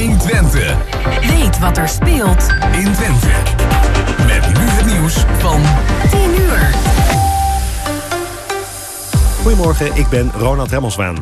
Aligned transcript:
120. 0.00 0.76
Weet 1.20 1.58
wat 1.58 1.76
er 1.76 1.88
speelt 1.88 2.48
in 2.72 2.92
Twente. 2.92 3.28
Met 4.26 4.58
nu 4.58 4.64
het 4.64 4.86
nieuws 4.86 5.24
van 5.38 5.62
10 6.10 6.20
uur. 6.40 6.74
Goedemorgen, 9.42 9.96
ik 9.96 10.08
ben 10.08 10.30
Ronald 10.38 10.70
Remmelswaan. 10.70 11.16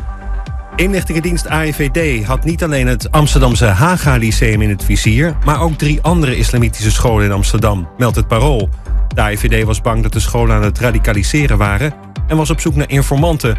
Inlichtingendienst 0.75 1.47
AIVD 1.47 2.25
had 2.25 2.43
niet 2.43 2.63
alleen 2.63 2.87
het 2.87 3.11
Amsterdamse 3.11 3.65
Haga 3.65 4.15
Lyceum 4.15 4.61
in 4.61 4.69
het 4.69 4.83
vizier... 4.83 5.35
maar 5.45 5.61
ook 5.61 5.77
drie 5.77 6.01
andere 6.01 6.37
islamitische 6.37 6.91
scholen 6.91 7.25
in 7.25 7.31
Amsterdam, 7.31 7.89
meldt 7.97 8.15
het 8.15 8.27
Parool. 8.27 8.69
De 9.13 9.21
AIVD 9.21 9.63
was 9.63 9.81
bang 9.81 10.03
dat 10.03 10.13
de 10.13 10.19
scholen 10.19 10.55
aan 10.55 10.63
het 10.63 10.79
radicaliseren 10.79 11.57
waren... 11.57 11.93
en 12.27 12.37
was 12.37 12.49
op 12.49 12.59
zoek 12.59 12.75
naar 12.75 12.89
informanten. 12.89 13.57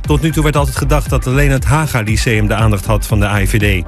Tot 0.00 0.22
nu 0.22 0.32
toe 0.32 0.42
werd 0.42 0.56
altijd 0.56 0.76
gedacht 0.76 1.10
dat 1.10 1.26
alleen 1.26 1.50
het 1.50 1.64
Haga 1.64 2.00
Lyceum 2.00 2.46
de 2.46 2.54
aandacht 2.54 2.84
had 2.84 3.06
van 3.06 3.20
de 3.20 3.26
AIVD. 3.26 3.84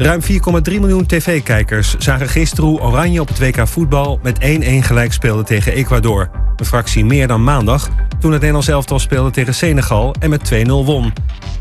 Ruim 0.00 0.20
4,3 0.22 0.28
miljoen 0.64 1.06
tv-kijkers 1.06 1.94
zagen 1.98 2.28
gisteren 2.28 2.70
hoe 2.70 2.80
Oranje 2.80 3.20
op 3.20 3.28
het 3.28 3.38
WK 3.38 3.68
voetbal 3.68 4.20
met 4.22 4.38
1-1 4.40 4.42
gelijk 4.80 5.12
speelde 5.12 5.42
tegen 5.42 5.72
Ecuador. 5.72 6.30
Een 6.56 6.64
fractie 6.64 7.04
meer 7.04 7.26
dan 7.26 7.44
maandag, 7.44 7.88
toen 8.20 8.30
het 8.30 8.40
Nederlands 8.40 8.68
elftal 8.68 8.98
speelde 8.98 9.30
tegen 9.30 9.54
Senegal 9.54 10.14
en 10.20 10.30
met 10.30 10.52
2-0 10.54 10.66
won. 10.66 11.12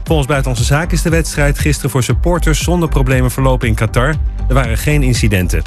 Volgens 0.04 0.28
Buitenlandse 0.28 0.66
Zaken 0.66 0.92
is 0.92 1.02
de 1.02 1.10
wedstrijd 1.10 1.60
gisteren 1.60 1.90
voor 1.90 2.04
supporters 2.04 2.64
zonder 2.64 2.90
problemen 2.90 3.32
verlopen 3.32 3.68
in 3.68 3.76
Qatar. 3.76 4.16
Er 4.48 4.54
waren 4.54 4.78
geen 4.78 5.04
incidenten. 5.04 5.62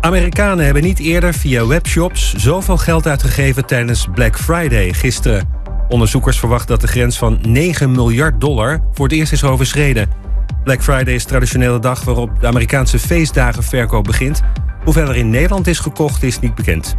Amerikanen 0.00 0.64
hebben 0.64 0.82
niet 0.82 0.98
eerder 0.98 1.34
via 1.34 1.66
webshops 1.66 2.34
zoveel 2.34 2.76
geld 2.76 3.06
uitgegeven 3.06 3.66
tijdens 3.66 4.06
Black 4.14 4.38
Friday 4.38 4.92
gisteren. 4.92 5.48
Onderzoekers 5.88 6.38
verwachten 6.38 6.68
dat 6.68 6.80
de 6.80 6.86
grens 6.86 7.18
van 7.18 7.38
9 7.42 7.90
miljard 7.90 8.40
dollar 8.40 8.80
voor 8.92 9.06
het 9.06 9.16
eerst 9.16 9.32
is 9.32 9.44
overschreden. 9.44 10.23
Black 10.64 10.82
Friday 10.82 11.14
is 11.14 11.24
traditioneel 11.24 11.72
de 11.72 11.78
dag 11.78 12.04
waarop 12.04 12.40
de 12.40 12.46
Amerikaanse 12.46 12.98
feestdagenverkoop 12.98 14.04
begint. 14.04 14.42
Hoeveel 14.84 15.08
er 15.08 15.16
in 15.16 15.30
Nederland 15.30 15.66
is 15.66 15.78
gekocht 15.78 16.22
is 16.22 16.40
niet 16.40 16.54
bekend. 16.54 16.94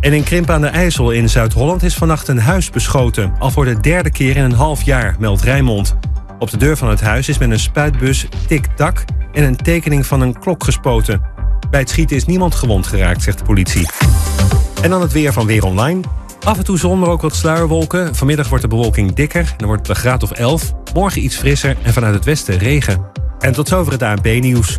En 0.00 0.12
in 0.12 0.22
Krimp 0.22 0.50
aan 0.50 0.60
de 0.60 0.66
IJssel 0.66 1.10
in 1.10 1.28
Zuid-Holland 1.28 1.82
is 1.82 1.94
vannacht 1.94 2.28
een 2.28 2.38
huis 2.38 2.70
beschoten. 2.70 3.32
Al 3.38 3.50
voor 3.50 3.64
de 3.64 3.80
derde 3.80 4.10
keer 4.10 4.36
in 4.36 4.44
een 4.44 4.52
half 4.52 4.82
jaar, 4.82 5.16
meldt 5.18 5.42
Rijnmond. 5.42 5.96
Op 6.38 6.50
de 6.50 6.56
deur 6.56 6.76
van 6.76 6.88
het 6.88 7.00
huis 7.00 7.28
is 7.28 7.38
met 7.38 7.50
een 7.50 7.58
spuitbus 7.58 8.26
tik-tak 8.46 9.04
en 9.32 9.44
een 9.44 9.56
tekening 9.56 10.06
van 10.06 10.20
een 10.20 10.38
klok 10.38 10.64
gespoten. 10.64 11.20
Bij 11.70 11.80
het 11.80 11.90
schieten 11.90 12.16
is 12.16 12.24
niemand 12.24 12.54
gewond 12.54 12.86
geraakt, 12.86 13.22
zegt 13.22 13.38
de 13.38 13.44
politie. 13.44 13.88
En 14.82 14.90
dan 14.90 15.00
het 15.02 15.12
weer 15.12 15.32
van 15.32 15.46
Weer 15.46 15.64
Online. 15.64 16.00
Af 16.46 16.58
en 16.58 16.64
toe 16.64 16.78
zon, 16.78 16.98
maar 16.98 17.08
ook 17.08 17.22
wat 17.22 17.34
sluierwolken. 17.34 18.14
Vanmiddag 18.14 18.48
wordt 18.48 18.62
de 18.62 18.70
bewolking 18.70 19.14
dikker, 19.14 19.54
dan 19.56 19.66
wordt 19.66 19.86
het 19.86 19.96
een 19.96 20.02
graad 20.02 20.22
of 20.22 20.30
11. 20.30 20.72
Morgen 20.94 21.24
iets 21.24 21.36
frisser 21.36 21.76
en 21.82 21.92
vanuit 21.92 22.14
het 22.14 22.24
westen 22.24 22.58
regen. 22.58 23.10
En 23.38 23.52
tot 23.52 23.68
zover 23.68 23.92
het 23.92 24.02
ANP-nieuws. 24.02 24.78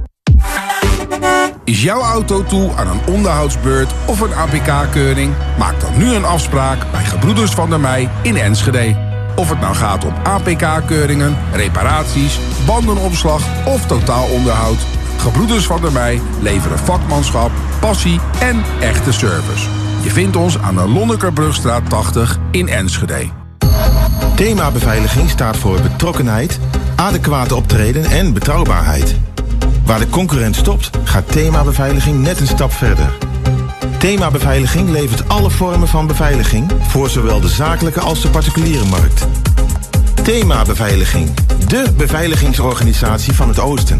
Is 1.64 1.84
jouw 1.84 2.02
auto 2.02 2.44
toe 2.44 2.72
aan 2.76 2.88
een 2.88 3.14
onderhoudsbeurt 3.14 3.92
of 4.06 4.20
een 4.20 4.34
APK-keuring? 4.34 5.34
Maak 5.58 5.80
dan 5.82 5.98
nu 5.98 6.14
een 6.14 6.26
afspraak 6.26 6.92
bij 6.92 7.04
Gebroeders 7.04 7.52
van 7.52 7.70
der 7.70 7.80
Mei 7.80 8.10
in 8.22 8.36
Enschede. 8.36 8.96
Of 9.36 9.50
het 9.50 9.60
nou 9.60 9.76
gaat 9.76 10.06
om 10.06 10.14
APK-keuringen, 10.24 11.38
reparaties, 11.54 12.40
bandenopslag 12.66 13.66
of 13.66 13.86
totaalonderhoud. 13.86 14.86
Gebroeders 15.18 15.66
van 15.66 15.82
der 15.82 15.92
Mei 15.92 16.22
leveren 16.42 16.80
vakmanschap, 16.80 17.52
passie 17.80 18.20
en 18.40 18.64
echte 18.80 19.12
service. 19.12 19.87
Je 20.08 20.14
vindt 20.14 20.36
ons 20.36 20.60
aan 20.60 20.76
de 20.76 20.88
Lonnekerbrugstraat 20.88 21.90
80 21.90 22.40
in 22.52 22.68
Enschede. 22.68 23.30
Thema 24.36 24.72
beveiliging 24.72 25.30
staat 25.30 25.58
voor 25.58 25.82
betrokkenheid, 25.82 26.60
adequate 26.96 27.56
optreden 27.56 28.06
en 28.06 28.34
betrouwbaarheid. 28.34 29.16
Waar 29.86 30.00
de 30.00 30.10
concurrent 30.10 30.56
stopt, 30.56 30.90
gaat 31.04 31.32
thema 31.32 31.64
beveiliging 31.64 32.22
net 32.22 32.40
een 32.40 32.48
stap 32.48 32.72
verder. 32.72 33.18
Thema 33.98 34.32
beveiliging 34.32 34.90
levert 34.90 35.30
alle 35.30 35.50
vormen 35.50 35.88
van 35.88 36.08
beveiliging 36.08 36.72
voor 36.82 37.10
zowel 37.10 37.40
de 37.40 37.50
zakelijke 37.50 38.00
als 38.00 38.22
de 38.22 38.30
particuliere 38.30 38.86
markt. 38.86 39.28
Thema 40.24 40.64
beveiliging, 40.64 41.30
de 41.68 41.94
beveiligingsorganisatie 41.98 43.34
van 43.34 43.48
het 43.48 43.60
Oosten. 43.60 44.00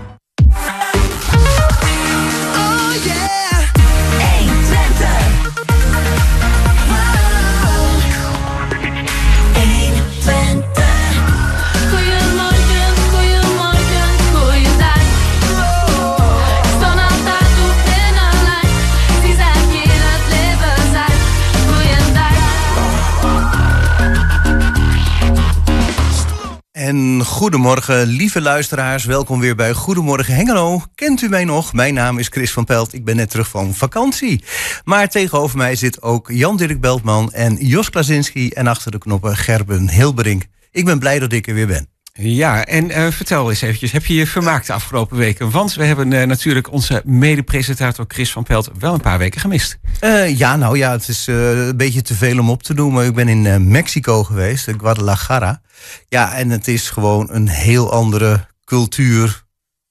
En 27.21 27.27
goedemorgen, 27.27 28.07
lieve 28.07 28.41
luisteraars. 28.41 29.05
Welkom 29.05 29.39
weer 29.39 29.55
bij 29.55 29.73
Goedemorgen 29.73 30.35
Hengelo. 30.35 30.81
Kent 30.95 31.21
u 31.21 31.29
mij 31.29 31.45
nog? 31.45 31.73
Mijn 31.73 31.93
naam 31.93 32.17
is 32.17 32.27
Chris 32.27 32.51
van 32.51 32.65
Pelt. 32.65 32.93
Ik 32.93 33.05
ben 33.05 33.15
net 33.15 33.29
terug 33.29 33.47
van 33.47 33.73
vakantie. 33.73 34.43
Maar 34.83 35.09
tegenover 35.09 35.57
mij 35.57 35.75
zit 35.75 36.01
ook 36.01 36.31
Jan-Dirk 36.31 36.81
Beltman 36.81 37.31
en 37.31 37.55
Jos 37.55 37.89
Klasinski... 37.89 38.49
en 38.49 38.67
achter 38.67 38.91
de 38.91 38.97
knoppen 38.97 39.35
Gerben 39.37 39.89
Hilberink. 39.89 40.45
Ik 40.71 40.85
ben 40.85 40.99
blij 40.99 41.19
dat 41.19 41.33
ik 41.33 41.47
er 41.47 41.53
weer 41.53 41.67
ben. 41.67 41.87
Ja, 42.13 42.65
en 42.65 42.91
eh, 42.91 43.11
vertel 43.11 43.49
eens 43.49 43.61
eventjes, 43.61 43.91
heb 43.91 44.05
je 44.05 44.13
je 44.13 44.27
vermaakt 44.27 44.67
de 44.67 44.73
afgelopen 44.73 45.17
weken? 45.17 45.51
Want 45.51 45.73
we 45.73 45.85
hebben 45.85 46.13
eh, 46.13 46.27
natuurlijk 46.27 46.71
onze 46.71 47.01
mede-presentator 47.05 48.05
Chris 48.07 48.31
van 48.31 48.43
Pelt 48.43 48.69
wel 48.79 48.93
een 48.93 49.01
paar 49.01 49.17
weken 49.17 49.41
gemist. 49.41 49.77
Eh, 49.99 50.37
ja, 50.37 50.55
nou 50.55 50.77
ja, 50.77 50.91
het 50.91 51.07
is 51.07 51.27
een 51.27 51.77
beetje 51.77 52.01
te 52.01 52.15
veel 52.15 52.39
om 52.39 52.49
op 52.49 52.63
te 52.63 52.73
doen. 52.73 52.93
Maar 52.93 53.05
ik 53.05 53.13
ben 53.13 53.27
in 53.27 53.71
Mexico 53.71 54.23
geweest, 54.23 54.67
Guadalajara. 54.77 55.61
Ja, 56.09 56.35
en 56.35 56.49
het 56.49 56.67
is 56.67 56.89
gewoon 56.89 57.27
een 57.31 57.47
heel 57.47 57.91
andere 57.91 58.47
cultuur, 58.65 59.43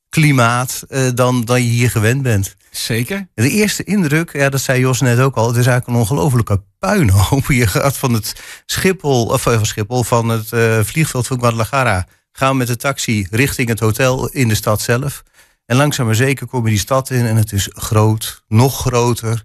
klimaat... 0.09 0.85
dan, 1.15 1.45
dan 1.45 1.63
je 1.63 1.69
hier 1.69 1.91
gewend 1.91 2.23
bent. 2.23 2.57
Zeker. 2.71 3.29
De 3.35 3.51
eerste 3.51 3.85
indruk, 3.85 4.33
ja, 4.33 4.49
dat 4.49 4.61
zei 4.61 4.81
Jos 4.81 5.01
net 5.01 5.19
ook 5.19 5.37
al, 5.37 5.47
het 5.47 5.57
is 5.57 5.67
eigenlijk 5.67 5.87
een 5.87 6.03
ongelofelijke 6.03 6.63
puinhoop. 6.79 7.45
Je 7.47 7.67
gaat 7.67 7.97
van 7.97 8.13
het 8.13 8.41
Schiphol, 8.67 9.27
of 9.27 9.47
eh, 9.47 9.57
van 9.57 9.67
Schiphol, 9.67 10.03
van 10.03 10.29
het 10.29 10.53
eh, 10.53 10.81
vliegveld 10.83 11.27
van 11.27 11.39
Guadalajara, 11.39 12.07
gaan 12.33 12.57
met 12.57 12.67
de 12.67 12.77
taxi 12.77 13.27
richting 13.31 13.69
het 13.69 13.81
hotel 13.81 14.29
in 14.29 14.49
de 14.49 14.55
stad 14.55 14.81
zelf. 14.81 15.23
En 15.67 15.77
langzaam 15.77 16.07
maar 16.07 16.15
zeker 16.15 16.47
kom 16.47 16.65
je 16.65 16.71
die 16.71 16.79
stad 16.79 17.11
in 17.11 17.27
en 17.27 17.37
het 17.37 17.53
is 17.53 17.69
groot, 17.73 18.45
nog 18.49 18.81
groter. 18.81 19.45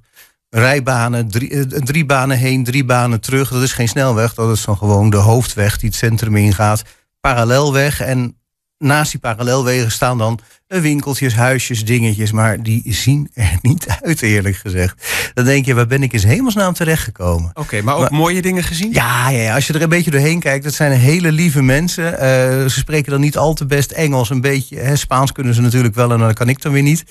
Rijbanen, 0.50 1.30
drie, 1.30 1.50
eh, 1.50 1.62
drie 1.62 2.06
banen 2.06 2.38
heen, 2.38 2.64
drie 2.64 2.86
banen 2.86 3.22
terug. 3.22 3.50
Dat 3.50 3.62
is 3.62 3.74
geen 3.74 3.88
snelweg, 3.88 4.34
dat 4.34 4.56
is 4.56 4.66
dan 4.66 4.78
gewoon 4.78 5.10
de 5.10 5.18
hoofdweg 5.18 5.78
die 5.78 5.90
het 5.90 5.98
centrum 5.98 6.36
ingaat. 6.36 6.84
Parallelweg 7.20 8.00
en 8.02 8.38
naast 8.78 9.12
die 9.12 9.20
parallelwegen 9.20 9.92
staan 9.92 10.18
dan 10.18 10.40
eh, 10.68 10.80
winkeltjes, 10.82 11.36
huisjes, 11.36 11.86
dingetjes. 11.86 12.32
Maar 12.32 12.64
die 12.64 12.94
zien 12.94 13.30
er 13.34 13.58
niet 13.62 13.88
uit, 14.02 14.22
eerlijk 14.22 14.56
gezegd. 14.56 15.06
Dan 15.34 15.46
denk 15.46 15.66
je, 15.66 15.74
waar 15.74 15.88
ben 15.88 16.04
ik 16.04 16.14
in 16.14 16.28
hemelsnaam 16.28 16.74
terechtgekomen? 16.74 17.52
Oké, 17.54 17.82
maar 17.82 17.96
ook 17.96 18.02
Maar- 18.02 18.14
mooie 18.14 18.42
dingen 18.42 18.64
gezien? 18.64 18.92
Ja, 18.94 19.30
ja, 19.30 19.42
ja, 19.42 19.56
als 19.56 19.68
je 19.68 19.74
er 19.74 19.82
een 19.82 19.90
beetje 19.90 20.12
doorheen 20.12 20.40
kijkt, 20.40 20.64
dat 20.64 20.74
zijn 20.74 20.92
hele 20.92 21.32
lieve 21.32 21.62
mensen. 21.62 22.20
Eh, 22.20 22.28
ze 22.64 22.70
spreken 22.80 23.12
dan 23.12 23.22
niet 23.22 23.38
al 23.38 23.54
te 23.54 23.66
best 23.66 23.92
Engels, 23.92 24.30
een 24.30 24.42
beetje. 24.42 24.78
Hè, 24.78 24.96
Spaans 24.96 25.32
kunnen 25.32 25.54
ze 25.54 25.62
natuurlijk 25.62 25.96
wel 25.96 26.12
en 26.12 26.20
dat 26.20 26.34
kan 26.34 26.50
ik 26.50 26.62
dan 26.62 26.72
weer 26.72 26.82
niet. 26.84 27.04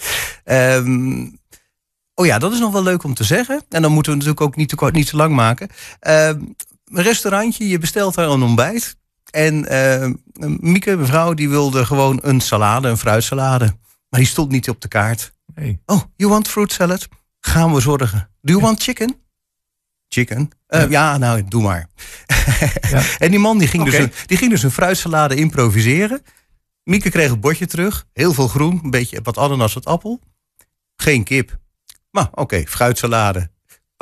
Ehm, 0.45 1.27
oh 2.15 2.27
ja, 2.27 2.39
dat 2.39 2.53
is 2.53 2.59
nog 2.59 2.73
wel 2.73 2.83
leuk 2.83 3.03
om 3.05 3.15
te 3.15 3.25
zeggen. 3.25 3.63
En 3.69 3.83
dan 3.83 3.93
moeten 3.93 4.13
we 4.13 4.19
natuurlijk 4.19 4.47
ook 4.47 4.57
niet 4.57 4.69
te, 4.69 4.75
kort, 4.77 4.95
niet 4.95 5.09
te 5.09 5.17
lang 5.17 5.35
maken. 5.35 5.69
Ehm, 6.01 6.39
een 6.85 7.03
restaurantje, 7.03 7.69
je 7.69 7.79
bestelt 7.79 8.15
daar 8.15 8.29
een 8.29 8.43
ontbijt. 8.43 8.97
En 9.35 9.69
eh, 9.69 10.11
Mieke, 10.61 10.97
mevrouw, 10.97 11.35
die 11.35 11.49
wilde 11.49 11.87
gewoon 11.87 12.19
een 12.23 12.41
salade, 12.41 12.89
een 12.89 12.99
fruitsalade. 12.99 13.65
Maar 14.09 14.21
die 14.21 14.29
stond 14.29 14.51
niet 14.51 14.69
op 14.69 14.81
de 14.81 14.89
kaart. 14.89 15.33
Nee. 15.55 15.81
Oh, 15.87 16.03
you 16.17 16.31
want 16.31 16.49
fruit 16.49 16.73
salad? 16.73 17.09
Gaan 17.41 17.75
we 17.75 17.81
zorgen. 17.81 18.31
Do 18.41 18.53
you 18.53 18.61
want 18.61 18.83
chicken? 18.83 19.17
Chicken? 20.09 20.51
Eh, 20.67 20.91
ja. 20.91 21.19
nou, 21.19 21.45
doe 21.49 21.63
maar. 21.63 21.89
en 23.19 23.31
die 23.31 23.39
man 23.39 23.59
die 23.59 23.69
ging, 23.69 23.85
dus 23.85 23.95
een, 23.95 24.13
die 24.27 24.37
ging 24.37 24.51
dus 24.51 24.63
een 24.63 24.71
fruitsalade 24.71 25.35
improviseren. 25.35 26.23
Mieke 26.83 27.11
kreeg 27.11 27.31
het 27.31 27.41
bordje 27.41 27.67
terug. 27.67 28.07
Heel 28.13 28.33
veel 28.33 28.49
groen, 28.49 28.81
een 28.83 28.91
beetje 28.91 29.21
wat 29.23 29.39
ananas, 29.39 29.75
wat 29.75 29.85
appel. 29.85 30.21
Geen 30.97 31.25
kip. 31.25 31.59
Maar 32.11 32.29
oké, 32.31 32.65
fruitsalade. 32.67 33.51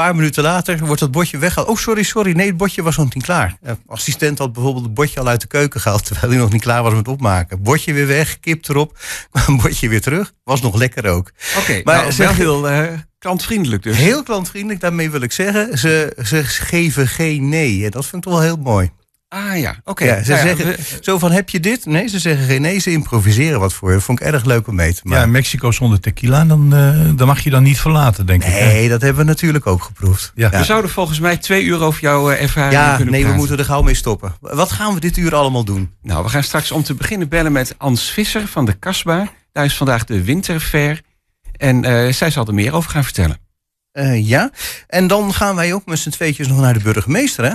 Een 0.03 0.09
paar 0.09 0.17
minuten 0.17 0.43
later 0.43 0.87
wordt 0.87 1.01
dat 1.01 1.11
bordje 1.11 1.39
weggehaald. 1.39 1.71
Oh, 1.71 1.77
sorry, 1.77 2.03
sorry. 2.03 2.33
Nee, 2.33 2.47
het 2.47 2.57
bordje 2.57 2.83
was 2.83 2.97
nog 2.97 3.15
niet 3.15 3.25
klaar. 3.25 3.57
De 3.61 3.77
assistent 3.87 4.39
had 4.39 4.53
bijvoorbeeld 4.53 4.85
het 4.85 4.95
bordje 4.95 5.21
al 5.21 5.29
uit 5.29 5.41
de 5.41 5.47
keuken 5.47 5.81
gehaald... 5.81 6.05
terwijl 6.05 6.33
hij 6.33 6.41
nog 6.41 6.53
niet 6.53 6.63
klaar 6.63 6.83
was 6.83 6.95
met 6.95 7.09
opmaken. 7.09 7.63
Bordje 7.63 7.93
weer 7.93 8.07
weg, 8.07 8.41
kip 8.41 8.69
erop. 8.69 8.99
Kwam 9.31 9.57
bordje 9.57 9.89
weer 9.89 10.01
terug. 10.01 10.33
Was 10.45 10.61
nog 10.61 10.75
lekker 10.75 11.07
ook. 11.07 11.33
Oké, 11.59 11.81
Maar 11.85 12.17
wel 12.17 12.33
heel 12.33 12.69
eh, 12.69 12.99
klantvriendelijk 13.19 13.83
dus. 13.83 13.97
Heel 13.97 14.23
klantvriendelijk, 14.23 14.81
daarmee 14.81 15.11
wil 15.11 15.21
ik 15.21 15.33
zeggen. 15.33 15.79
Ze, 15.79 16.17
ze 16.25 16.45
geven 16.45 17.09
geen 17.09 17.49
nee. 17.49 17.85
En 17.85 17.91
dat 17.91 18.07
vind 18.07 18.25
ik 18.25 18.31
toch 18.31 18.41
wel 18.41 18.49
heel 18.49 18.63
mooi. 18.63 18.91
Ah 19.35 19.59
ja, 19.59 19.77
oké. 19.85 20.05
Ja, 20.05 20.23
ze 20.23 20.31
Nou 20.31 20.47
ja, 20.49 20.57
zeggen 20.57 20.67
we- 20.67 20.99
zo 21.01 21.19
van, 21.19 21.31
heb 21.31 21.49
je 21.49 21.61
dit? 21.61 21.87
Nee, 21.87 22.09
ze 22.09 22.19
zeggen 22.19 22.47
geen 22.47 22.61
nee. 22.61 22.79
Ze 22.79 22.91
improviseren 22.91 23.61
wat 23.61 23.73
voor 23.73 23.89
je. 23.89 23.95
Dat 23.95 24.05
vond 24.05 24.21
ik 24.21 24.27
erg 24.27 24.45
leuk 24.45 24.67
om 24.69 24.75
mee 24.75 24.95
te 24.95 25.01
Ja, 25.05 25.11
maken. 25.11 25.25
in 25.27 25.31
Mexico 25.31 25.71
zonder 25.73 26.01
tequila, 26.01 26.45
dan, 26.45 26.75
eh, 26.75 27.11
dan 27.17 27.27
mag 27.27 27.41
je 27.45 27.51
dan 27.51 27.63
niet 27.63 27.81
verlaten, 27.81 28.27
denk 28.27 28.43
ik. 28.45 28.53
hè? 28.53 28.65
Nee, 28.67 28.89
dat 28.89 29.01
hebben 29.01 29.23
we 29.25 29.29
natuurlijk 29.31 29.67
ook 29.67 29.83
geproefd. 29.83 30.33
Ja. 30.35 30.51
We 30.51 30.65
zouden 30.65 30.91
volgens 30.91 31.19
mij 31.21 31.37
twee 31.37 31.65
uur 31.65 31.81
over 31.83 32.01
jouw 32.01 32.31
eh, 32.31 32.43
ervaring 32.43 32.73
Ja, 32.73 32.97
kunnen 32.97 33.15
nee, 33.15 33.27
we 33.27 33.33
moeten 33.33 33.59
er 33.59 33.65
gauw 33.65 33.83
mee 33.83 33.95
stoppen. 33.95 34.35
Wat 34.41 34.73
gaan 34.73 34.95
we 34.95 35.01
dit 35.01 35.17
uur 35.17 35.35
allemaal 35.35 35.65
doen? 35.65 35.91
Nou, 36.03 36.25
we 36.25 36.31
gaan 36.31 36.43
straks 36.43 36.71
om 36.71 36.83
te 36.83 36.95
beginnen 36.95 37.29
bellen 37.29 37.53
met 37.53 37.75
Ans 37.79 38.11
Visser 38.11 38.47
van 38.47 38.65
de 38.65 38.73
Kasbah. 38.73 39.27
Daar 39.53 39.65
is 39.65 39.77
vandaag 39.77 40.05
de 40.05 40.25
winterfair. 40.25 41.01
En 41.57 41.85
eh, 41.85 42.13
zij 42.13 42.31
zal 42.31 42.47
er 42.47 42.55
meer 42.55 42.73
over 42.75 42.91
gaan 42.91 43.05
vertellen. 43.05 43.37
Eh, 43.93 44.29
ja, 44.29 44.51
en 44.87 45.07
dan 45.07 45.35
gaan 45.35 45.55
wij 45.55 45.73
ook 45.75 45.87
met 45.87 45.99
z'n 45.99 46.11
tweetjes 46.11 46.49
nog 46.49 46.61
naar 46.61 46.73
de 46.75 46.81
burgemeester, 46.83 47.45
hè? 47.45 47.55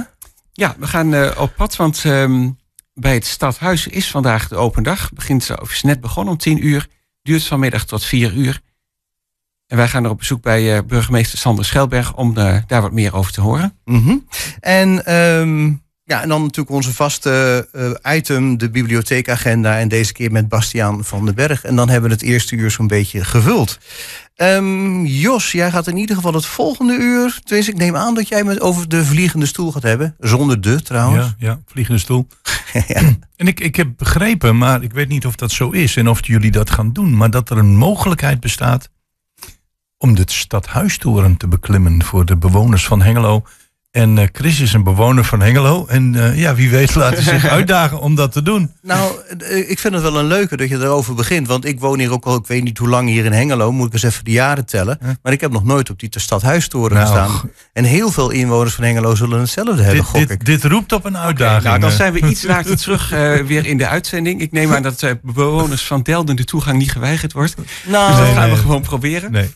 Ja, 0.58 0.76
we 0.80 0.88
gaan 0.88 1.14
eh, 1.14 1.42
op 1.42 1.54
pad, 1.56 1.76
want 1.76 2.06
ehm, 2.06 2.50
bij 2.94 3.14
het 3.14 3.26
stadhuis 3.26 3.88
is 3.88 4.12
vandaag 4.12 4.48
de 4.48 4.56
open 4.56 4.84
dag. 4.84 5.14
Begint, 5.14 5.60
of 5.62 5.72
is 5.72 5.84
net 5.84 6.02
begonnen 6.02 6.34
om 6.34 6.40
tien 6.40 6.66
uur. 6.66 6.88
Duurt 7.22 7.44
vanmiddag 7.44 7.86
tot 7.86 8.06
vier 8.06 8.34
uur. 8.34 8.62
En 9.68 9.78
wij 9.78 9.88
gaan 9.88 10.04
er 10.04 10.10
op 10.10 10.18
bezoek 10.18 10.42
bij 10.42 10.76
eh, 10.76 10.84
burgemeester 10.88 11.38
Sander 11.38 11.66
Schelberg 11.66 12.16
om 12.16 12.38
eh, 12.38 12.58
daar 12.68 12.82
wat 12.82 12.92
meer 12.92 13.16
over 13.16 13.32
te 13.32 13.42
horen. 13.42 13.78
Mhm. 13.86 14.18
En, 14.60 15.06
ehm, 15.06 15.66
ja, 16.04 16.22
en 16.22 16.30
dan 16.30 16.42
natuurlijk 16.42 16.76
onze 16.76 16.94
vaste 16.94 18.00
item, 18.04 18.58
de 18.58 18.70
bibliotheekagenda. 18.70 19.80
En 19.80 19.88
deze 19.88 20.14
keer 20.14 20.32
met 20.32 20.50
Bastiaan 20.50 21.04
van 21.04 21.26
den 21.26 21.36
Berg. 21.36 21.64
En 21.64 21.76
dan 21.76 21.90
hebben 21.90 22.10
we 22.10 22.16
het 22.16 22.26
eerste 22.26 22.56
uur 22.56 22.72
zo'n 22.72 22.88
beetje 22.88 23.24
gevuld. 23.24 23.80
Ehm, 24.38 25.06
Jos, 25.06 25.52
jij 25.52 25.72
gaat 25.72 25.88
in 25.88 25.98
ieder 25.98 26.16
geval 26.16 26.34
het 26.34 26.46
volgende 26.46 26.94
uur. 26.94 27.40
Tenminste, 27.44 27.72
ik 27.72 27.78
neem 27.78 27.96
aan 27.96 28.14
dat 28.14 28.28
jij 28.28 28.42
het 28.42 28.62
over 28.62 28.90
de 28.90 29.06
vliegende 29.06 29.46
stoel 29.46 29.72
gaat 29.72 29.84
hebben. 29.84 30.16
Zonder 30.20 30.62
de 30.62 30.82
trouwens. 30.82 31.26
Ja, 31.26 31.48
ja, 31.48 31.60
vliegende 31.66 32.00
stoel. 32.00 32.28
Ja. 32.88 33.02
En 33.36 33.48
ik, 33.48 33.60
ik 33.60 33.76
heb 33.76 33.88
begrepen, 33.98 34.58
maar 34.58 34.84
ik 34.84 34.94
weet 34.94 35.08
niet 35.08 35.26
of 35.26 35.36
dat 35.36 35.52
zo 35.52 35.70
is 35.70 35.96
en 35.96 36.08
of 36.08 36.28
jullie 36.28 36.52
dat 36.52 36.70
gaan 36.70 36.94
doen, 36.94 37.18
maar 37.18 37.30
dat 37.30 37.50
er 37.50 37.58
een 37.58 37.76
mogelijkheid 37.76 38.40
bestaat 38.40 38.90
om 39.98 40.16
de 40.16 40.24
stadhuistoren 40.26 41.38
te 41.38 41.48
beklimmen 41.48 42.04
voor 42.04 42.26
de 42.26 42.38
bewoners 42.38 42.86
van 42.86 43.02
Hengelo. 43.02 43.44
En 43.92 44.18
eh, 44.18 44.28
Chris 44.32 44.60
is 44.60 44.74
een 44.74 44.84
bewoner 44.84 45.24
van 45.24 45.42
Hengelo. 45.42 45.86
En 45.88 46.16
eh, 46.16 46.40
ja, 46.40 46.56
wie 46.56 46.70
weet 46.70 46.96
laten 46.96 47.24
ze 47.24 47.30
zich 47.30 47.46
uitdagen 47.58 48.00
om 48.00 48.16
dat 48.16 48.32
te 48.32 48.42
doen. 48.42 48.72
Nou, 48.82 49.12
eh, 49.40 49.70
ik 49.70 49.80
vind 49.80 49.94
het 49.94 50.04
wel 50.04 50.18
een 50.20 50.26
leuke 50.26 50.58
dat 50.58 50.70
je 50.70 50.76
erover 50.76 51.14
begint. 51.16 51.48
Want 51.48 51.66
ik 51.66 51.80
woon 51.80 52.00
hier 52.00 52.12
ook 52.12 52.26
al, 52.26 52.36
ik 52.36 52.48
weet 52.48 52.64
niet 52.64 52.78
hoe 52.78 52.88
lang 52.90 53.10
hier 53.10 53.26
in 53.26 53.32
Hengelo. 53.32 53.72
Moet 53.72 53.88
ik 53.88 53.94
eens 53.94 54.04
even 54.04 54.24
de 54.24 54.32
jaren 54.32 54.66
tellen. 54.66 55.00
Maar 55.24 55.34
ik 55.34 55.42
heb 55.42 55.52
nog 55.52 55.64
nooit 55.64 55.90
op 55.90 56.00
die 56.00 56.10
stadhuistoren 56.20 56.98
Nou, 56.98 57.08
gestaan. 57.08 57.52
En 57.74 57.84
heel 57.84 58.12
veel 58.12 58.30
inwoners 58.30 58.74
van 58.74 58.84
Hengelo 58.84 59.16
zullen 59.16 59.40
hetzelfde 59.40 59.82
hebben, 59.84 59.96
Dit, 59.96 60.06
gok 60.06 60.22
ik. 60.22 60.28
dit, 60.28 60.46
dit 60.46 60.64
roept 60.72 60.92
op 60.92 61.06
een 61.06 61.18
uitdaging. 61.18 61.64
Nou, 61.64 61.80
dan 61.80 61.92
zijn 61.92 62.14
we 62.14 62.28
iets 62.28 62.44
later 62.54 62.78
terug 62.78 63.12
eh, 63.12 63.36
weer 63.36 63.66
in 63.66 63.78
de 63.78 63.88
uitzending. 63.88 64.42
Ik 64.42 64.52
neem 64.52 64.74
aan 64.74 64.82
dat 64.84 65.04
eh, 65.04 65.12
bewoners 65.22 65.86
van 65.86 66.02
Delden 66.02 66.36
de 66.36 66.44
toegang 66.44 66.78
niet 66.78 66.92
geweigerd 66.92 67.34
wordt. 67.34 67.56
Nou, 67.86 68.08
Dus 68.08 68.18
dat 68.18 68.26
Nee, 68.26 68.36
gaan 68.36 68.50
we 68.50 68.56
gewoon 68.56 68.82
proberen. 68.82 69.32
Nee. 69.32 69.50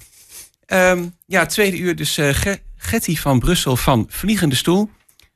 Ehm, 0.65 0.99
ja, 1.25 1.45
tweede 1.45 1.77
uur 1.77 1.95
dus 1.95 2.17
eh, 2.17 2.29
Ge- 2.33 2.59
Getty 2.83 3.15
van 3.15 3.39
Brussel 3.39 3.77
van 3.77 4.05
Vliegende 4.09 4.55
Stoel. 4.55 4.89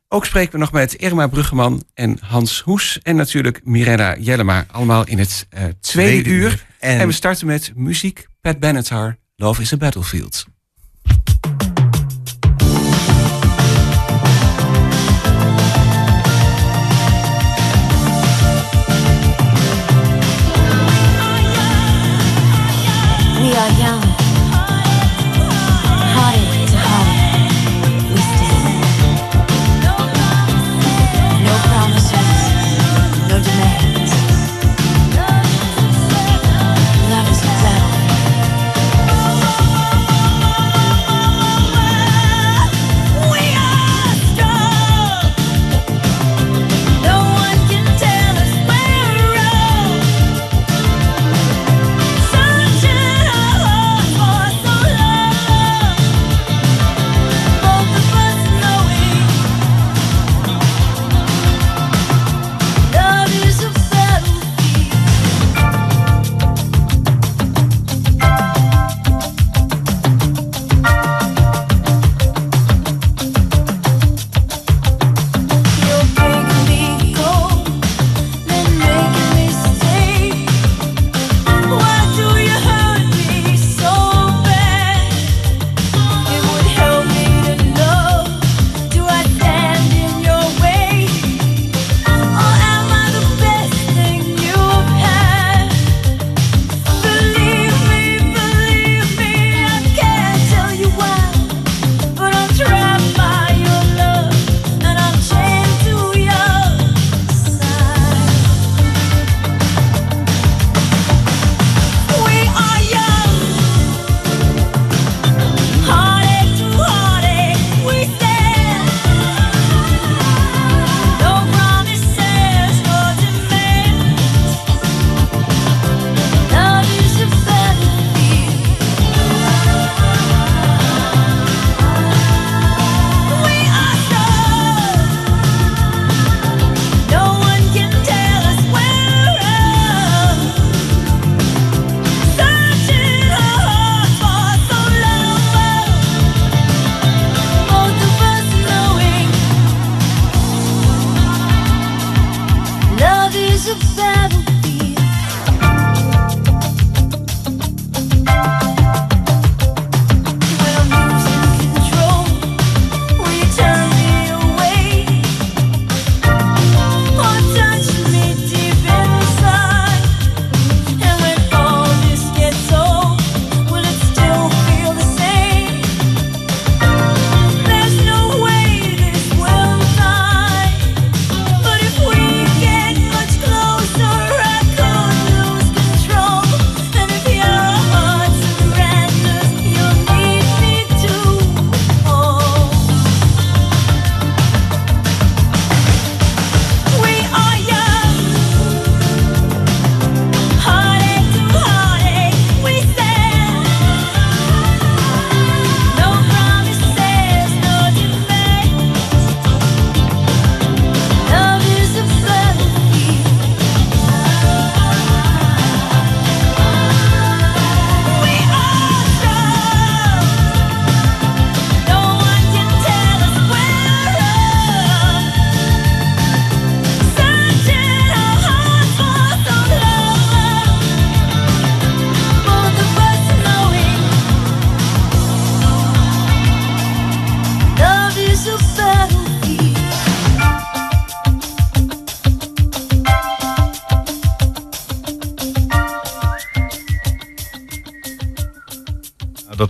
Ook 0.07 0.25
spreken 0.25 0.51
we 0.51 0.57
nog 0.57 0.71
met 0.71 0.93
Irma 0.93 1.27
Bruggeman 1.27 1.83
en 1.93 2.17
Hans 2.21 2.59
Hoes. 2.61 2.99
En 3.03 3.15
natuurlijk 3.15 3.61
Mirella 3.63 4.15
Jellema. 4.19 4.65
Allemaal 4.71 5.07
in 5.07 5.19
het 5.19 5.45
eh, 5.49 5.59
tweede, 5.63 5.77
Tweede 5.79 6.29
uur. 6.29 6.43
uur. 6.51 6.65
En, 6.79 6.99
En- 6.99 7.07
we 7.07 7.13
starten 7.13 7.47
met 7.47 7.71
muziek. 7.75 8.27
Pat 8.41 8.59
Benatar, 8.59 9.17
Love 9.35 9.61
is 9.61 9.73
a 9.73 9.77
Battlefield. 9.77 10.45
We 23.41 23.51
are 23.55 23.73
young, 23.83 24.01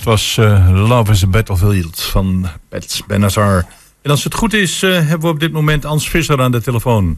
was 0.05 0.38
eh, 0.38 0.88
Love 0.88 1.12
is 1.12 1.24
a 1.24 1.27
Battlefield 1.27 2.01
van 2.01 2.45
Pets 2.69 3.05
Benatar. 3.05 3.65
En 4.01 4.12
als 4.12 4.24
het 4.24 4.33
goed 4.33 4.53
is, 4.53 4.83
eh, 4.83 4.91
hebben 4.91 5.19
we 5.19 5.27
op 5.27 5.39
dit 5.39 5.51
moment 5.51 5.85
Ans 5.85 6.09
Visser 6.09 6.41
aan 6.41 6.51
de 6.51 6.62
telefoon. 6.62 7.17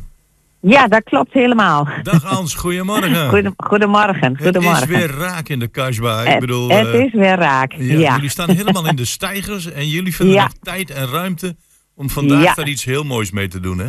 Ja, 0.59 0.87
dat 0.87 1.03
klopt 1.03 1.33
helemaal. 1.33 1.87
Dag 2.03 2.25
Ans, 2.25 2.53
goedemorgen. 2.55 3.29
Goedem- 3.33 3.53
goedemorgen, 3.57 4.31
Het 4.33 4.41
goedemorgen. 4.43 4.81
is 4.81 4.87
weer 4.87 5.11
raak 5.17 5.47
in 5.49 5.59
de 5.59 5.67
Kasbah. 5.67 6.21
Ik 6.21 6.27
Het- 6.29 6.39
bedoel, 6.39 6.69
het 6.69 6.87
eh, 6.93 7.03
is 7.03 7.13
weer 7.13 7.35
raak, 7.35 7.71
ja. 7.71 8.13
Jullie 8.15 8.29
staan 8.29 8.49
helemaal 8.49 8.87
in 8.87 8.95
de 8.95 9.05
stijgers 9.17 9.71
en 9.71 9.87
jullie 9.87 10.15
vinden 10.15 10.35
Ja. 10.35 10.43
nog 10.43 10.53
tijd 10.61 10.89
en 10.91 11.07
ruimte 11.09 11.55
om 11.95 12.09
vandaag 12.09 12.43
Ja. 12.43 12.53
daar 12.53 12.67
iets 12.67 12.83
heel 12.83 13.03
moois 13.03 13.31
mee 13.31 13.47
te 13.47 13.59
doen, 13.59 13.77
hè? 13.79 13.87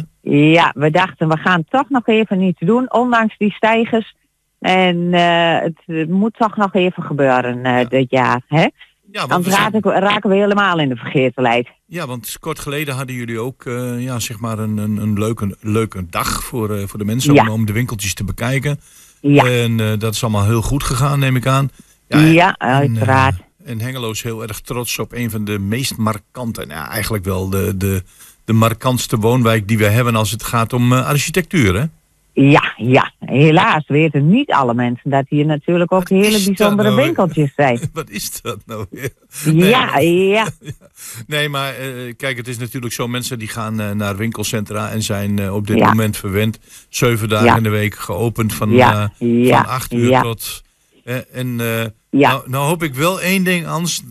Ja, 0.52 0.73
we 0.76 0.90
dachten 0.90 1.28
we 1.28 1.37
gaan 1.38 1.64
toch 1.69 1.88
nog 1.88 2.07
even 2.07 2.40
iets 2.40 2.61
doen, 2.61 2.93
ondanks 2.93 3.35
die 3.38 3.52
stijgers. 3.52 4.14
En 4.61 5.12
het, 5.12 6.09
moet 6.09 6.35
toch 6.38 6.57
nog 6.57 6.75
even 6.75 7.02
gebeuren 7.02 7.87
dit 7.88 8.11
jaar. 8.11 8.40
Hè? 8.49 8.67
Ja, 9.12 9.27
zijn- 9.29 9.45
raken, 9.45 9.81
we, 9.83 9.91
raken 9.99 10.31
we 10.31 10.37
helemaal 10.37 10.79
in 10.79 10.88
de 10.88 10.97
vergetelheid. 10.97 11.69
Ja, 11.87 12.07
want 12.07 12.37
kort 12.41 12.59
geleden 12.59 12.95
hadden 12.95 13.15
jullie 13.17 13.38
ook 13.41 13.65
eh, 13.65 14.00
ja, 14.03 14.19
zeg 14.19 14.38
maar 14.41 14.59
een, 14.59 14.77
een, 14.77 14.97
een 14.97 15.19
leuke, 15.19 15.57
leuke 15.61 16.07
dag 16.11 16.43
voor, 16.45 16.75
eh, 16.77 16.87
voor 16.87 16.99
de 16.99 17.05
mensen 17.05 17.35
Ja. 17.35 17.43
om, 17.43 17.49
om 17.49 17.67
de 17.67 17.73
winkeltjes 17.73 18.15
te 18.15 18.25
bekijken. 18.25 18.81
Ja. 19.21 19.45
En 19.45 19.81
eh, 19.81 19.99
dat 19.99 20.15
is 20.15 20.23
allemaal 20.23 20.45
heel 20.45 20.62
goed 20.62 20.83
gegaan, 20.83 21.19
neem 21.19 21.37
ik 21.37 21.47
aan. 21.47 21.71
Ja, 22.09 22.53
en, 22.55 22.69
uiteraard. 22.69 23.35
eh, 23.65 23.71
en 23.71 23.81
Hengelo 23.81 24.11
is 24.11 24.23
heel 24.23 24.43
erg 24.43 24.61
trots 24.61 24.99
op 24.99 25.12
een 25.12 25.31
van 25.31 25.45
de 25.45 25.59
meest 25.59 25.97
markante, 25.97 26.65
nou, 26.67 26.88
eigenlijk 26.91 27.25
wel 27.25 27.49
de, 27.50 27.77
de, 27.77 28.03
de 28.45 28.53
markantste 28.53 29.17
woonwijk 29.17 29.69
die 29.69 29.79
we 29.79 29.85
hebben 29.87 30.17
als 30.17 30.31
het 30.31 30.43
gaat 30.43 30.73
om 30.73 30.93
architectuur. 30.93 31.75
Hè? 31.81 31.85
Ja, 32.40 32.75
ja. 32.76 33.12
Helaas 33.18 33.87
weten 33.87 34.28
niet 34.28 34.50
alle 34.50 34.75
mensen 34.75 35.11
dat 35.11 35.25
hier 35.28 35.47
natuurlijk 35.47 35.92
ook 35.92 36.09
hele 36.09 36.45
bijzondere 36.45 36.90
nou 36.90 36.97
winkeltjes 37.02 37.52
zijn. 37.57 37.80
Wat 37.92 38.11
is 38.11 38.40
dat 38.40 38.59
nou 38.66 38.87
weer? 38.90 39.11
Ja, 39.54 39.99
ja. 40.35 40.49
Nee, 41.26 41.49
maar 41.49 41.75
eh, 41.75 42.14
kijk, 42.16 42.37
het 42.37 42.49
is 42.49 42.59
natuurlijk 42.59 42.92
zo. 42.92 43.09
Mensen 43.09 43.38
die 43.38 43.49
gaan 43.49 43.80
eh, 43.80 43.90
naar 43.90 44.16
winkelcentra 44.16 44.90
en 44.90 45.02
zijn 45.02 45.38
eh, 45.38 45.54
op 45.54 45.66
dit 45.66 45.78
Ja. 45.78 45.88
moment 45.88 46.16
verwend. 46.16 46.59
Zeven 46.88 47.28
dagen 47.28 47.47
Ja. 47.47 47.57
in 47.57 47.62
de 47.62 47.68
week 47.68 47.95
geopend 47.95 48.54
van, 48.54 48.71
Ja, 48.71 49.12
van 49.18 49.66
acht 49.66 49.92
uur 49.92 50.21
tot... 50.21 50.62
en 51.33 51.57
nou, 52.11 52.42
nou 52.47 52.66
hoop 52.66 52.83
ik 52.83 52.95
wel 52.95 53.21
één 53.21 53.45
ding, 53.45 53.66
Ans. 53.66 54.02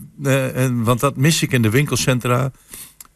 want 0.72 1.00
dat 1.00 1.16
mis 1.16 1.42
ik 1.42 1.52
in 1.52 1.62
de 1.62 1.70
winkelcentra. 1.70 2.50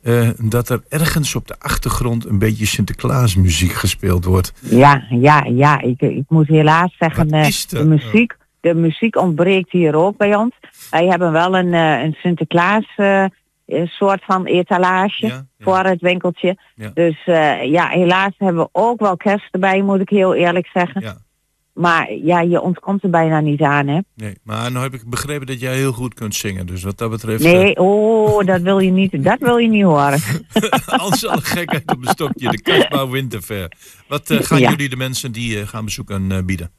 Eh, 0.03 0.29
dat 0.39 0.69
er 0.69 0.83
ergens 0.89 1.35
op 1.35 1.49
de 1.49 1.55
achtergrond 1.59 2.25
een 2.25 2.39
beetje 2.39 2.67
Sinterklaasmuziek 2.67 3.73
gespeeld 3.73 4.25
wordt. 4.25 4.53
Ja, 4.61 5.05
ja, 5.11 5.45
ja. 5.45 5.81
Ik, 5.81 6.01
ik 6.01 6.25
moet 6.29 6.49
helaas 6.49 6.97
zeggen, 6.99 7.31
eh, 7.31 7.51
de 7.69 7.85
muziek, 7.85 8.37
de 8.61 8.75
muziek 8.75 9.17
ontbreekt 9.17 9.71
hier 9.71 9.95
ook 9.95 10.17
bij 10.17 10.35
ons. 10.35 10.55
Wij 10.91 11.07
hebben 11.07 11.33
wel 11.33 11.57
een, 11.57 11.75
eh, 11.75 12.03
een 12.03 12.17
Sinterklaas 12.23 12.87
soort 13.85 14.25
van 14.25 14.45
etalage 14.45 15.47
voor 15.59 15.85
het 15.85 16.01
winkeltje. 16.01 16.57
Ja. 16.75 16.91
Dus 16.95 17.25
ja, 17.65 17.89
helaas 17.89 18.33
hebben 18.39 18.63
we 18.63 18.69
ook 18.73 19.01
wel 19.01 19.17
kerst 19.17 19.49
erbij, 19.51 19.83
moet 19.83 20.01
ik 20.01 20.09
heel 20.09 20.35
eerlijk 20.35 20.67
zeggen. 20.73 21.23
Maar 21.73 22.13
ja, 22.13 22.41
je 22.41 22.61
ontkomt 22.61 23.03
er 23.03 23.11
bijna 23.11 23.41
niet 23.41 23.63
aan, 23.63 23.87
hè? 23.87 23.99
Nee, 24.15 24.35
maar 24.43 24.71
nou 24.73 24.85
heb 24.85 24.95
ik 24.95 25.09
begrepen 25.11 25.47
dat 25.47 25.61
jij 25.61 25.75
heel 25.77 25.93
goed 25.93 26.15
kunt 26.15 26.35
zingen. 26.35 26.67
Dus 26.67 26.83
wat 26.83 26.99
dat 26.99 27.11
betreft... 27.11 27.45
eh, 27.45 27.53
Nee, 27.53 27.77
oh, 27.77 28.47
dat 28.47 28.61
wil 28.61 28.79
je 28.79 28.91
niet, 28.91 29.25
dat 29.25 29.39
wil 29.39 29.57
je 29.57 29.69
niet 29.69 29.83
horen. 29.85 30.19
Als 30.87 31.27
al 31.27 31.33
een 31.37 31.43
gekheid 31.43 31.91
op 31.93 32.03
een 32.03 32.09
stokje, 32.09 32.49
de 32.51 32.63
Kasbah 32.63 33.11
Winterfair. 33.11 33.73
Wat 34.09 34.31
eh, 34.31 34.39
gaan 34.43 34.59
Ja. 34.61 34.71
jullie 34.71 34.89
de 34.89 34.97
mensen 34.97 35.33
die 35.33 35.61
eh, 35.61 35.67
gaan 35.67 35.85
bezoeken 35.85 36.33
eh, 36.33 36.39
bieden? 36.45 36.71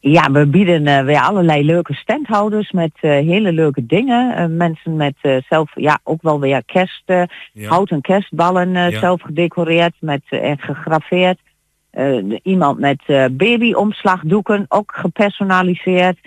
Ja, 0.00 0.30
we 0.30 0.46
bieden 0.46 0.86
eh, 0.86 1.04
weer 1.04 1.20
allerlei 1.20 1.64
leuke 1.64 1.94
standhouders 1.94 2.70
met 2.72 2.90
eh, 3.00 3.10
hele 3.10 3.52
leuke 3.52 3.86
dingen. 3.86 4.36
Eh, 4.36 4.46
mensen 4.46 4.96
met 4.96 5.14
eh, 5.20 5.36
zelf, 5.48 5.70
ja, 5.74 6.00
ook 6.02 6.22
wel 6.22 6.40
weer 6.40 6.64
kerst, 6.64 7.02
eh, 7.06 7.22
Ja. 7.52 7.68
houten 7.68 8.00
kerstballen 8.00 8.76
eh, 8.76 8.90
Ja. 8.90 8.98
zelf 9.00 9.22
gedecoreerd 9.22 9.94
met, 10.00 10.22
eh, 10.28 10.50
en 10.50 10.58
gegraveerd. 10.58 11.38
Eh, 11.92 12.38
iemand 12.42 12.78
met 12.78 13.02
eh, 13.06 13.24
babyomslagdoeken, 13.32 14.64
ook 14.68 14.92
gepersonaliseerd. 14.94 16.18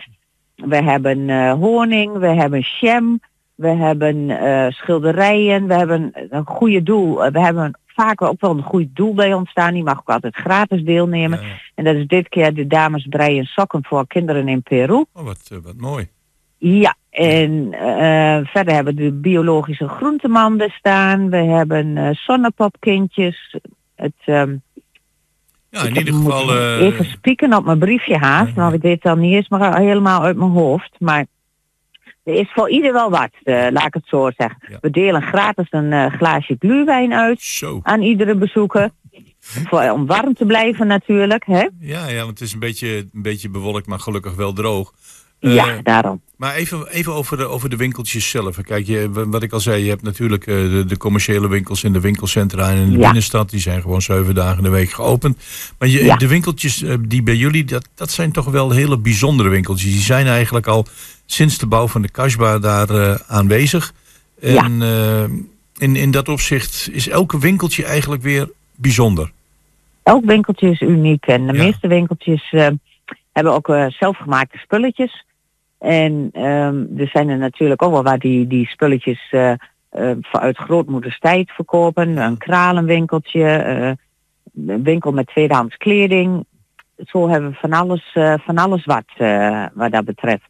We 0.55 0.75
hebben 0.75 1.29
eh, 1.29 1.53
honing, 1.53 2.17
we 2.17 2.27
hebben 2.27 2.63
jam, 2.79 3.19
we 3.55 3.67
hebben 3.67 4.29
schilderijen, 4.73 5.67
we 5.67 5.73
hebben 5.73 6.11
een 6.29 6.45
goede 6.45 6.83
doel. 6.83 7.31
We 7.31 7.39
hebben 7.39 7.79
vaak 7.85 8.21
ook 8.21 8.41
wel 8.41 8.51
een 8.51 8.63
goed 8.63 8.87
doel 8.93 9.13
bij 9.13 9.33
ons 9.33 9.49
staan. 9.49 9.73
Die 9.73 9.83
mag 9.83 9.99
ook 9.99 10.09
altijd 10.09 10.35
gratis 10.35 10.83
deelnemen. 10.83 11.39
En 11.75 11.83
dat 11.83 11.95
is 11.95 12.07
dit 12.07 12.29
keer 12.29 12.53
de 12.53 12.67
dames 12.67 13.07
breien 13.09 13.45
sokken 13.45 13.83
voor 13.83 14.07
kinderen 14.07 14.47
in 14.47 14.63
Peru. 14.63 15.05
Oh, 15.13 15.23
wat, 15.23 15.51
wat 15.63 15.77
mooi. 15.77 16.07
Ja, 16.57 16.95
en 17.09 17.69
verder 18.45 18.73
hebben 18.73 18.95
we 18.95 19.01
de 19.01 19.11
biologische 19.11 19.87
groentemanden 19.87 20.69
staan. 20.69 21.29
We 21.29 21.37
hebben 21.37 21.97
eh, 21.97 22.09
zonnepopkindjes. 22.13 23.55
Het, 23.95 24.13
ehm, 24.25 24.55
Ja, 25.75 25.87
in 25.87 25.97
ieder 25.97 26.13
geval... 26.13 26.57
eh, 26.57 26.81
even 26.81 27.05
spieken 27.05 27.53
op 27.53 27.65
mijn 27.65 27.79
briefje 27.79 28.17
haast, 28.17 28.53
want 28.53 28.73
ik 28.73 28.81
weet 28.81 29.01
dan 29.01 29.19
niet 29.19 29.33
eens 29.33 29.49
maar 29.49 29.79
helemaal 29.79 30.21
uit 30.21 30.37
mijn 30.37 30.51
hoofd. 30.51 30.91
Maar 30.99 31.25
er 32.23 32.33
is 32.33 32.51
voor 32.53 32.69
ieder 32.69 32.93
wel 32.93 33.09
wat, 33.09 33.29
eh, 33.43 33.67
laat 33.71 33.85
ik 33.85 33.93
het 33.93 34.05
zo 34.05 34.31
zeggen. 34.37 34.79
We 34.81 34.89
delen 34.89 35.21
gratis 35.21 35.67
een 35.69 35.93
eh, 35.93 36.13
glaasje 36.13 36.55
gluwijn 36.59 37.13
uit 37.13 37.61
aan 37.83 38.01
iedere 38.01 38.35
bezoeker. 38.35 38.89
Voor, 39.39 39.89
om 39.89 40.05
warm 40.05 40.33
te 40.33 40.45
blijven 40.45 40.87
natuurlijk. 40.87 41.45
Hè? 41.45 41.67
ja, 41.79 42.07
ja, 42.07 42.17
want 42.17 42.29
het 42.29 42.41
is 42.41 42.53
een 42.53 42.59
beetje, 42.59 42.97
een 42.97 43.21
beetje 43.21 43.49
bewolkt, 43.49 43.87
maar 43.87 43.99
gelukkig 43.99 44.35
wel 44.35 44.53
droog. 44.53 44.93
Eh, 45.45 45.53
ja, 45.55 45.79
daarom. 45.83 46.21
Maar 46.35 46.55
even, 46.55 46.87
even 46.87 47.13
over, 47.13 47.37
de, 47.37 47.45
over 47.45 47.69
de 47.69 47.75
winkeltjes 47.75 48.29
zelf. 48.29 48.61
Kijk, 48.61 48.87
je, 48.87 49.09
wat 49.11 49.43
ik 49.43 49.51
al 49.53 49.59
zei, 49.59 49.83
je 49.83 49.89
hebt 49.89 50.01
natuurlijk 50.01 50.47
eh, 50.47 50.55
de, 50.55 50.85
de 50.87 50.97
commerciële 50.97 51.47
winkels 51.47 51.83
in 51.83 51.93
de 51.93 51.99
winkelcentra 51.99 52.69
en 52.69 52.77
in 52.77 52.89
de 52.89 52.97
Ja. 52.97 52.99
binnenstad. 53.03 53.49
Die 53.49 53.59
zijn 53.59 53.81
gewoon 53.81 54.01
zeven 54.01 54.35
dagen 54.35 54.57
in 54.57 54.63
de 54.63 54.69
week 54.69 54.89
geopend. 54.91 55.37
Maar 55.79 55.87
je, 55.87 56.03
Ja. 56.03 56.15
de 56.15 56.27
winkeltjes 56.27 56.83
eh, 56.83 56.93
die 56.99 57.23
bij 57.23 57.35
jullie, 57.35 57.63
dat, 57.63 57.87
dat 57.95 58.11
zijn 58.11 58.31
toch 58.31 58.45
wel 58.45 58.71
hele 58.71 58.97
bijzondere 58.97 59.49
winkeltjes. 59.49 59.91
Die 59.91 60.01
zijn 60.01 60.27
eigenlijk 60.27 60.67
al 60.67 60.85
sinds 61.25 61.57
de 61.57 61.67
bouw 61.67 61.87
van 61.87 62.01
de 62.01 62.09
Kasbah 62.09 62.61
daar 62.61 62.89
eh, 62.89 63.15
aanwezig. 63.27 63.93
En 64.41 64.81
eh, 64.81 65.23
in, 65.77 65.95
in 65.95 66.11
dat 66.11 66.29
opzicht 66.29 66.89
is 66.91 67.07
elke 67.09 67.39
winkeltje 67.39 67.85
eigenlijk 67.85 68.21
weer 68.21 68.49
bijzonder. 68.75 69.31
Elk 70.03 70.25
winkeltje 70.25 70.69
is 70.69 70.81
uniek 70.81 71.25
en 71.25 71.47
de 71.47 71.53
meeste 71.53 71.87
winkeltjes 71.87 72.47
eh, 72.51 72.67
hebben 73.33 73.53
ook 73.53 73.69
eh, 73.69 73.85
zelfgemaakte 73.89 74.57
spulletjes. 74.57 75.25
En 75.85 76.29
ehm, 76.31 76.85
er 76.97 77.07
zijn 77.07 77.29
er 77.29 77.37
natuurlijk 77.37 77.81
ook 77.81 77.91
wel 77.91 78.03
waar 78.03 78.19
die, 78.19 78.47
die 78.47 78.67
spulletjes 78.67 79.27
eh, 79.31 79.53
uit 80.31 80.57
grootmoeders 80.57 81.19
tijd 81.19 81.51
verkopen. 81.51 82.17
Een 82.17 82.37
kralenwinkeltje, 82.37 83.43
eh, 83.43 83.91
een 84.67 84.83
winkel 84.83 85.11
met 85.11 85.27
tweedehands 85.27 85.77
kleding. 85.77 86.45
Zo 87.05 87.29
hebben 87.29 87.49
we 87.49 87.55
van 87.55 87.73
alles, 87.73 88.17
van 88.45 88.57
alles 88.57 88.85
wat, 88.85 89.05
wat 89.73 89.91
dat 89.91 90.05
betreft. 90.05 90.49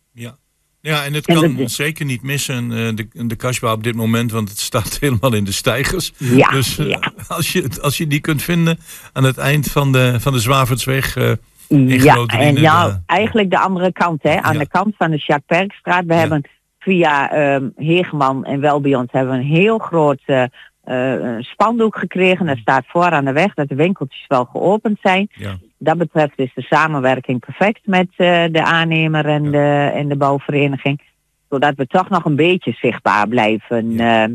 Ja, 0.81 1.05
en 1.05 1.13
het 1.13 1.27
En 1.27 1.55
kan 1.55 1.69
zeker 1.69 2.05
niet 2.05 2.21
missen, 2.21 2.69
de, 2.95 3.07
de 3.27 3.35
Kasbah 3.35 3.71
op 3.71 3.83
dit 3.83 3.95
moment, 3.95 4.31
want 4.31 4.49
het 4.49 4.59
staat 4.59 4.97
helemaal 5.01 5.33
in 5.33 5.43
de 5.43 5.51
stijgers. 5.51 6.13
Ja, 6.17 6.49
dus 6.49 6.79
als, 7.27 7.51
je, 7.51 7.69
als 7.81 7.97
je 7.97 8.07
die 8.07 8.19
kunt 8.19 8.41
vinden 8.41 8.79
aan 9.13 9.23
het 9.23 9.37
eind 9.37 9.71
van 9.71 9.91
de, 9.91 10.15
van 10.19 10.33
de 10.33 10.39
Zwavertsweg 10.39 11.17
Ja, 11.67 12.15
en 12.15 12.55
eh, 12.55 12.61
ja, 12.61 13.01
eigenlijk 13.05 13.49
de 13.49 13.59
andere 13.59 13.91
kant, 13.91 14.23
hè. 14.23 14.41
Aan 14.41 14.57
de 14.57 14.67
kant 14.67 14.95
van 14.97 15.11
de 15.11 15.17
Jacques 15.17 15.59
Perkstraat. 15.59 16.05
We 16.05 16.13
hebben 16.13 16.43
via 16.85 17.31
ehm 17.31 17.69
Hegeman 17.75 18.45
en 18.45 18.59
Welbeyond 18.59 19.11
hebben 19.11 19.33
we 19.33 19.39
een 19.39 19.45
heel 19.45 19.77
groot 19.77 20.21
eh, 20.25 20.43
eh, 20.83 21.35
spandoek 21.39 21.97
gekregen. 21.97 22.47
Er 22.47 22.57
staat 22.57 22.83
voor 22.87 23.09
aan 23.09 23.25
de 23.25 23.31
weg 23.31 23.53
dat 23.53 23.67
de 23.67 23.75
winkeltjes 23.75 24.25
wel 24.27 24.45
geopend 24.45 24.97
zijn. 25.01 25.27
Ja. 25.31 25.57
Dat 25.77 25.97
betreft 25.97 26.39
is 26.39 26.51
de 26.53 26.61
samenwerking 26.61 27.39
perfect 27.39 27.81
met 27.83 28.07
eh, 28.15 28.43
de 28.51 28.63
aannemer 28.63 29.25
en, 29.25 29.51
de, 29.51 29.91
en 29.93 30.07
de 30.07 30.15
bouwvereniging. 30.15 31.01
Zodat 31.49 31.75
we 31.75 31.87
toch 31.87 32.09
nog 32.09 32.25
een 32.25 32.35
beetje 32.35 32.71
zichtbaar 32.71 33.27
blijven. 33.27 33.99
ehm. 33.99 34.31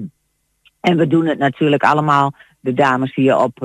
en 0.80 0.96
we 0.96 1.06
doen 1.06 1.26
het 1.26 1.38
natuurlijk 1.38 1.82
allemaal, 1.82 2.32
de 2.60 2.74
dames 2.74 3.14
hier 3.14 3.36
op 3.36 3.58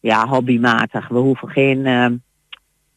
ja, 0.00 0.26
hobbymatig. 0.26 1.08
We 1.08 1.18
hoeven 1.18 1.48
geen 1.48 1.86
ehm, 1.86 2.14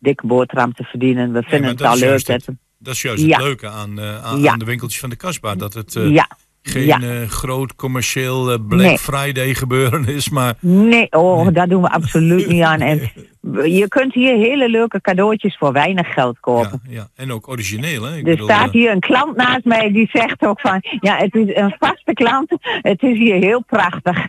dikke 0.01 0.27
boterham 0.27 0.73
te 0.73 0.83
verdienen. 0.83 1.31
We 1.33 1.41
vinden 1.43 1.69
het 1.69 1.81
al 1.81 1.97
leuk. 1.97 2.25
Dat 2.25 2.45
het- 2.45 2.55
Dat 2.83 2.93
is 2.93 3.01
juist 3.01 3.23
Ja. 3.23 3.35
het 3.37 3.45
leuke 3.45 3.67
aan, 3.67 3.99
eh, 3.99 4.23
aan, 4.23 4.41
Ja. 4.41 4.51
aan 4.51 4.59
de 4.59 4.65
winkeltjes 4.65 4.99
van 4.99 5.09
de 5.09 5.15
Kasbah. 5.15 5.57
Dat 5.57 5.73
het 5.73 5.93
Ja. 5.93 6.29
Geen 6.61 6.85
Ja. 6.85 6.99
eh, 7.01 7.27
groot 7.29 7.75
commercieel 7.75 8.51
eh, 8.51 8.57
Black 8.67 8.81
Nee. 8.81 8.97
Friday 8.97 9.53
gebeuren 9.53 10.05
is, 10.07 10.29
maar 10.29 10.53
Nee, 10.59 11.11
oh, 11.11 11.47
daar 11.53 11.67
doen 11.67 11.81
we 11.81 11.89
absoluut 11.89 12.47
niet 12.47 12.63
aan. 12.63 12.79
En 12.81 13.11
je 13.79 13.85
kunt 13.87 14.13
hier 14.13 14.35
hele 14.35 14.69
leuke 14.69 15.01
cadeautjes 15.01 15.57
voor 15.57 15.71
weinig 15.71 16.13
geld 16.13 16.39
kopen. 16.39 16.81
ja, 16.89 17.07
en 17.15 17.31
ook 17.31 17.47
origineel. 17.47 18.03
Hè? 18.03 18.11
Ik 18.11 18.17
Er 18.17 18.31
bedoel, 18.31 18.47
staat 18.47 18.65
eh, 18.65 18.71
hier 18.71 18.91
een 18.91 18.99
klant 18.99 19.35
naast 19.35 19.63
mij 19.65 19.91
die 19.91 20.09
zegt 20.11 20.45
ook 20.45 20.59
van, 20.59 20.79
ja, 20.99 21.17
het 21.17 21.35
is 21.35 21.55
een 21.55 21.75
vaste 21.79 22.13
klant. 22.13 22.49
Het 22.81 23.01
is 23.03 23.17
hier 23.17 23.35
heel 23.35 23.63
prachtig. 23.63 24.27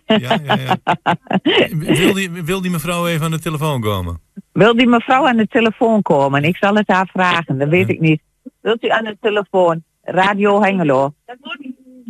wil, 1.70 2.12
die, 2.14 2.30
wil 2.30 2.60
die 2.60 2.70
mevrouw 2.70 3.06
even 3.06 3.24
aan 3.24 3.30
de 3.30 3.38
telefoon 3.40 3.80
komen? 3.80 4.20
Wil 4.52 4.76
die 4.76 4.86
mevrouw 4.88 5.26
aan 5.26 5.36
de 5.36 5.46
telefoon 5.46 6.02
komen? 6.02 6.44
Ik 6.44 6.56
zal 6.56 6.74
het 6.74 6.88
haar 6.88 7.08
vragen, 7.12 7.58
dat 7.58 7.68
weet 7.68 7.88
ik 7.88 8.00
niet. 8.00 8.20
Wilt 8.60 8.84
u 8.84 8.88
aan 8.88 9.04
de 9.04 9.16
telefoon? 9.20 9.82
Radio 10.02 10.62
Hengelo. 10.62 11.14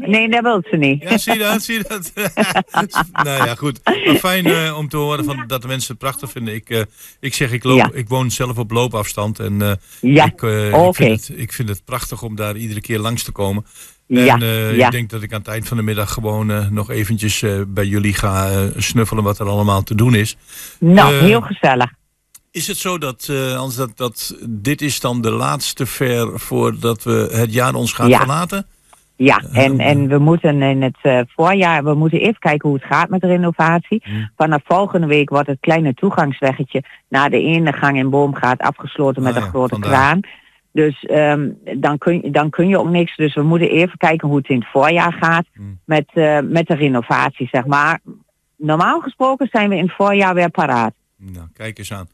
Nee, 0.07 0.29
dat 0.29 0.43
wil 0.43 0.63
ze 0.71 0.77
niet. 0.77 1.03
Ja, 1.03 1.19
zie 1.19 1.33
je 1.33 1.39
dat? 1.39 1.63
Zie 1.63 1.75
je 1.79 1.85
dat? 1.89 2.13
nou 3.25 3.45
ja, 3.47 3.55
goed. 3.55 3.81
Maar 3.85 4.15
fijn 4.15 4.47
eh, 4.47 4.77
om 4.79 4.89
te 4.89 4.97
horen 4.97 5.25
van, 5.25 5.45
dat 5.47 5.63
de 5.63 5.69
mensen 5.69 5.91
het 5.91 5.99
prachtig 5.99 6.31
vinden. 6.31 6.55
Ik, 6.55 6.71
eh, 6.71 6.83
ik 7.21 7.35
zeg, 7.35 7.53
ik, 7.53 7.65
loop, 7.65 7.77
Ja. 7.79 7.91
ik 7.93 8.09
woon 8.09 8.31
zelf 8.31 8.59
op 8.59 8.71
loopafstand. 8.71 9.39
En 9.39 9.63
eh, 9.63 9.73
Ja, 10.01 10.25
ik, 10.25 10.43
ik, 10.43 10.95
vind 10.95 11.27
het, 11.29 11.39
ik 11.39 11.53
vind 11.53 11.69
het 11.69 11.85
prachtig 11.85 12.23
om 12.23 12.37
daar 12.37 12.57
iedere 12.57 12.81
keer 12.81 12.99
langs 12.99 13.23
te 13.23 13.33
komen. 13.33 13.67
Ja, 14.07 14.35
En 14.41 14.75
ja. 14.77 14.87
ik 14.87 14.93
denk 14.93 15.11
dat 15.11 15.23
ik 15.23 15.33
aan 15.33 15.39
het 15.39 15.49
eind 15.49 15.69
van 15.69 15.77
de 15.77 15.83
middag 15.83 16.13
gewoon 16.13 16.75
nog 16.75 16.91
eventjes 16.91 17.45
bij 17.69 17.87
jullie 17.87 18.15
ga 18.15 18.69
snuffelen 18.77 19.25
wat 19.25 19.39
er 19.39 19.47
allemaal 19.49 19.83
te 19.83 19.95
doen 19.95 20.15
is. 20.15 20.37
Nou, 20.79 21.15
heel 21.15 21.41
gezellig. 21.41 21.91
Is 22.51 22.67
het 22.67 22.77
zo 22.77 22.99
dat, 22.99 23.29
als 23.57 23.75
dat, 23.77 23.91
dat 23.97 24.37
dit 24.49 24.83
is 24.83 25.01
dan 25.01 25.21
de 25.21 25.31
laatste 25.31 25.87
ver 25.87 26.41
voordat 26.41 27.03
we 27.03 27.29
het 27.33 27.53
jaar 27.53 27.75
ons 27.75 27.93
gaan 27.93 28.09
Ja. 28.09 28.19
verlaten? 28.19 28.67
Ja, 29.25 29.43
en, 29.53 29.79
en 29.81 30.09
we 30.09 30.19
moeten 30.19 30.63
in 30.63 30.83
het 30.83 30.99
eh, 31.03 31.21
voorjaar, 31.27 31.85
we 31.85 31.95
moeten 31.95 32.21
even 32.21 32.39
kijken 32.39 32.69
hoe 32.69 32.79
het 32.79 32.87
gaat 32.87 33.09
met 33.09 33.21
de 33.21 33.27
renovatie. 33.27 34.03
Vanaf 34.37 34.61
volgende 34.65 35.07
week 35.07 35.31
wordt 35.31 35.47
het 35.47 35.61
kleine 35.61 35.95
toegangsweggetje 35.95 36.83
naar 37.09 37.31
de 37.31 37.39
ene 37.41 37.73
gang 37.73 37.97
in 37.99 38.11
Boomgaard 38.11 38.61
afgesloten 38.61 39.23
met 39.23 39.37
Ah 39.37 39.43
een 39.43 39.49
grote 39.49 39.75
kraan. 39.91 40.21
Dus 40.73 41.05
ehm, 41.05 41.49
dan, 41.77 41.99
kun, 41.99 42.15
je- 42.23 42.31
dan 42.31 42.51
kun 42.51 42.69
je 42.69 42.79
ook 42.79 42.89
niks. 42.89 43.17
Dus 43.17 43.35
we 43.35 43.43
moeten 43.43 43.71
even 43.71 43.97
kijken 43.99 44.29
hoe 44.29 44.37
het 44.37 44.49
in 44.49 44.59
het 44.59 44.69
voorjaar 44.73 45.13
gaat 45.13 45.47
met, 45.85 46.11
eh, 46.15 46.39
met 46.43 46.67
de 46.67 46.75
renovatie, 46.75 47.49
zeg 47.51 47.67
maar. 47.67 48.01
Normaal 48.57 49.01
gesproken 49.01 49.49
zijn 49.51 49.69
we 49.69 49.77
in 49.77 49.85
het 49.85 49.95
voorjaar 49.95 50.35
weer 50.35 50.51
paraat. 50.51 50.95
Nou, 51.17 51.47
kijk 51.53 51.79
eens 51.79 51.93
aan. 51.93 52.09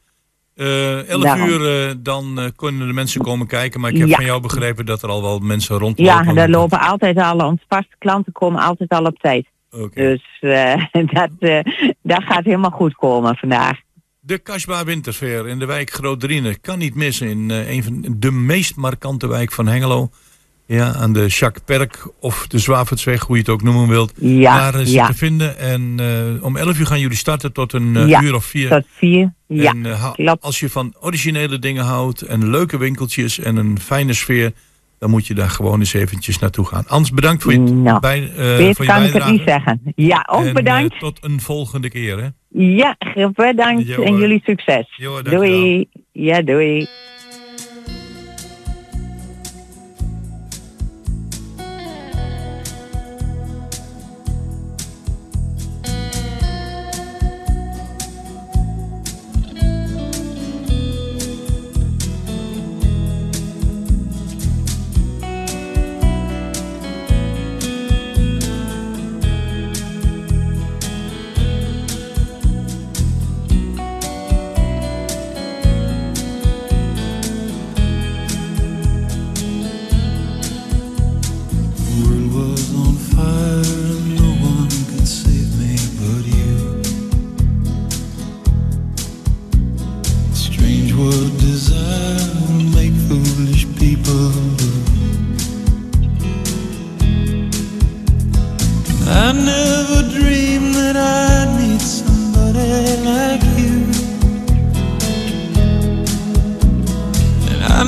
Eh 0.59 1.07
11 1.09 1.23
Daarom. 1.23 1.47
uur, 1.49 1.87
eh, 1.89 1.95
dan 1.99 2.39
eh, 2.39 2.45
kunnen 2.55 2.87
de 2.87 2.93
mensen 2.93 3.21
komen 3.21 3.47
kijken. 3.47 3.79
Maar 3.79 3.91
ik 3.91 3.97
heb 3.97 4.07
Ja. 4.07 4.15
van 4.15 4.25
jou 4.25 4.41
begrepen 4.41 4.85
dat 4.85 5.01
er 5.01 5.09
al 5.09 5.21
wel 5.21 5.39
mensen 5.39 5.77
rondlopen. 5.77 6.25
Ja, 6.25 6.33
daar 6.33 6.49
lopen 6.49 6.79
altijd 6.79 7.17
al, 7.17 7.37
onze 7.37 7.63
vaste 7.67 7.95
klanten 7.97 8.31
komen 8.31 8.61
altijd 8.61 8.89
al 8.89 9.03
op 9.05 9.19
tijd. 9.19 9.47
Dus 9.93 10.23
dat, 11.13 11.29
dat 12.01 12.23
gaat 12.23 12.43
helemaal 12.43 12.69
goed 12.71 12.95
komen 12.95 13.35
vandaag. 13.35 13.77
De 14.19 14.37
Kasbah 14.37 14.85
Wintersfeer 14.85 15.47
in 15.47 15.59
de 15.59 15.65
wijk 15.65 15.89
Groot 15.91 16.19
Driene 16.19 16.57
kan 16.57 16.77
niet 16.77 16.95
missen 16.95 17.27
in 17.27 17.49
een 17.49 17.83
van 17.83 18.15
de 18.17 18.31
meest 18.31 18.75
markante 18.75 19.27
wijk 19.27 19.51
van 19.51 19.67
Hengelo. 19.67 20.09
Ja, 20.75 20.93
aan 20.93 21.13
de 21.13 21.25
Jacques 21.27 21.63
Perk 21.65 22.07
of 22.19 22.47
de 22.47 22.59
Zwavertsweg, 22.59 23.21
hoe 23.23 23.35
je 23.35 23.41
het 23.41 23.51
ook 23.51 23.61
noemen 23.63 23.87
wilt. 23.87 24.13
Ja, 24.15 24.71
Daar 24.71 24.81
is 24.81 24.91
ja. 24.91 25.05
te 25.07 25.13
vinden. 25.13 25.57
En 25.57 25.93
eh, 25.97 26.43
om 26.43 26.57
11 26.57 26.79
uur 26.79 26.85
gaan 26.85 26.99
jullie 26.99 27.17
starten 27.17 27.53
tot 27.53 27.73
een 27.73 27.95
eh, 27.95 28.07
Ja, 28.07 28.21
uur 28.21 28.35
of 28.35 28.45
vier. 28.45 28.69
Tot 28.69 28.85
vier, 28.97 29.33
ja, 29.47 29.71
En, 29.71 29.85
eh, 29.85 30.33
als 30.39 30.59
je 30.59 30.69
van 30.69 30.93
originele 30.99 31.59
dingen 31.59 31.83
houdt 31.83 32.21
en 32.21 32.49
leuke 32.49 32.77
winkeltjes 32.77 33.39
en 33.39 33.55
een 33.55 33.79
fijne 33.79 34.13
sfeer, 34.13 34.51
dan 34.99 35.09
moet 35.09 35.27
je 35.27 35.33
daar 35.33 35.49
gewoon 35.49 35.79
eens 35.79 35.93
eventjes 35.93 36.39
naartoe 36.39 36.65
gaan. 36.65 36.87
Anders 36.87 37.11
bedankt 37.11 37.43
voor 37.43 37.51
je, 37.51 37.59
Nou, 37.59 37.99
bij, 37.99 38.31
voor 38.35 38.45
je 38.45 38.73
kan 38.75 39.03
ik 39.03 39.03
het 39.03 39.11
bijdrage. 39.11 39.31
niet 39.31 39.41
zeggen. 39.45 39.81
Ja, 39.95 40.27
ook 40.31 40.45
En, 40.45 40.53
bedankt. 40.53 40.99
tot 40.99 41.17
een 41.21 41.41
volgende 41.41 41.89
keer. 41.89 42.17
Hè? 42.17 42.27
ja, 42.75 42.97
bedankt 43.33 43.89
en 43.89 44.17
jullie 44.17 44.41
succes. 44.45 44.99
Doei. 45.23 45.89
Ja, 46.11 46.41
doei. 46.41 46.87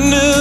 And 0.01 0.40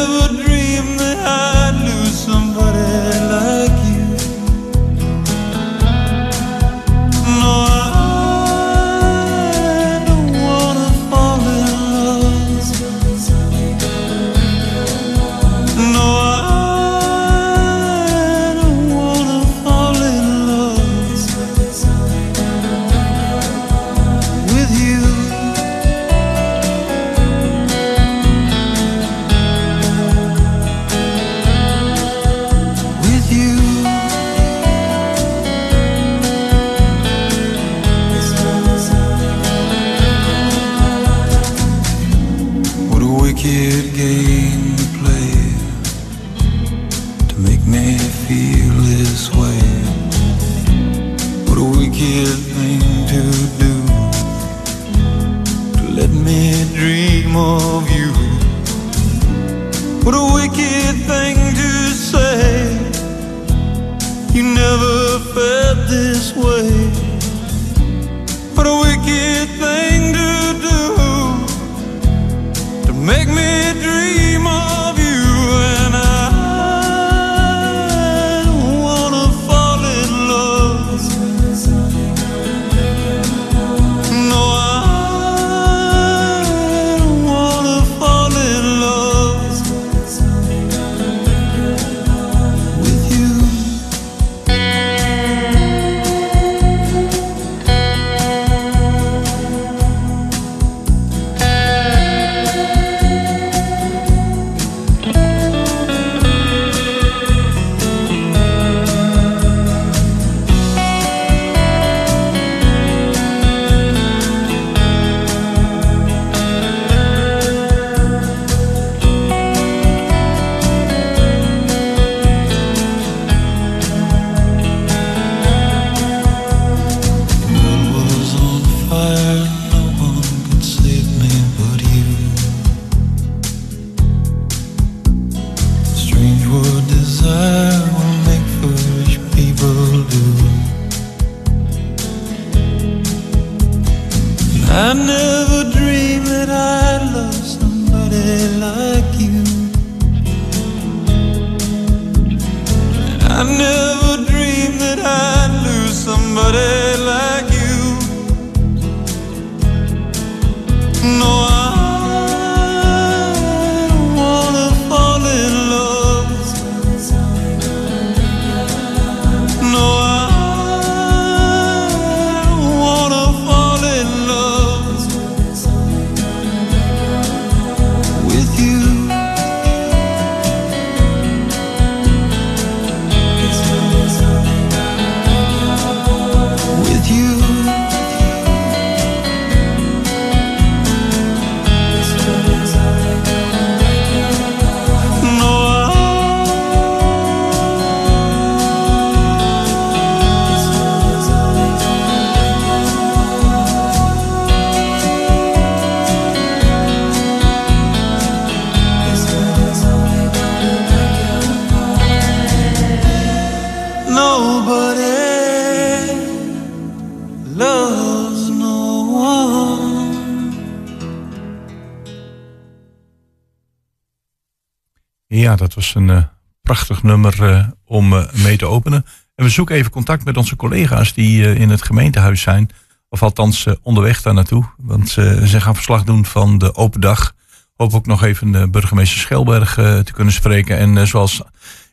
Ja, 225.33 225.57
dat 225.57 225.75
was 225.75 225.95
een 225.95 226.11
eh, 226.11 226.23
prachtig 226.63 227.03
nummer 227.03 227.51
eh, 227.51 227.67
om 227.85 228.13
eh, 228.13 228.33
mee 228.33 228.57
te 228.57 228.67
openen. 228.67 229.05
En 229.35 229.45
we 229.45 229.51
zoeken 229.51 229.77
even 229.77 229.91
contact 229.91 230.25
met 230.25 230.37
onze 230.37 230.57
collega's 230.57 231.15
die 231.15 231.55
in 231.55 231.71
het 231.71 231.83
gemeentehuis 231.83 232.41
zijn. 232.41 232.71
Of 233.09 233.23
althans 233.23 233.67
onderweg 233.83 234.23
daar 234.23 234.35
naartoe. 234.35 234.65
Want 234.77 235.09
ze 235.09 235.61
gaan 235.61 235.75
verslag 235.75 236.05
doen 236.05 236.25
van 236.25 236.59
de 236.59 236.75
open 236.75 237.01
dag. 237.01 237.35
Hoop 237.77 237.95
ook 237.95 238.07
nog 238.07 238.25
even 238.25 238.55
eh, 238.55 238.69
burgemeester 238.69 239.21
Schelberg 239.21 239.75
te 239.75 240.13
kunnen 240.13 240.33
spreken. 240.33 240.79
En 240.79 241.09
zoals 241.09 241.43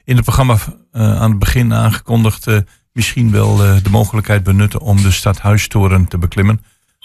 in 0.04 0.15
het 0.15 0.26
programma 0.26 0.58
aan 0.91 1.30
het 1.30 1.39
begin 1.39 1.73
aangekondigd... 1.73 2.47
misschien 2.93 3.32
wel 3.32 3.56
de 3.56 3.89
mogelijkheid 3.89 4.43
benutten 4.43 4.82
om 4.82 5.02
de 5.02 5.12
stadhuistoren 5.12 6.08
te 6.08 6.17
beklimmen. 6.17 6.62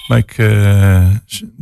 Maar 0.08 0.18
ik, 0.18 0.38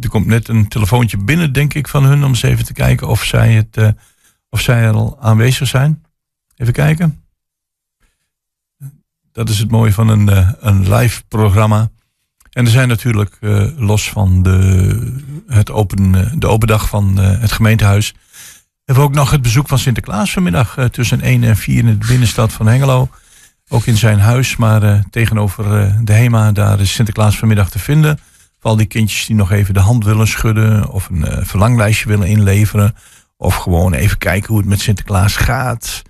er 0.01 0.09
komt 0.09 0.27
net 0.27 0.49
een 0.49 0.69
telefoontje 0.69 1.17
binnen, 1.17 1.53
denk 1.53 1.75
ik, 1.75 1.89
van 1.89 2.05
hun... 2.05 2.25
om 2.25 2.29
eens 2.29 2.43
even 2.43 2.65
te 2.65 2.73
kijken 2.73 3.09
of 3.09 3.25
zij, 3.25 3.53
het, 3.53 3.95
of 4.51 4.61
zij 4.61 4.83
er 4.83 4.95
al 4.95 5.17
aanwezig 5.21 5.69
zijn. 5.69 6.05
Even 6.57 6.73
kijken. 6.73 7.25
Dat 9.33 9.49
is 9.49 9.59
het 9.59 9.71
mooie 9.71 9.93
van 9.93 10.09
een, 10.09 10.29
eh, 10.29 10.51
een 10.61 10.95
live 10.95 11.23
programma. 11.29 11.91
En 12.51 12.65
er 12.65 12.71
zijn 12.71 12.89
natuurlijk, 12.89 13.37
eh, 13.41 13.67
los 13.77 14.11
van 14.11 14.43
de, 14.43 15.23
het 15.47 15.71
open, 15.71 16.15
eh, 16.15 16.33
de 16.35 16.47
open 16.47 16.69
dag 16.69 16.89
van 16.89 17.17
het 17.17 17.53
gemeentehuis... 17.53 18.15
hebben 18.85 19.05
we 19.05 19.11
ook 19.11 19.17
nog 19.17 19.31
het 19.31 19.43
bezoek 19.43 19.69
van 19.69 19.79
Sinterklaas 19.79 20.33
vanmiddag... 20.33 20.77
tussen 20.91 21.21
1 21.21 21.45
en 21.45 21.57
4 21.57 21.79
in 21.79 21.99
de 21.99 22.07
binnenstad 22.07 22.53
van 22.53 22.67
Hengelo. 22.67 23.09
Ook 23.69 23.87
in 23.87 23.97
zijn 23.97 24.19
huis, 24.19 24.57
maar 24.57 25.05
tegenover 25.11 25.95
de 26.05 26.13
HEMA... 26.13 26.53
daar 26.53 26.81
is 26.81 26.93
Sinterklaas 26.93 27.39
vanmiddag 27.39 27.71
te 27.71 27.79
vinden. 27.79 28.19
Voor 28.61 28.71
al 28.71 28.77
die 28.77 28.87
kindjes 28.87 29.27
die 29.27 29.37
nog 29.37 29.51
even 29.51 29.75
de 29.75 29.81
hand 29.81 30.05
willen 30.05 30.27
schudden... 30.27 30.89
of 30.89 31.09
een 31.09 31.47
verlanglijstje 31.47 32.09
willen 32.09 32.27
inleveren... 32.27 32.95
of 33.41 33.55
gewoon 33.55 33.93
even 33.93 34.19
kijken 34.19 34.49
hoe 34.49 34.59
het 34.59 34.69
met 34.69 34.81
Sinterklaas 34.81 35.37
gaat... 35.37 36.03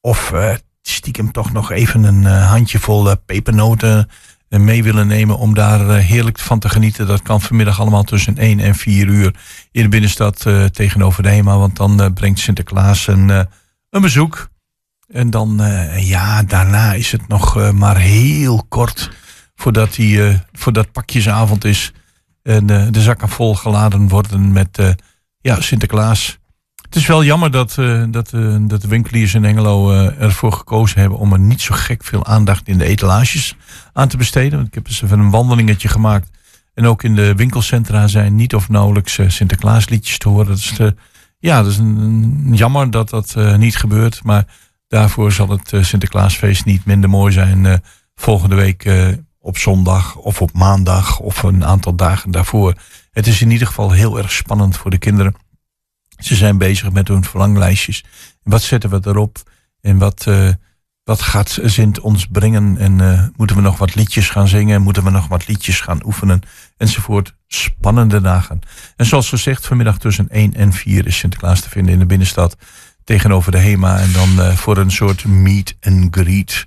of 0.00 0.32
eh, 0.32 0.54
stiekem 0.82 1.32
toch 1.32 1.52
nog 1.52 1.70
even 1.70 2.04
een 2.04 2.26
eh, 2.26 2.50
handjevol 2.50 3.10
eh, 3.10 3.16
pepernoten 3.26 4.08
mee 4.48 4.82
willen 4.82 5.06
nemen 5.06 5.38
om 5.38 5.54
daar 5.54 5.96
heerlijk 5.96 6.38
van 6.38 6.58
te 6.58 6.68
genieten. 6.68 7.06
Dat 7.06 7.22
kan 7.22 7.40
vanmiddag 7.40 7.80
allemaal 7.80 8.02
tussen 8.02 8.36
1 8.36 8.60
en 8.60 8.74
4 8.74 9.06
uur 9.06 9.34
in 9.70 9.82
de 9.82 9.88
binnenstad 9.88 10.46
tegenover 10.72 11.22
de 11.22 11.28
HEMA. 11.28 11.58
Want 11.58 11.76
dan 11.76 12.12
brengt 12.14 12.38
Sinterklaas 12.38 13.06
een, 13.06 13.28
een 13.90 14.00
bezoek. 14.00 14.48
En 15.08 15.30
dan, 15.30 15.60
ja, 15.96 16.42
daarna 16.42 16.92
is 16.92 17.12
het 17.12 17.28
nog 17.28 17.72
maar 17.72 17.96
heel 17.96 18.64
kort 18.68 19.10
voordat, 19.54 19.94
die, 19.94 20.40
voordat 20.52 20.92
pakjesavond 20.92 21.64
is. 21.64 21.92
En 22.42 22.66
de 22.66 23.00
zakken 23.00 23.28
volgeladen 23.28 24.08
worden 24.08 24.52
met 24.52 24.96
ja, 25.40 25.60
Sinterklaas. 25.60 26.39
Het 26.90 26.98
is 26.98 27.06
wel 27.06 27.24
jammer 27.24 27.50
dat, 27.50 27.78
eh, 27.78 28.04
dat, 28.08 28.32
eh, 28.32 28.56
dat 28.60 28.82
de 28.82 28.88
winkeliers 28.88 29.34
in 29.34 29.44
Engelo 29.44 29.92
eh, 29.92 30.20
ervoor 30.20 30.52
gekozen 30.52 31.00
hebben 31.00 31.18
om 31.18 31.32
er 31.32 31.38
niet 31.38 31.60
zo 31.60 31.74
gek 31.74 32.04
veel 32.04 32.26
aandacht 32.26 32.68
in 32.68 32.78
de 32.78 32.84
etalages 32.84 33.56
aan 33.92 34.08
te 34.08 34.16
besteden. 34.16 34.52
Want 34.52 34.66
ik 34.66 34.74
heb 34.74 34.86
eens 34.86 35.02
even 35.02 35.18
een 35.18 35.30
wandelingetje 35.30 35.88
gemaakt. 35.88 36.30
En 36.74 36.86
ook 36.86 37.02
in 37.02 37.14
de 37.14 37.34
winkelcentra 37.34 38.06
zijn 38.06 38.34
niet 38.34 38.54
of 38.54 38.68
nauwelijks 38.68 39.18
Sinterklaasliedjes 39.26 40.18
te 40.18 40.28
horen. 40.28 40.46
Dat 40.46 40.56
is, 40.56 40.78
ja, 41.38 41.62
dat 41.62 41.70
is 41.70 41.78
een, 41.78 42.50
jammer 42.52 42.90
dat 42.90 43.10
dat 43.10 43.36
niet 43.56 43.76
gebeurt. 43.76 44.24
Maar 44.24 44.44
daarvoor 44.88 45.32
zal 45.32 45.48
het 45.48 45.72
Sinterklaasfeest 45.80 46.64
niet 46.64 46.84
minder 46.84 47.10
mooi 47.10 47.32
zijn 47.32 47.82
volgende 48.14 48.54
week 48.54 48.90
op 49.40 49.58
zondag 49.58 50.16
of 50.16 50.42
op 50.42 50.52
maandag 50.52 51.18
of 51.18 51.42
een 51.42 51.64
aantal 51.64 51.94
dagen 51.94 52.30
daarvoor. 52.30 52.74
Het 53.10 53.26
is 53.26 53.40
in 53.40 53.50
ieder 53.50 53.66
geval 53.66 53.90
heel 53.90 54.18
erg 54.18 54.32
spannend 54.32 54.76
voor 54.76 54.90
de 54.90 54.98
kinderen. 54.98 55.34
Ze 56.20 56.34
zijn 56.34 56.58
bezig 56.58 56.92
met 56.92 57.08
hun 57.08 57.24
verlanglijstjes. 57.24 58.04
Wat 58.42 58.62
zetten 58.62 58.90
we 58.90 59.00
erop? 59.02 59.38
En 59.80 59.98
wat, 59.98 60.26
eh, 60.26 60.48
wat 61.04 61.22
gaat 61.22 61.58
Sint 61.64 62.00
ons 62.00 62.26
brengen? 62.26 62.76
En 62.78 63.00
eh, 63.00 63.26
moeten 63.36 63.56
we 63.56 63.62
nog 63.62 63.78
wat 63.78 63.94
liedjes 63.94 64.30
gaan 64.30 64.48
zingen? 64.48 64.82
Moeten 64.82 65.04
we 65.04 65.10
nog 65.10 65.28
wat 65.28 65.48
liedjes 65.48 65.80
gaan 65.80 66.04
oefenen? 66.04 66.40
Enzovoort. 66.76 67.34
Spannende 67.46 68.20
dagen. 68.20 68.60
En 68.96 69.06
zoals 69.06 69.28
gezegd, 69.28 69.66
vanmiddag 69.66 69.98
tussen 69.98 70.28
1 70.28 70.54
en 70.54 70.72
4 70.72 71.06
is 71.06 71.18
Sinterklaas 71.18 71.60
te 71.60 71.68
vinden 71.68 71.92
in 71.92 71.98
de 71.98 72.06
binnenstad. 72.06 72.56
Tegenover 73.04 73.52
de 73.52 73.58
HEMA. 73.58 73.98
En 73.98 74.12
dan 74.12 74.40
eh, 74.40 74.56
voor 74.56 74.76
een 74.76 74.90
soort 74.90 75.24
meet 75.24 75.76
and 75.80 76.16
greet. 76.16 76.64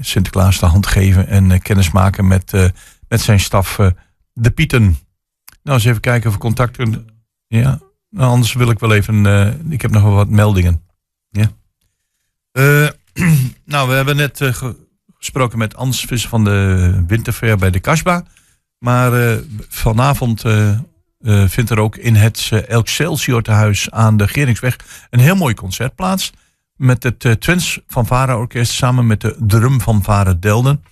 Sinterklaas 0.00 0.58
de 0.58 0.66
hand 0.66 0.86
geven 0.86 1.28
en 1.28 1.62
kennis 1.62 1.90
maken 1.90 2.26
met, 2.26 2.72
met 3.08 3.20
zijn 3.20 3.40
staf, 3.40 3.78
de 4.32 4.50
Pieten. 4.50 4.98
Nou, 5.62 5.76
eens 5.76 5.84
even 5.84 6.00
kijken 6.00 6.28
of 6.28 6.34
we 6.34 6.40
contact 6.40 6.76
kunnen. 6.76 7.06
Ja, 7.46 7.78
nou, 8.10 8.30
anders 8.30 8.52
wil 8.52 8.70
ik 8.70 8.78
wel 8.78 8.92
even. 8.94 9.26
eh, 9.26 9.52
ik 9.70 9.82
heb 9.82 9.90
nog 9.90 10.02
wel 10.02 10.12
wat 10.14 10.28
meldingen. 10.28 10.82
Ja. 11.30 11.50
Eh, 12.52 12.88
nou, 13.64 13.88
we 13.88 13.94
hebben 13.94 14.16
net 14.16 14.40
eh, 14.40 14.52
ge- 14.54 14.86
gesproken 15.18 15.58
met 15.58 15.76
Ans 15.76 16.00
Visser 16.04 16.28
van 16.30 16.44
de 16.44 17.04
Winterfair 17.06 17.56
bij 17.56 17.70
de 17.70 17.80
Kasba. 17.80 18.24
Maar 18.78 19.38
vanavond 19.68 20.44
vindt 21.46 21.70
er 21.70 21.78
ook 21.78 21.96
in 21.96 22.14
het 22.14 22.50
Excelsior 22.68 23.42
tehuis 23.42 23.90
aan 23.90 24.16
de 24.16 24.28
Geringsweg 24.28 24.76
een 25.10 25.20
heel 25.20 25.36
mooi 25.36 25.54
concert 25.54 25.94
plaats. 25.94 26.32
Met 26.76 27.02
het 27.02 27.40
Twins 27.40 27.80
van 27.86 28.10
Orkest 28.10 28.72
samen 28.72 29.06
met 29.06 29.20
de 29.20 29.36
Drum 29.38 29.80
van 29.80 30.02
Vara 30.02 30.34
Delden. 30.34 30.84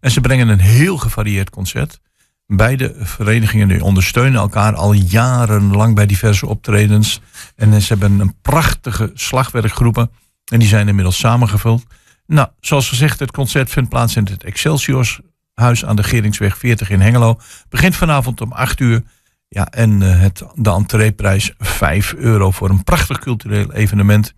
En 0.00 0.10
ze 0.10 0.20
brengen 0.20 0.48
een 0.48 0.60
heel 0.60 0.96
gevarieerd 0.96 1.50
concert. 1.50 2.00
Beide 2.46 2.94
verenigingen 2.98 3.80
ondersteunen 3.80 4.40
elkaar 4.40 4.74
al 4.74 4.92
jarenlang 4.92 5.94
bij 5.94 6.06
diverse 6.06 6.46
optredens. 6.46 7.20
En 7.56 7.82
ze 7.82 7.88
hebben 7.88 8.20
een 8.20 8.34
prachtige 8.42 9.10
slagwerkgroepen. 9.14 10.10
En 10.52 10.58
die 10.58 10.68
zijn 10.68 10.88
inmiddels 10.88 11.18
samengevuld. 11.18 11.84
Nou, 12.26 12.48
zoals 12.60 12.88
gezegd, 12.88 13.20
het 13.20 13.30
concert 13.30 13.70
vindt 13.70 13.88
plaats 13.88 14.16
in 14.16 14.24
het 14.30 14.44
Excelsior 14.44 15.18
huis 15.54 15.84
aan 15.84 15.96
de 15.96 16.02
Geringsweg 16.02 16.58
40 16.58 16.90
in 16.90 17.00
Hengelo. 17.00 17.40
Begint 17.68 17.96
vanavond 17.96 18.40
om 18.40 18.52
8 18.52 18.80
uur. 18.80 19.02
Ja, 19.48 19.68
en 19.70 20.02
eh, 20.02 20.20
het, 20.20 20.42
de 20.54 20.70
entreeprijs 20.70 21.52
5 21.58 22.14
euro 22.14 22.50
voor 22.50 22.70
een 22.70 22.84
prachtig 22.84 23.18
cultureel 23.18 23.72
evenement. 23.72 24.34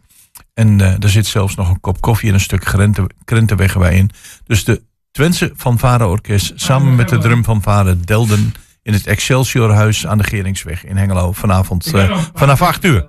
En 0.54 0.80
eh 0.80 1.02
er 1.02 1.08
zit 1.08 1.26
zelfs 1.26 1.54
nog 1.54 1.68
een 1.68 1.80
kop 1.80 2.00
koffie 2.00 2.28
en 2.28 2.34
een 2.34 2.40
stuk 2.40 2.60
krenten, 2.60 3.06
krentenweg 3.24 3.78
bij 3.78 3.96
in. 3.96 4.10
Dus 4.44 4.64
de 4.64 4.82
Twentse 5.16 5.52
van 5.54 5.78
Varen 5.78 6.08
Orkest 6.08 6.52
samen 6.54 6.94
met 6.94 7.08
de 7.08 7.18
drum 7.18 7.44
van 7.44 7.62
Varen 7.62 8.02
Delden 8.02 8.54
in 8.82 8.92
het 8.92 9.06
Excelsior 9.06 9.72
huis 9.72 10.06
aan 10.06 10.18
de 10.18 10.24
Geringsweg 10.24 10.84
in 10.84 10.96
Hengelo 10.96 11.32
vanavond 11.32 11.94
eh, 11.94 12.24
vanaf 12.34 12.62
8 12.62 12.84
uur. 12.84 13.08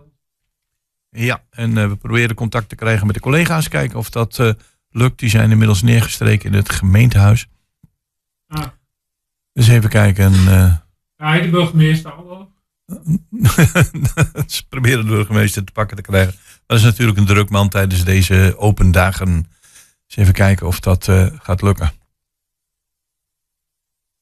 Ja, 1.09 1.43
en 1.49 1.77
eh, 1.77 1.87
we 1.87 1.95
proberen 1.95 2.35
contact 2.35 2.69
te 2.69 2.75
krijgen 2.75 3.05
met 3.05 3.15
de 3.15 3.21
collega's. 3.21 3.67
Kijken 3.67 3.97
of 3.97 4.09
dat 4.09 4.39
eh, 4.39 4.51
lukt. 4.89 5.19
Die 5.19 5.29
zijn 5.29 5.51
inmiddels 5.51 5.81
neergestreken 5.81 6.51
in 6.51 6.55
het 6.57 6.71
gemeentehuis. 6.71 7.47
Ah. 8.47 8.65
Dus 9.53 9.67
even 9.67 9.89
kijken. 9.89 10.33
Ja, 11.17 11.39
de 11.41 11.49
burgemeester 11.49 12.11
hallo. 12.11 12.51
ze 14.47 14.67
proberen 14.69 15.05
de 15.05 15.11
burgemeester 15.11 15.63
te 15.63 15.71
pakken 15.71 15.95
te 15.95 16.03
krijgen. 16.03 16.35
Dat 16.65 16.77
is 16.77 16.83
natuurlijk 16.83 17.17
een 17.17 17.25
druk 17.25 17.49
man 17.49 17.69
tijdens 17.69 18.03
deze 18.03 18.55
open 18.57 18.91
dagen. 18.91 19.47
Dus 20.07 20.15
even 20.15 20.33
kijken 20.33 20.67
of 20.67 20.79
dat 20.79 21.07
eh, 21.07 21.39
gaat 21.39 21.61
lukken. 21.61 21.91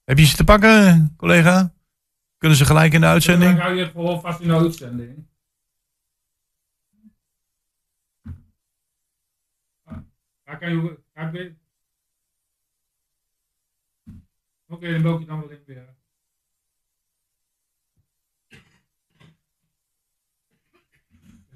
Heb 0.03 0.17
je 0.17 0.25
ze 0.25 0.35
te 0.35 0.43
pakken, 0.43 1.13
collega? 1.17 1.73
Kunnen 2.37 2.57
ze 2.57 2.65
gelijk 2.65 2.93
in 2.93 3.01
de 3.01 3.07
uitzending? 3.07 3.51
Dan 3.51 3.61
hou 3.61 3.75
je 3.75 3.85
gewoon 3.85 4.21
vast 4.21 4.39
in 4.39 4.47
de 4.47 4.53
uitzending. 4.55 5.27
Daar 10.43 10.57
kan 10.59 10.69
je- 10.71 11.03
Oké, 14.67 14.91
dan 14.91 15.01
bel 15.01 15.13
ik 15.13 15.19
je 15.19 15.25
dan 15.25 15.39
wel 15.39 15.49
in 15.49 15.63
weer. 15.65 15.95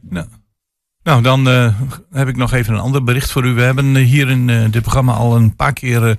Nou, 0.01 0.27
nou 1.09 1.21
dan 1.21 1.49
eh, 1.49 1.73
heb 2.11 2.27
ik 2.27 2.35
nog 2.35 2.53
even 2.53 2.73
een 2.73 2.79
ander 2.79 3.03
bericht 3.03 3.31
voor 3.31 3.45
u. 3.45 3.53
We 3.53 3.61
hebben 3.61 3.95
eh, 3.95 4.05
hier 4.05 4.29
in 4.29 4.49
eh, 4.49 4.71
dit 4.71 4.81
programma 4.81 5.13
al 5.13 5.35
een 5.35 5.55
paar 5.55 5.73
keer 5.73 6.17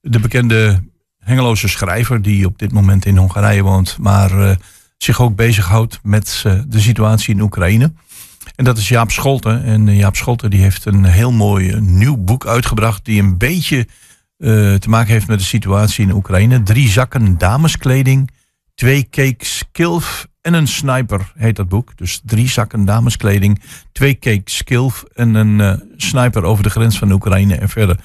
de 0.00 0.20
bekende 0.20 0.82
Hengeloze 1.18 1.68
schrijver... 1.68 2.22
die 2.22 2.46
op 2.46 2.58
dit 2.58 2.72
moment 2.72 3.04
in 3.04 3.16
Hongarije 3.16 3.62
woont... 3.62 3.96
maar 3.98 4.56
zich 4.96 5.20
ook 5.20 5.36
bezighoudt 5.36 5.98
met 6.02 6.44
de 6.68 6.80
situatie 6.80 7.34
in 7.34 7.40
Oekraïne. 7.40 7.92
En 8.56 8.64
dat 8.64 8.78
is 8.78 8.88
Jaap 8.88 9.10
Scholten. 9.10 9.64
En 9.64 9.96
Jaap 9.96 10.16
Scholten 10.16 10.50
die 10.50 10.60
heeft 10.60 10.84
een 10.84 11.04
heel 11.04 11.32
mooi 11.32 11.80
nieuw 11.80 12.16
boek 12.16 12.46
uitgebracht... 12.46 13.04
die 13.04 13.22
een 13.22 13.38
beetje 13.38 13.86
te 14.38 14.88
maken 14.88 15.12
heeft 15.12 15.26
met 15.26 15.38
de 15.38 15.44
situatie 15.44 16.04
in 16.04 16.14
Oekraïne. 16.14 16.62
Drie 16.62 16.88
zakken 16.88 17.38
dameskleding, 17.38 18.30
twee 18.74 19.08
cakes 19.10 19.64
kilf 19.72 20.26
en 20.42 20.54
een 20.54 20.68
sniper 20.68 21.32
heet 21.36 21.56
dat 21.56 21.68
boek. 21.68 21.96
Dus 21.96 22.20
drie 22.24 22.48
zakken 22.48 22.84
dameskleding, 22.84 23.60
twee 23.92 24.18
cakes 24.18 24.64
kilf 24.64 25.04
en 25.14 25.34
een 25.34 25.60
eh, 25.60 25.72
sniper 25.96 26.42
over 26.42 26.62
de 26.62 26.70
grens 26.70 26.98
van 26.98 27.10
Oekraïne 27.12 27.54
en 27.54 27.68
verder. 27.68 27.98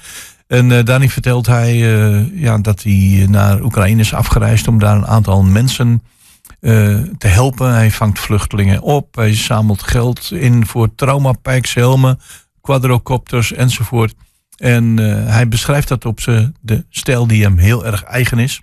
En 0.46 0.72
eh, 0.72 0.84
daarin 0.84 1.10
vertelt 1.10 1.46
hij 1.46 1.72
eh, 1.72 2.40
ja, 2.40 2.58
dat 2.58 2.82
hij 2.82 3.26
naar 3.28 3.62
Oekraïne 3.62 4.00
is 4.00 4.14
afgereisd 4.14 4.68
om 4.68 4.78
daar 4.78 4.96
een 4.96 5.06
aantal 5.06 5.42
mensen 5.42 6.02
te 7.18 7.26
helpen. 7.26 7.74
Hij 7.74 7.90
vangt 7.90 8.18
vluchtelingen 8.18 8.82
op. 8.82 9.14
Hij 9.14 9.34
zamelt 9.34 9.82
geld 9.82 10.30
in 10.32 10.66
voor 10.66 10.94
traumapacks, 10.94 11.74
helmen, 11.74 12.20
quadrocopters 12.60 13.52
enzovoort. 13.52 14.14
En 14.56 14.96
hij 15.26 15.48
beschrijft 15.48 15.88
dat 15.88 16.04
op 16.04 16.20
de 16.60 16.84
stijl 16.90 17.26
die 17.26 17.42
hem 17.42 17.58
heel 17.58 17.86
erg 17.86 18.02
eigen 18.02 18.38
is. 18.38 18.62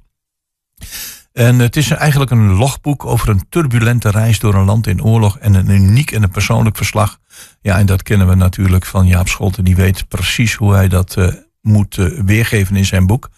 En 1.34 1.60
het 1.60 1.76
is 1.76 1.90
eigenlijk 1.90 2.32
een 2.32 2.54
logboek 2.54 3.06
over 3.06 3.30
een 3.30 3.46
turbulente 3.50 4.10
reis 4.10 4.40
door 4.40 4.56
een 4.56 4.66
land 4.66 4.88
in 4.88 5.04
oorlog 5.04 5.38
en 5.38 5.54
een 5.54 5.70
uniek 5.70 6.12
en 6.12 6.24
een 6.24 6.30
persoonlijk 6.30 6.78
verslag. 6.78 7.20
Ja, 7.62 7.78
en 7.78 7.86
dat 7.86 8.04
kennen 8.04 8.28
we 8.28 8.36
natuurlijk 8.36 8.86
van 8.86 9.08
Jaap 9.08 9.28
Scholten. 9.28 9.64
Die 9.64 9.76
weet 9.76 10.08
precies 10.08 10.54
hoe 10.54 10.74
hij 10.74 10.88
dat 10.88 11.16
eh, 11.18 11.28
moet 11.62 11.98
eh, 11.98 12.06
weergeven 12.26 12.76
in 12.76 12.86
zijn 12.86 13.08
boek. 13.08 13.30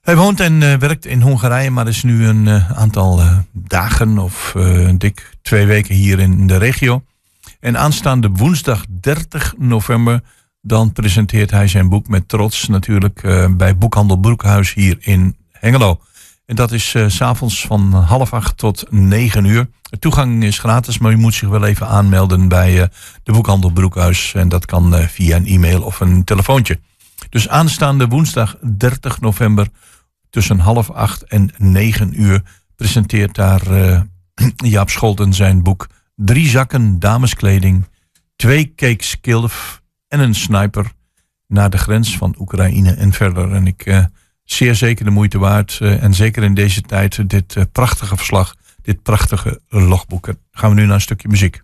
Hij 0.00 0.16
woont 0.16 0.40
en 0.40 0.62
eh, 0.62 0.78
werkt 0.78 1.06
in 1.06 1.20
Hongarije, 1.20 1.70
maar 1.70 1.88
is 1.88 2.02
nu 2.02 2.26
een 2.26 2.48
aantal 2.74 3.20
dagen 3.52 4.18
of 4.18 4.54
dik 4.98 5.36
twee 5.42 5.66
weken 5.66 5.94
hier 5.94 6.18
in 6.18 6.46
de 6.46 6.56
regio. 6.56 7.04
En 7.60 7.78
aanstaande 7.78 8.28
woensdag 8.28 8.84
30 9.00 9.54
november, 9.58 10.20
dan 10.60 10.92
presenteert 10.92 11.50
hij 11.50 11.68
zijn 11.68 11.88
boek 11.88 12.08
met 12.08 12.28
trots 12.28 12.68
natuurlijk 12.68 13.20
bij 13.56 13.76
Boekhandel 13.76 14.16
Broekhuis 14.16 14.74
hier 14.74 14.96
in 15.00 15.36
Hengelo. 15.50 16.00
En 16.46 16.56
dat 16.56 16.72
is 16.72 16.94
eh, 16.94 17.08
s 17.08 17.16
s'avonds 17.16 17.66
van 17.66 17.92
half 17.92 18.32
acht 18.32 18.56
tot 18.56 18.84
negen 18.90 19.44
uur. 19.44 19.68
De 19.82 19.98
toegang 19.98 20.44
is 20.44 20.58
gratis, 20.58 20.98
maar 20.98 21.12
u 21.12 21.16
moet 21.16 21.34
zich 21.34 21.48
wel 21.48 21.64
even 21.64 21.88
aanmelden 21.88 22.48
bij 22.48 22.82
eh, 22.82 22.88
de 23.22 23.32
Boekhandel 23.32 23.70
Broekhuis. 23.70 24.34
En 24.34 24.48
dat 24.48 24.66
kan 24.66 24.94
eh, 24.94 25.06
via 25.06 25.36
een 25.36 25.46
e-mail 25.46 25.82
of 25.82 26.00
een 26.00 26.24
telefoontje. 26.24 26.80
Dus 27.28 27.48
aanstaande 27.48 28.06
woensdag 28.06 28.56
30 28.60 29.20
november 29.20 29.68
tussen 30.30 30.58
half 30.58 30.90
acht 30.90 31.22
en 31.22 31.50
negen 31.56 32.22
uur 32.22 32.42
presenteert 32.76 33.34
daar 33.34 33.66
eh, 33.66 34.00
Jaap 34.56 34.90
Scholten 34.90 35.34
zijn 35.34 35.62
boek 35.62 35.88
Drie 36.14 36.48
zakken 36.48 36.98
dameskleding, 36.98 37.88
twee 38.36 38.74
cakes 38.74 39.20
kilf 39.20 39.82
en 40.08 40.20
een 40.20 40.34
sniper 40.34 40.92
naar 41.46 41.70
de 41.70 41.78
grens 41.78 42.16
van 42.16 42.34
Oekraïne 42.38 42.92
en 42.92 43.12
verder. 43.12 43.52
En 43.52 43.66
ik 43.66 43.86
eh, 43.86 44.04
zeer 44.44 44.74
zeker 44.74 45.04
de 45.04 45.10
moeite 45.10 45.38
waard. 45.38 45.78
eh, 45.80 46.02
en 46.02 46.14
zeker 46.14 46.42
in 46.42 46.54
deze 46.54 46.80
tijd 46.80 47.30
dit 47.30 47.56
eh, 47.56 47.62
prachtige 47.72 48.16
verslag, 48.16 48.54
dit 48.82 49.02
prachtige 49.02 49.60
logboek. 49.68 50.28
Gaan 50.50 50.70
we 50.70 50.76
nu 50.80 50.86
naar 50.86 50.94
een 50.94 51.00
stukje 51.00 51.28
muziek. 51.28 51.62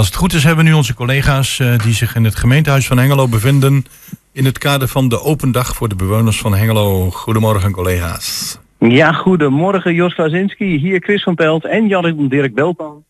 Als 0.00 0.08
het 0.08 0.18
goed 0.18 0.32
is 0.32 0.44
hebben 0.44 0.64
we 0.64 0.70
nu 0.70 0.76
onze 0.76 0.94
collega's 0.94 1.58
eh, 1.58 1.78
die 1.78 1.92
zich 1.92 2.14
in 2.14 2.24
het 2.24 2.34
gemeentehuis 2.36 2.86
van 2.86 2.98
Hengelo 2.98 3.28
bevinden. 3.28 3.84
In 4.32 4.44
het 4.44 4.58
kader 4.58 4.88
van 4.88 5.08
de 5.08 5.20
open 5.20 5.52
dag 5.52 5.74
voor 5.74 5.88
de 5.88 5.94
bewoners 5.94 6.38
van 6.40 6.54
Hengelo. 6.54 7.10
Goedemorgen 7.10 7.72
collega's. 7.72 8.58
Ja, 8.78 9.12
goedemorgen 9.12 9.94
Jos 9.94 10.14
Klazinski, 10.14 10.78
hier 10.78 11.00
Chris 11.00 11.22
van 11.22 11.34
Pelt 11.34 11.64
en 11.64 11.86
Jan 11.86 12.28
Dirk 12.28 12.54
Belpan. 12.54 13.04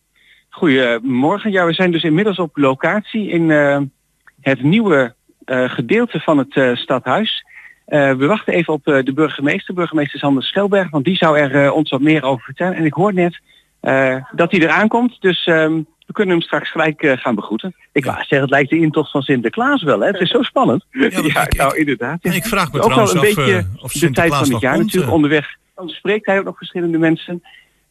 Goedemorgen. 0.49 1.51
Ja, 1.51 1.67
we 1.67 1.73
zijn 1.73 1.91
dus 1.91 2.03
inmiddels 2.03 2.39
op 2.39 2.57
locatie 2.57 3.29
in 3.29 3.51
eh, 3.51 3.79
het 4.41 4.63
nieuwe 4.63 5.15
eh, 5.45 5.71
gedeelte 5.71 6.21
van 6.21 6.39
het 6.39 6.57
eh, 6.57 6.75
stadhuis. 6.77 7.45
Eh, 7.85 8.13
we 8.13 8.27
wachten 8.27 8.53
even 8.53 8.73
op 8.73 8.87
eh, 8.87 9.05
de 9.05 9.13
burgemeester, 9.13 9.75
burgemeester 9.75 10.19
Sander 10.19 10.43
Schelberg, 10.43 10.91
want 10.91 11.05
die 11.05 11.17
zou 11.17 11.39
er 11.39 11.73
ons 11.73 11.91
wat 11.91 12.01
meer 12.01 12.23
over 12.23 12.45
vertellen. 12.45 12.75
En 12.75 12.85
ik 12.85 12.93
hoor 12.93 13.15
net 13.15 13.41
dat 14.35 14.51
hij 14.51 14.61
eraan 14.61 14.89
komt, 14.89 15.17
dus 15.21 15.45
ehm, 15.47 15.73
we 16.07 16.13
kunnen 16.13 16.35
hem 16.35 16.45
straks 16.45 16.71
gelijk 16.71 17.03
eh, 17.03 17.17
gaan 17.17 17.35
begroeten. 17.35 17.75
Ik 17.93 18.05
wou 18.05 18.17
zeggen, 18.17 18.41
het 18.41 18.51
lijkt 18.51 18.71
de 18.71 18.79
intocht 18.79 19.11
van 19.11 19.23
Sinterklaas 19.23 19.83
wel, 19.83 20.01
hè? 20.01 20.07
Het 20.07 20.21
is 20.21 20.31
zo 20.31 20.43
spannend. 20.43 20.85
Ja, 20.91 21.47
nou 21.57 21.77
inderdaad. 21.79 22.19
ja. 22.23 22.33
Ik 22.33 22.45
vraag 22.45 22.73
me 22.73 22.81
Ook 22.81 22.89
wel 22.95 22.99
een 23.11 23.17
af 23.17 23.21
beetje 23.21 23.57
eh, 23.57 23.83
of 23.83 23.93
de 23.93 24.11
tijd 24.11 24.33
Sinterklaas 24.33 24.43
van 24.43 24.53
het 24.53 24.61
jaar 24.61 24.73
komt. 24.73 24.85
natuurlijk 24.85 25.11
eh. 25.11 25.17
onderweg. 25.17 25.57
Dan 25.75 25.89
spreekt 25.89 26.27
hij 26.27 26.39
ook 26.39 26.45
nog 26.45 26.57
verschillende 26.57 26.99
mensen. 26.99 27.43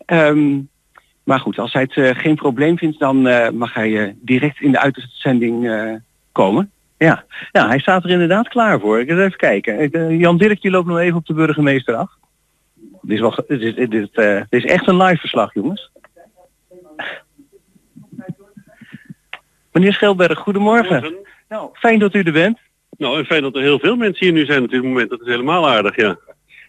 Ehm, 0.06 0.58
maar 1.24 1.40
goed, 1.40 1.60
als 1.60 1.74
hij 1.74 1.82
het 1.82 1.98
eh, 1.98 2.22
geen 2.22 2.36
probleem 2.36 2.78
vindt, 2.78 3.00
dan 3.00 3.28
eh, 3.28 3.50
mag 3.52 3.74
hij 3.74 4.04
eh, 4.06 4.14
direct 4.22 4.62
in 4.62 4.72
de 4.72 4.80
uitzending 4.80 5.70
eh, 5.70 5.94
komen. 6.32 6.72
Ja. 6.98 7.24
ja, 7.52 7.68
hij 7.68 7.80
staat 7.80 8.04
er 8.04 8.10
inderdaad 8.10 8.48
klaar 8.48 8.80
voor. 8.80 9.00
Ik 9.00 9.10
ga 9.10 9.16
even 9.18 9.38
kijken. 9.38 9.92
Eh, 9.92 10.20
Jan 10.20 10.38
Dirk 10.38 10.62
die 10.62 10.72
loopt 10.72 10.88
nog 10.88 11.00
even 11.00 11.18
op 11.18 11.26
de 11.26 11.34
burgemeester 11.34 11.96
af. 11.96 12.12
Dit 13.10 13.18
is, 13.18 13.24
wel, 13.24 13.44
dit, 13.48 13.62
is- 13.62 13.90
dit, 13.90 14.10
eh, 14.12 14.42
dit 14.50 14.64
is 14.64 14.72
echt 14.72 14.88
een 14.88 14.98
live 14.98 15.18
verslag, 15.20 15.54
jongens. 15.54 15.92
Meneer 19.72 19.94
Schelberg, 19.94 20.40
goedemorgen. 20.40 21.16
Nou, 21.48 21.70
fijn 21.74 22.00
dat 22.00 22.14
u 22.14 22.22
er 22.22 22.32
bent. 22.32 22.60
Nou, 22.98 23.18
en 23.18 23.26
fijn 23.26 23.42
dat 23.42 23.56
er 23.56 23.62
heel 23.62 23.80
veel 23.80 23.96
mensen 23.96 24.26
hier 24.26 24.34
nu 24.34 24.46
zijn 24.46 24.64
op 24.64 24.70
dit 24.70 24.84
moment. 24.84 25.10
Dat 25.10 25.22
is 25.22 25.28
helemaal 25.28 25.70
aardig, 25.70 25.96
ja. 25.96 26.18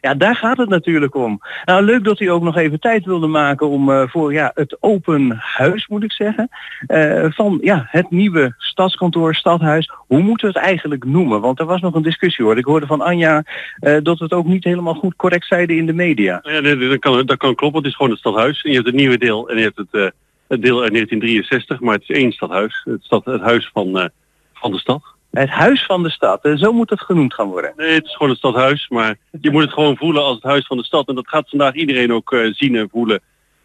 Ja, 0.00 0.14
daar 0.14 0.36
gaat 0.36 0.56
het 0.56 0.68
natuurlijk 0.68 1.14
om. 1.14 1.40
Nou, 1.64 1.82
leuk 1.82 2.04
dat 2.04 2.20
u 2.20 2.26
ook 2.26 2.42
nog 2.42 2.56
even 2.56 2.80
tijd 2.80 3.04
wilde 3.04 3.26
maken 3.26 3.68
om 3.68 3.90
eh, 3.90 4.08
voor 4.08 4.32
ja, 4.32 4.50
het 4.54 4.76
open 4.80 5.30
huis, 5.38 5.86
moet 5.86 6.02
ik 6.02 6.12
zeggen, 6.12 6.48
eh, 6.86 7.26
van 7.30 7.58
ja, 7.62 7.86
het 7.88 8.10
nieuwe 8.10 8.54
stadskantoor, 8.58 9.34
stadhuis. 9.34 9.90
Hoe 10.06 10.20
moeten 10.20 10.52
we 10.52 10.58
het 10.58 10.66
eigenlijk 10.66 11.04
noemen? 11.04 11.40
Want 11.40 11.58
er 11.58 11.66
was 11.66 11.80
nog 11.80 11.94
een 11.94 12.02
discussie 12.02 12.44
hoor. 12.44 12.58
Ik 12.58 12.64
hoorde 12.64 12.86
van 12.86 13.00
Anja 13.00 13.44
eh, 13.78 13.96
dat 14.02 14.18
we 14.18 14.24
het 14.24 14.32
ook 14.32 14.46
niet 14.46 14.64
helemaal 14.64 14.94
goed 14.94 15.16
correct 15.16 15.46
zeiden 15.46 15.76
in 15.76 15.86
de 15.86 15.92
media. 15.92 16.40
Ja, 16.42 16.60
nee, 16.60 16.88
dat, 16.88 16.98
kan, 16.98 17.26
dat 17.26 17.38
kan 17.38 17.54
kloppen. 17.54 17.80
Het 17.80 17.90
is 17.90 17.96
gewoon 17.96 18.10
het 18.10 18.20
stadhuis. 18.20 18.62
En 18.62 18.68
je 18.68 18.76
hebt 18.76 18.88
het 18.88 18.96
nieuwe 18.96 19.18
deel 19.18 19.48
en 19.48 19.56
je 19.56 19.62
hebt 19.62 19.76
het, 19.76 20.12
deel 20.60 20.82
uit 20.82 20.92
1963. 20.92 21.80
Maar 21.80 21.94
het 21.94 22.02
is 22.02 22.16
één 22.16 22.32
stadhuis. 22.32 22.80
Het, 22.84 23.02
stad, 23.02 23.24
het 23.24 23.40
huis 23.40 23.70
van, 23.72 24.10
van 24.52 24.70
de 24.70 24.78
stad. 24.78 25.02
Het 25.30 25.48
huis 25.48 25.84
van 25.84 26.02
de 26.02 26.10
stad, 26.10 26.44
eh, 26.44 26.56
zo 26.56 26.72
moet 26.72 26.90
het 26.90 27.00
genoemd 27.00 27.34
gaan 27.34 27.48
worden. 27.48 27.72
Nee, 27.76 27.94
het 27.94 28.04
is 28.04 28.12
gewoon 28.12 28.28
het 28.28 28.38
stadhuis. 28.38 28.88
Maar 28.88 29.16
je 29.40 29.50
moet 29.50 29.62
het 29.62 29.72
gewoon 29.72 29.96
voelen 29.96 30.22
als 30.22 30.34
het 30.34 30.44
huis 30.44 30.66
van 30.66 30.76
de 30.76 30.84
stad. 30.84 31.08
En 31.08 31.14
dat 31.14 31.28
gaat 31.28 31.48
vandaag 31.48 31.74
iedereen 31.74 32.12
ook 32.12 32.32
eh, 32.32 32.52
zien 32.52 32.76
en 32.76 32.88
voelen 32.90 33.20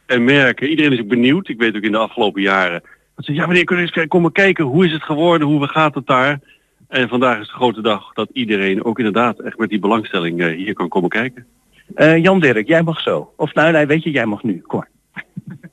en 0.05 0.23
merken. 0.23 0.69
Iedereen 0.69 0.91
is 0.91 0.99
ook 0.99 1.07
benieuwd. 1.07 1.47
Ik 1.47 1.59
weet 1.59 1.75
ook 1.75 1.81
in 1.81 1.91
de 1.91 1.97
afgelopen 1.97 2.41
jaren. 2.41 2.81
Dat 3.15 3.25
ze, 3.25 3.33
ja 3.33 3.47
meneer, 3.47 3.63
kunnen 3.63 3.85
we 3.85 3.99
eens 3.99 4.07
komen 4.07 4.31
kijken. 4.31 4.65
Hoe 4.65 4.85
is 4.85 4.91
het 4.91 5.03
geworden? 5.03 5.47
Hoe 5.47 5.67
gaat 5.67 5.95
het 5.95 6.07
daar? 6.07 6.39
En 6.87 7.09
vandaag 7.09 7.39
is 7.39 7.47
de 7.47 7.53
grote 7.53 7.81
dag 7.81 8.13
dat 8.13 8.29
iedereen 8.33 8.83
ook 8.83 8.97
inderdaad 8.97 9.39
echt 9.39 9.57
met 9.57 9.69
die 9.69 9.79
belangstelling 9.79 10.41
eh, 10.41 10.55
hier 10.55 10.73
kan 10.73 10.87
komen 10.87 11.09
kijken. 11.09 11.45
Eh, 11.95 12.17
Jan 12.23 12.39
Dirk, 12.39 12.67
jij 12.67 12.83
mag 12.83 12.99
zo. 12.99 13.33
Of 13.35 13.53
nou, 13.53 13.71
nee, 13.71 13.85
weet 13.85 14.03
je, 14.03 14.11
jij 14.11 14.25
mag 14.25 14.43
nu. 14.43 14.61
Maar. 14.67 14.87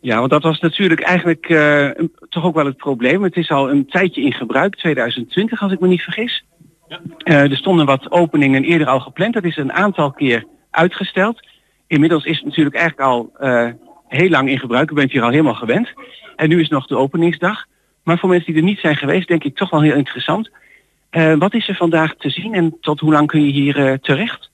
Ja, 0.02 0.18
want 0.18 0.30
dat 0.30 0.42
was 0.42 0.60
natuurlijk 0.60 1.00
eigenlijk 1.00 1.48
eh, 1.48 1.90
toch 2.28 2.44
ook 2.44 2.54
wel 2.54 2.66
het 2.66 2.76
probleem. 2.76 3.22
Het 3.22 3.36
is 3.36 3.50
al 3.50 3.70
een 3.70 3.86
tijdje 3.86 4.22
in 4.22 4.32
gebruik, 4.32 4.76
2020 4.76 5.62
als 5.62 5.72
ik 5.72 5.80
me 5.80 5.88
niet 5.88 6.02
vergis. 6.02 6.44
Eh, 7.18 7.50
er 7.50 7.56
stonden 7.56 7.86
wat 7.86 8.10
openingen 8.10 8.64
eerder 8.64 8.86
al 8.86 9.00
gepland. 9.00 9.34
Dat 9.34 9.44
is 9.44 9.56
een 9.56 9.72
aantal 9.72 10.12
keer 10.12 10.44
uitgesteld. 10.70 11.46
Inmiddels 11.86 12.24
is 12.24 12.36
het 12.36 12.44
natuurlijk 12.44 12.76
eigenlijk 12.76 13.08
al 13.08 13.32
eh, 13.38 13.68
heel 14.08 14.28
lang 14.28 14.48
in 14.48 14.58
gebruik. 14.58 14.90
U 14.90 14.94
bent 14.94 15.12
hier 15.12 15.22
al 15.22 15.30
helemaal 15.30 15.54
gewend. 15.54 15.92
En 16.36 16.48
nu 16.48 16.60
is 16.60 16.68
nog 16.68 16.86
de 16.86 16.96
openingsdag. 16.96 17.64
Maar 18.04 18.18
voor 18.18 18.28
mensen 18.28 18.52
die 18.52 18.62
er 18.62 18.68
niet 18.68 18.78
zijn 18.78 18.96
geweest, 18.96 19.28
denk 19.28 19.44
ik 19.44 19.56
toch 19.56 19.70
wel 19.70 19.82
heel 19.82 19.96
interessant. 19.96 20.50
Wat 21.38 21.54
is 21.54 21.68
er 21.68 21.74
vandaag 21.74 22.14
te 22.14 22.30
zien 22.30 22.54
en 22.54 22.76
tot 22.80 23.00
hoe 23.00 23.12
lang 23.12 23.26
kun 23.26 23.44
je 23.44 23.52
hier 23.52 23.98
terecht? 24.00 24.51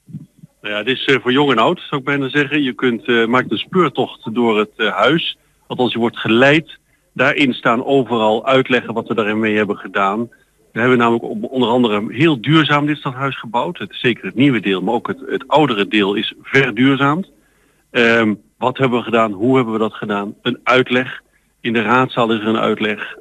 Nou 0.60 0.74
ja, 0.74 0.78
het 0.78 0.88
is 0.88 1.04
eh, 1.04 1.20
voor 1.20 1.32
jong 1.32 1.50
en 1.50 1.58
oud, 1.58 1.80
zou 1.88 2.00
ik 2.00 2.06
bijna 2.06 2.28
zeggen. 2.28 2.62
Je 2.62 2.72
kunt, 2.72 3.04
eh, 3.04 3.26
maakt 3.26 3.50
een 3.50 3.58
speurtocht 3.58 4.34
door 4.34 4.58
het 4.58 4.72
eh, 4.76 4.94
huis. 4.94 5.38
Althans, 5.66 5.92
je 5.92 5.98
wordt 5.98 6.18
geleid. 6.18 6.78
Daarin 7.14 7.52
staan 7.54 7.84
overal 7.84 8.46
uitleggen 8.46 8.94
wat 8.94 9.08
we 9.08 9.14
daarin 9.14 9.38
mee 9.38 9.56
hebben 9.56 9.76
gedaan. 9.76 10.30
We 10.72 10.80
hebben 10.80 10.98
namelijk 10.98 11.52
onder 11.52 11.68
andere 11.68 12.04
heel 12.08 12.40
duurzaam 12.40 12.86
dit 12.86 12.96
stadhuis 12.96 13.38
gebouwd. 13.38 13.78
Het, 13.78 13.94
zeker 13.94 14.24
het 14.24 14.34
nieuwe 14.34 14.60
deel, 14.60 14.80
maar 14.80 14.94
ook 14.94 15.06
het, 15.06 15.20
het 15.26 15.48
oudere 15.48 15.88
deel 15.88 16.14
is 16.14 16.34
verduurzaamd. 16.42 17.30
Ehm, 17.90 18.34
wat 18.58 18.78
hebben 18.78 18.98
we 18.98 19.04
gedaan? 19.04 19.32
Hoe 19.32 19.56
hebben 19.56 19.72
we 19.72 19.78
dat 19.78 19.94
gedaan? 19.94 20.34
Een 20.42 20.60
uitleg. 20.62 21.22
In 21.60 21.72
de 21.72 21.82
raadzaal 21.82 22.32
is 22.32 22.40
er 22.40 22.46
een 22.46 22.58
uitleg. 22.58 23.16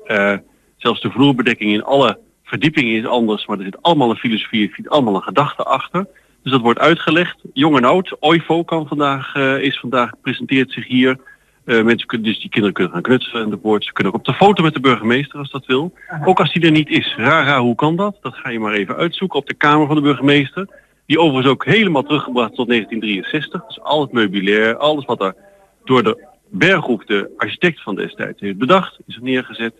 Zelfs 0.77 1.01
de 1.01 1.11
vloerbedekking 1.11 1.71
in 1.71 1.83
alle 1.83 2.19
verdiepingen 2.43 2.95
is 2.95 3.05
anders, 3.05 3.45
maar 3.45 3.57
er 3.57 3.63
zit 3.63 3.81
allemaal 3.81 4.09
een 4.09 4.15
filosofie, 4.15 4.67
er 4.67 4.75
zit 4.75 4.89
allemaal 4.89 5.15
een 5.15 5.21
gedachte 5.21 5.63
achter. 5.63 6.07
Dus 6.47 6.55
dat 6.55 6.65
wordt 6.65 6.79
uitgelegd. 6.79 7.37
Jong 7.53 7.77
en 7.77 7.83
oud. 7.83 8.15
OIFO 8.19 8.63
kan 8.63 8.87
vandaag, 8.87 9.35
eh, 9.35 9.61
is 9.61 9.79
vandaag, 9.79 10.11
presenteert 10.21 10.71
zich 10.71 10.87
hier. 10.87 11.17
Eh, 11.65 11.83
mensen 11.83 12.07
kunnen, 12.07 12.27
dus 12.27 12.39
die 12.39 12.49
kinderen 12.49 12.73
kunnen 12.73 12.93
gaan 12.93 13.01
knutselen 13.01 13.43
enzovoort. 13.43 13.83
Ze 13.83 13.93
kunnen 13.93 14.13
ook 14.13 14.19
op 14.19 14.25
de 14.25 14.33
foto 14.33 14.63
met 14.63 14.73
de 14.73 14.79
burgemeester 14.79 15.39
als 15.39 15.51
dat 15.51 15.65
wil. 15.65 15.93
Ook 16.25 16.39
als 16.39 16.53
die 16.53 16.65
er 16.65 16.71
niet 16.71 16.89
is. 16.89 17.15
Rara, 17.17 17.59
hoe 17.59 17.75
kan 17.75 17.95
dat? 17.95 18.17
Dat 18.21 18.35
ga 18.35 18.49
je 18.49 18.59
maar 18.59 18.73
even 18.73 18.95
uitzoeken 18.95 19.39
op 19.39 19.47
de 19.47 19.53
kamer 19.53 19.87
van 19.87 19.95
de 19.95 20.01
burgemeester. 20.01 20.67
Die 21.05 21.19
overigens 21.19 21.53
ook 21.53 21.65
helemaal 21.65 22.03
teruggebracht 22.03 22.55
tot 22.55 22.67
1963. 22.67 23.65
Dus 23.65 23.81
al 23.81 24.01
het 24.01 24.11
meubilair, 24.11 24.77
alles 24.77 25.05
wat 25.05 25.21
er 25.21 25.35
door 25.83 26.03
de 26.03 26.27
Berghoef, 26.49 27.05
de 27.05 27.33
architect 27.37 27.81
van 27.81 27.95
destijds, 27.95 28.41
heeft 28.41 28.57
bedacht, 28.57 28.97
is 29.05 29.15
er 29.15 29.23
neergezet. 29.23 29.73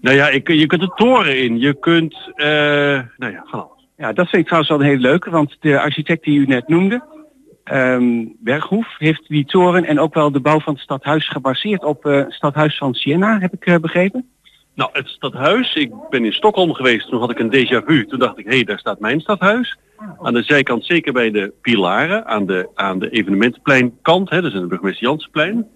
Nou 0.00 0.16
ja, 0.16 0.28
ik, 0.28 0.48
je 0.48 0.66
kunt 0.66 0.80
de 0.80 0.92
toren 0.94 1.38
in. 1.38 1.58
Je 1.58 1.74
kunt, 1.78 2.14
eh, 2.34 2.46
nou 3.16 3.32
ja. 3.32 3.74
Ja, 3.96 4.12
dat 4.12 4.28
vind 4.28 4.42
ik 4.42 4.44
trouwens 4.44 4.70
wel 4.70 4.80
een 4.80 4.86
hele 4.86 5.08
leuke, 5.08 5.30
want 5.30 5.56
de 5.60 5.80
architect 5.80 6.24
die 6.24 6.38
u 6.38 6.44
net 6.44 6.68
noemde, 6.68 7.02
ehm 7.64 8.24
Berghoef, 8.38 8.94
heeft 8.98 9.28
die 9.28 9.44
toren 9.44 9.84
en 9.84 10.00
ook 10.00 10.14
wel 10.14 10.32
de 10.32 10.40
bouw 10.40 10.60
van 10.60 10.72
het 10.72 10.82
stadhuis 10.82 11.28
gebaseerd 11.28 11.84
op 11.84 12.06
eh, 12.06 12.16
het 12.16 12.32
stadhuis 12.32 12.78
van 12.78 12.94
Siena, 12.94 13.38
heb 13.38 13.52
ik 13.52 13.66
eh, 13.66 13.76
begrepen. 13.76 14.28
Nou, 14.74 14.90
het 14.92 15.08
stadhuis, 15.08 15.74
ik 15.74 15.92
ben 16.10 16.24
in 16.24 16.32
Stockholm 16.32 16.72
geweest, 16.74 17.08
toen 17.08 17.20
had 17.20 17.30
ik 17.30 17.38
een 17.38 17.54
déjà 17.54 17.84
vu. 17.84 18.06
Toen 18.06 18.18
dacht 18.18 18.38
ik, 18.38 18.44
hé, 18.44 18.54
hey, 18.54 18.64
daar 18.64 18.78
staat 18.78 19.00
mijn 19.00 19.20
stadhuis. 19.20 19.78
Aan 20.22 20.32
de 20.32 20.42
zijkant, 20.42 20.84
zeker 20.84 21.12
bij 21.12 21.30
de 21.30 21.52
pilaren, 21.62 22.26
aan 22.26 22.46
de, 22.46 22.68
aan 22.74 22.98
de 22.98 23.10
evenementenpleinkant, 23.10 24.30
hè, 24.30 24.42
dus 24.42 24.54
aan 24.54 24.60
de 24.60 24.66
burgemeester 24.66 25.06
Jansenplein. 25.06 25.66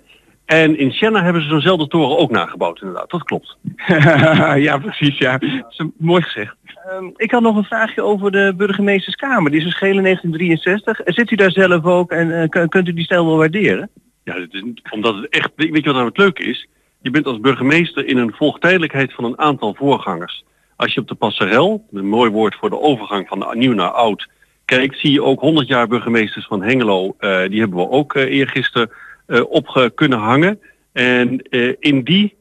En 0.44 0.78
in 0.78 0.92
Siena 0.92 1.22
hebben 1.22 1.42
ze 1.42 1.48
zo'nzelfde 1.48 1.86
toren 1.86 2.18
ook 2.18 2.30
nagebouwd, 2.30 2.80
inderdaad. 2.80 3.10
Dat 3.10 3.22
klopt. 3.22 3.56
ja, 4.66 4.78
precies, 4.78 5.18
ja. 5.18 5.38
Dat 5.38 5.50
is 5.68 5.84
mooi 5.98 6.22
gezegd. 6.22 6.56
Ehm, 6.86 7.04
ik 7.16 7.30
had 7.30 7.42
nog 7.42 7.56
een 7.56 7.64
vraagje 7.64 8.02
over 8.02 8.30
de 8.32 8.54
burgemeesterskamer. 8.56 9.50
Die 9.50 9.58
is 9.60 9.64
verschil 9.66 9.96
in 9.96 10.02
1963. 10.02 11.00
Eh, 11.00 11.14
Zit 11.14 11.30
u 11.30 11.36
daar 11.36 11.50
zelf 11.50 11.84
ook 11.84 12.10
en 12.10 12.42
eh, 12.42 12.48
kun- 12.48 12.68
kunt 12.68 12.88
u 12.88 12.92
die 12.92 13.04
stijl 13.04 13.26
wel 13.26 13.36
waarderen? 13.36 13.90
Ja, 14.24 14.34
is, 14.34 14.64
omdat 14.90 15.14
het 15.16 15.28
echt, 15.28 15.50
weet 15.56 15.74
je 15.76 15.82
wat 15.82 15.94
nou 15.94 16.06
het 16.06 16.16
leuke 16.18 16.42
is? 16.42 16.68
Je 17.02 17.10
bent 17.10 17.26
als 17.26 17.40
burgemeester 17.40 18.06
in 18.06 18.16
een 18.16 18.32
volgtijdelijkheid 18.32 19.12
van 19.14 19.24
een 19.24 19.38
aantal 19.38 19.74
voorgangers. 19.74 20.44
Als 20.76 20.94
je 20.94 21.00
op 21.00 21.08
de 21.08 21.14
passerel, 21.14 21.86
een 21.92 22.08
mooi 22.08 22.30
woord 22.30 22.54
voor 22.54 22.70
de 22.70 22.80
overgang 22.80 23.28
van 23.28 23.46
nieuw 23.58 23.72
naar 23.72 23.90
oud, 23.90 24.28
kijkt, 24.64 24.98
zie 24.98 25.12
je 25.12 25.22
ook 25.22 25.40
100 25.40 25.68
jaar 25.68 25.88
burgemeesters 25.88 26.46
van 26.46 26.62
Hengelo. 26.62 27.14
eh, 27.18 27.48
die 27.48 27.60
hebben 27.60 27.78
we 27.78 27.88
ook 27.90 28.14
eh, 28.14 28.22
eergisteren 28.24 28.90
eh, 29.26 29.40
op 29.50 29.90
kunnen 29.94 30.18
hangen. 30.18 30.60
En 30.92 31.36
in 31.80 32.02
die 32.04 32.38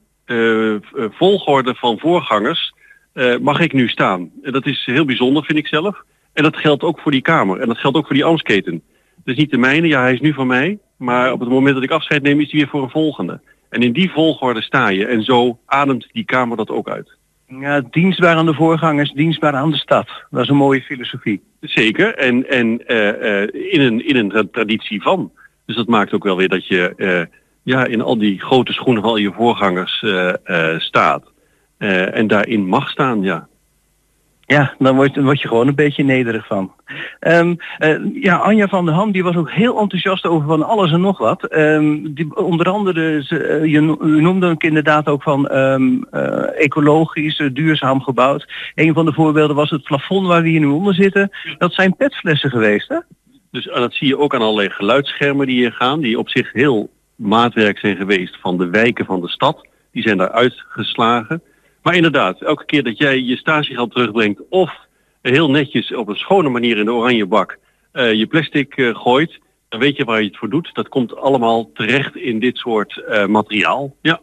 volgorde 1.11 1.75
van 1.75 1.99
voorgangers 1.99 2.73
eh, 3.13 3.37
mag 3.37 3.59
ik 3.59 3.73
nu 3.73 3.87
staan. 3.87 4.31
En 4.41 4.51
dat 4.51 4.65
is 4.65 4.85
heel 4.85 5.05
bijzonder, 5.05 5.43
vind 5.43 5.57
ik 5.57 5.67
zelf. 5.67 6.03
En 6.33 6.43
dat 6.43 6.57
geldt 6.57 6.83
ook 6.83 6.99
voor 6.99 7.11
die 7.11 7.21
Kamer. 7.21 7.59
En 7.59 7.67
dat 7.67 7.77
geldt 7.77 7.97
ook 7.97 8.05
voor 8.05 8.15
die 8.15 8.25
ambtsketen. 8.25 8.81
Dus 9.23 9.37
niet 9.37 9.51
de 9.51 9.57
mijne, 9.57 9.87
ja 9.87 10.01
hij 10.01 10.13
is 10.13 10.19
nu 10.19 10.33
van 10.33 10.47
mij. 10.47 10.79
Maar 10.97 11.31
op 11.31 11.39
het 11.39 11.49
moment 11.49 11.73
dat 11.73 11.83
ik 11.83 11.91
afscheid 11.91 12.21
neem 12.21 12.39
is 12.39 12.51
hij 12.51 12.59
weer 12.59 12.69
voor 12.69 12.83
een 12.83 12.89
volgende. 12.89 13.41
En 13.69 13.81
in 13.81 13.93
die 13.93 14.11
volgorde 14.11 14.61
sta 14.61 14.87
je. 14.87 15.05
En 15.05 15.23
zo 15.23 15.59
ademt 15.65 16.07
die 16.11 16.23
Kamer 16.25 16.57
dat 16.57 16.69
ook 16.69 16.89
uit. 16.89 17.17
Ja, 17.47 17.81
dienstbaar 17.91 18.35
aan 18.35 18.45
de 18.45 18.53
voorgangers, 18.53 19.11
dienstbaar 19.11 19.53
aan 19.53 19.71
de 19.71 19.77
stad. 19.77 20.07
Dat 20.29 20.43
is 20.43 20.49
een 20.49 20.55
mooie 20.55 20.81
filosofie. 20.81 21.41
Zeker. 21.59 22.15
En, 22.15 22.49
en 22.49 22.87
eh, 22.87 23.41
eh, 23.43 23.49
in, 23.53 23.81
een, 23.81 24.07
in 24.07 24.15
een 24.15 24.29
tra- 24.29 24.47
traditie 24.51 25.01
van. 25.01 25.31
Dus 25.65 25.75
dat 25.75 25.87
maakt 25.87 26.13
ook 26.13 26.23
wel 26.23 26.37
weer 26.37 26.49
dat 26.49 26.67
je 26.67 27.27
ja, 27.63 27.85
in 27.85 28.01
al 28.01 28.17
die 28.17 28.41
grote 28.41 28.73
schoenen 28.73 29.01
van 29.01 29.11
al 29.11 29.17
je 29.17 29.31
voorgangers 29.31 30.05
staat. 30.77 31.31
Eh, 31.79 32.15
en 32.15 32.27
daarin 32.27 32.65
mag 32.65 32.89
staan, 32.89 33.21
ja. 33.21 33.47
Ja, 34.49 34.73
dan 34.77 34.95
word, 34.95 35.13
dan 35.13 35.23
word 35.23 35.41
je 35.41 35.47
gewoon 35.47 35.67
een 35.67 35.75
beetje 35.75 36.03
nederig 36.03 36.45
van. 36.45 36.73
Ehm, 37.19 37.55
eh, 37.77 37.97
ja, 38.13 38.35
Anja 38.37 38.67
van 38.67 38.85
der 38.85 38.93
Ham 38.93 39.11
die 39.11 39.23
was 39.23 39.35
ook 39.35 39.51
heel 39.51 39.79
enthousiast 39.79 40.25
over 40.25 40.47
van 40.47 40.63
alles 40.63 40.91
en 40.91 41.01
nog 41.01 41.17
wat. 41.17 41.43
Ehm, 41.43 42.13
die, 42.13 42.35
onder 42.35 42.69
andere, 42.69 43.23
ze, 43.23 43.43
eh, 43.43 43.65
je 43.65 43.97
u 44.01 44.21
noemde 44.21 44.47
ook 44.47 44.63
inderdaad 44.63 45.07
ook 45.07 45.23
van 45.23 45.47
eh, 45.47 46.63
ecologisch, 46.63 47.49
duurzaam 47.53 48.01
gebouwd. 48.01 48.47
Een 48.75 48.93
van 48.93 49.05
de 49.05 49.13
voorbeelden 49.13 49.55
was 49.55 49.69
het 49.69 49.83
plafond 49.83 50.27
waar 50.27 50.41
we 50.41 50.49
hier 50.49 50.59
nu 50.59 50.67
onder 50.67 50.93
zitten. 50.93 51.29
Dat 51.57 51.73
zijn 51.73 51.95
petflessen 51.95 52.49
geweest, 52.49 52.89
hè? 52.89 52.99
Dus 53.51 53.65
dat 53.65 53.93
zie 53.93 54.07
je 54.07 54.17
ook 54.17 54.35
aan 54.35 54.41
allerlei 54.41 54.69
geluidsschermen 54.69 55.47
die 55.47 55.55
hier 55.55 55.71
gaan, 55.71 55.99
die 55.99 56.19
op 56.19 56.29
zich 56.29 56.53
heel 56.53 56.89
maatwerk 57.15 57.79
zijn 57.79 57.95
geweest 57.95 58.37
van 58.41 58.57
de 58.57 58.69
wijken 58.69 59.05
van 59.05 59.21
de 59.21 59.29
stad. 59.29 59.67
Die 59.91 60.03
zijn 60.03 60.17
daar 60.17 60.31
uitgeslagen. 60.31 61.41
Maar 61.81 61.95
inderdaad, 61.95 62.41
elke 62.41 62.65
keer 62.65 62.83
dat 62.83 62.97
jij 62.97 63.19
je 63.19 63.37
statiegeld 63.37 63.91
terugbrengt 63.91 64.41
of 64.49 64.87
heel 65.21 65.49
netjes 65.49 65.93
op 65.93 66.07
een 66.07 66.15
schone 66.15 66.49
manier 66.49 66.77
in 66.77 66.85
de 66.85 66.93
oranje 66.93 67.25
bak 67.25 67.57
eh, 67.91 68.13
je 68.13 68.27
plastic 68.27 68.77
eh, 68.77 68.95
gooit, 68.95 69.39
dan 69.69 69.79
weet 69.79 69.97
je 69.97 70.03
waar 70.03 70.21
je 70.21 70.27
het 70.27 70.37
voor 70.37 70.49
doet. 70.49 70.69
Dat 70.73 70.89
komt 70.89 71.15
allemaal 71.15 71.71
terecht 71.71 72.15
in 72.15 72.39
dit 72.39 72.57
soort 72.57 72.97
eh, 72.97 73.25
materiaal. 73.25 73.95
Ja. 74.01 74.19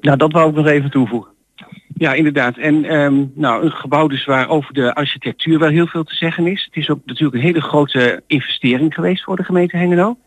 Nou, 0.00 0.16
dat 0.16 0.32
wou 0.32 0.50
ik 0.50 0.56
nog 0.56 0.66
even 0.66 0.90
toevoegen. 0.90 1.30
Ja, 1.94 2.14
inderdaad. 2.14 2.56
En 2.56 2.84
ehm, 2.84 3.24
nou, 3.34 3.64
een 3.64 3.72
gebouw 3.72 4.06
dus 4.06 4.24
waar 4.24 4.48
over 4.48 4.74
de 4.74 4.94
architectuur 4.94 5.58
wel 5.58 5.68
heel 5.68 5.86
veel 5.86 6.04
te 6.04 6.14
zeggen 6.14 6.46
is. 6.46 6.64
Het 6.64 6.76
is 6.76 6.90
ook 6.90 7.00
natuurlijk 7.04 7.34
een 7.34 7.48
hele 7.48 7.60
grote 7.60 8.22
investering 8.26 8.94
geweest 8.94 9.24
voor 9.24 9.36
de 9.36 9.44
gemeente 9.44 9.76
Hengelo. 9.76 10.18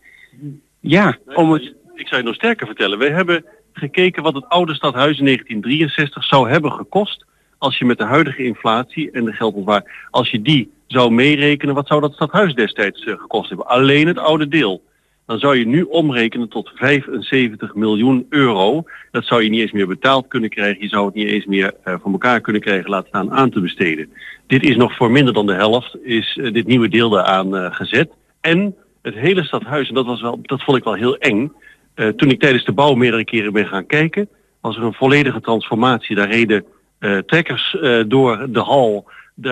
Ja, 0.80 1.18
om 1.34 1.52
het... 1.52 1.74
Ik 1.94 2.08
zou 2.08 2.20
je 2.20 2.26
nog 2.26 2.34
sterker 2.34 2.66
vertellen. 2.66 2.98
Wij 2.98 3.10
hebben 3.10 3.44
gekeken 3.76 4.22
wat 4.22 4.34
het 4.34 4.48
oude 4.48 4.74
stadhuis 4.74 5.18
in 5.18 5.24
1963 5.24 6.24
zou 6.24 6.50
hebben 6.50 6.72
gekost 6.72 7.24
als 7.58 7.78
je 7.78 7.84
met 7.84 7.98
de 7.98 8.04
huidige 8.04 8.44
inflatie 8.44 9.10
en 9.10 9.24
de 9.24 9.32
geldontwaar, 9.32 10.06
als 10.10 10.30
je 10.30 10.42
die 10.42 10.72
zou 10.86 11.10
meerekenen, 11.10 11.74
wat 11.74 11.86
zou 11.86 12.00
dat 12.00 12.12
stadhuis 12.12 12.54
destijds 12.54 13.04
eh, 13.04 13.18
gekost 13.18 13.48
hebben? 13.48 13.66
Alleen 13.66 14.06
het 14.06 14.18
oude 14.18 14.48
deel. 14.48 14.82
Dan 15.26 15.38
zou 15.38 15.56
je 15.56 15.66
nu 15.66 15.82
omrekenen 15.82 16.48
tot 16.48 16.70
75 16.74 17.74
miljoen 17.74 18.26
euro. 18.28 18.84
Dat 19.10 19.24
zou 19.24 19.42
je 19.42 19.50
niet 19.50 19.60
eens 19.60 19.72
meer 19.72 19.86
betaald 19.86 20.28
kunnen 20.28 20.50
krijgen. 20.50 20.82
Je 20.82 20.88
zou 20.88 21.06
het 21.06 21.14
niet 21.14 21.28
eens 21.28 21.44
meer 21.44 21.74
eh, 21.84 21.94
voor 22.00 22.12
elkaar 22.12 22.40
kunnen 22.40 22.62
krijgen, 22.62 22.90
laat 22.90 23.06
staan 23.06 23.32
aan 23.32 23.50
te 23.50 23.60
besteden. 23.60 24.12
Dit 24.46 24.62
is 24.62 24.76
nog 24.76 24.96
voor 24.96 25.10
minder 25.10 25.34
dan 25.34 25.46
de 25.46 25.54
helft, 25.54 25.96
is 26.02 26.38
eh, 26.42 26.52
dit 26.52 26.66
nieuwe 26.66 26.88
deel 26.88 27.10
daaraan 27.10 27.56
eh, 27.56 27.74
gezet. 27.74 28.10
En 28.40 28.74
het 29.02 29.14
hele 29.14 29.44
stadhuis, 29.44 29.88
en 29.88 29.94
dat, 29.94 30.06
was 30.06 30.20
wel, 30.20 30.38
dat 30.42 30.62
vond 30.62 30.76
ik 30.76 30.84
wel 30.84 30.94
heel 30.94 31.16
eng. 31.16 31.52
Eh, 31.94 32.08
toen 32.08 32.30
ik 32.30 32.40
tijdens 32.40 32.64
de 32.64 32.72
bouw 32.72 32.94
meerdere 32.94 33.24
keren 33.24 33.52
ben 33.52 33.66
gaan 33.66 33.86
kijken, 33.86 34.28
was 34.60 34.76
er 34.76 34.82
een 34.82 34.94
volledige 34.94 35.40
transformatie. 35.40 36.16
Daar 36.16 36.30
reden 36.30 36.64
eh, 36.98 37.18
trekkers 37.18 37.76
eh, 37.80 38.02
door 38.06 38.46
de 38.50 38.60
hal. 38.60 39.04
De, 39.34 39.50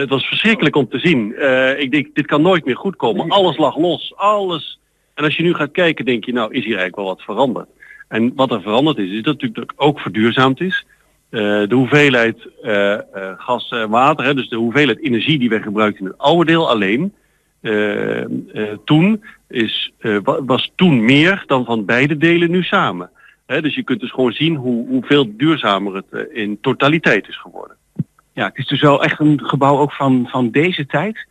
het 0.00 0.08
was 0.08 0.26
verschrikkelijk 0.26 0.76
om 0.76 0.88
te 0.88 0.98
zien. 0.98 1.28
Ik 1.80 1.90
denk, 1.90 2.14
dit 2.14 2.26
kan 2.26 2.42
nooit 2.42 2.64
meer 2.64 2.76
goed 2.76 2.96
komen. 2.96 3.28
Alles 3.28 3.56
lag 3.56 3.76
los, 3.76 4.12
alles. 4.16 4.80
En 5.14 5.24
als 5.24 5.36
je 5.36 5.42
nu 5.42 5.54
gaat 5.54 5.70
kijken, 5.70 6.04
denk 6.04 6.24
je, 6.24 6.32
nou 6.32 6.52
is 6.52 6.64
hier 6.64 6.76
eigenlijk 6.76 6.96
wel 6.96 7.04
wat 7.04 7.22
veranderd. 7.22 7.68
En 8.08 8.32
wat 8.34 8.50
er 8.50 8.62
veranderd 8.62 8.98
is, 8.98 9.10
is 9.10 9.22
dat 9.22 9.40
natuurlijk 9.40 9.72
ook 9.76 10.00
verduurzaamd 10.00 10.60
is. 10.60 10.86
De 11.30 11.66
hoeveelheid 11.70 12.48
gas 13.36 13.68
en 13.70 13.88
water, 13.88 14.24
hè, 14.24 14.34
dus 14.34 14.48
de 14.48 14.56
hoeveelheid 14.56 15.02
energie 15.02 15.38
die 15.38 15.48
wij 15.48 15.60
gebruikten 15.60 16.04
in 16.04 16.10
het 16.10 16.18
oude 16.18 16.44
deel 16.44 16.70
alleen, 16.70 17.14
toen 18.84 19.22
is, 19.52 19.92
wa- 20.22 20.44
was 20.44 20.72
toen 20.74 21.04
meer 21.04 21.42
dan 21.46 21.64
van 21.64 21.84
beide 21.84 22.16
delen 22.16 22.50
nu 22.50 22.62
samen. 22.62 23.10
Hè, 23.46 23.62
dus 23.62 23.74
je 23.74 23.82
kunt 23.82 24.00
dus 24.00 24.10
gewoon 24.10 24.32
zien 24.32 24.56
hoe, 24.56 24.88
hoeveel 24.88 25.36
duurzamer 25.36 25.94
het 25.94 26.06
eh, 26.10 26.42
in 26.42 26.58
totaliteit 26.60 27.28
is 27.28 27.40
geworden. 27.40 27.76
Ja, 28.32 28.46
het 28.46 28.56
is 28.58 28.66
dus 28.66 28.80
wel 28.80 29.02
echt 29.04 29.20
een 29.20 29.40
gebouw 29.42 29.78
ook 29.78 29.92
van, 29.92 30.26
van 30.30 30.50
deze 30.50 30.86
tijd. 30.86 31.26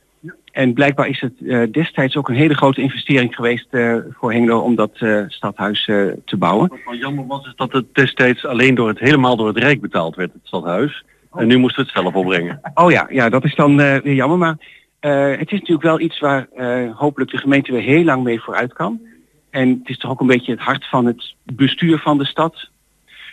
En 0.52 0.74
blijkbaar 0.74 1.08
is 1.08 1.22
het 1.22 1.34
eh, 1.48 1.62
destijds 1.72 2.16
ook 2.16 2.30
een 2.30 2.36
hele 2.36 2.56
grote 2.56 2.82
investering 2.82 3.36
geweest 3.36 3.68
voor 4.12 4.32
Hengelo 4.32 4.60
om 4.60 4.76
dat 4.76 4.92
stadhuis 5.28 5.86
te 6.26 6.38
bouwen. 6.38 6.70
Wat 6.70 6.80
wel 6.86 6.96
jammer 6.96 7.28
was 7.28 7.46
is 7.46 7.54
dat 7.56 7.72
het 7.72 7.86
destijds 7.94 8.46
alleen 8.46 8.76
door 8.76 8.88
het, 8.88 9.00
helemaal 9.00 9.36
door 9.36 9.48
het 9.48 9.58
Rijk 9.58 9.82
betaald 9.82 10.16
werd, 10.16 10.34
het 10.34 10.42
stadhuis. 10.44 11.04
En 11.34 11.48
nu 11.48 11.58
moesten 11.58 11.84
we 11.84 11.92
het 11.92 12.02
zelf 12.02 12.16
opbrengen. 12.16 12.60
Oh 12.74 12.92
ja, 12.92 13.08
ja 13.10 13.30
dat 13.30 13.44
is 13.44 13.56
dan 13.56 13.78
weer 13.78 14.14
jammer. 14.14 14.38
Maar 14.38 14.58
eh, 15.02 15.30
het 15.30 15.52
is 15.52 15.60
natuurlijk 15.60 15.82
wel 15.82 16.00
iets 16.00 16.20
waar 16.20 16.48
eh, 16.56 16.98
hopelijk 16.98 17.32
de 17.32 17.38
gemeente 17.38 17.72
weer 17.72 17.82
heel 17.82 18.04
lang 18.04 18.24
mee 18.24 18.42
vooruit 18.42 18.74
kan. 18.74 19.02
En 19.50 19.70
het 19.70 19.90
is 19.90 19.98
toch 19.98 20.12
ook 20.12 20.20
een 20.20 20.28
beetje 20.28 20.52
het 20.52 20.62
hart 20.62 20.86
van 20.90 21.06
het 21.06 21.34
bestuur 21.44 21.98
van 22.00 22.18
de 22.18 22.26
stad. 22.26 22.70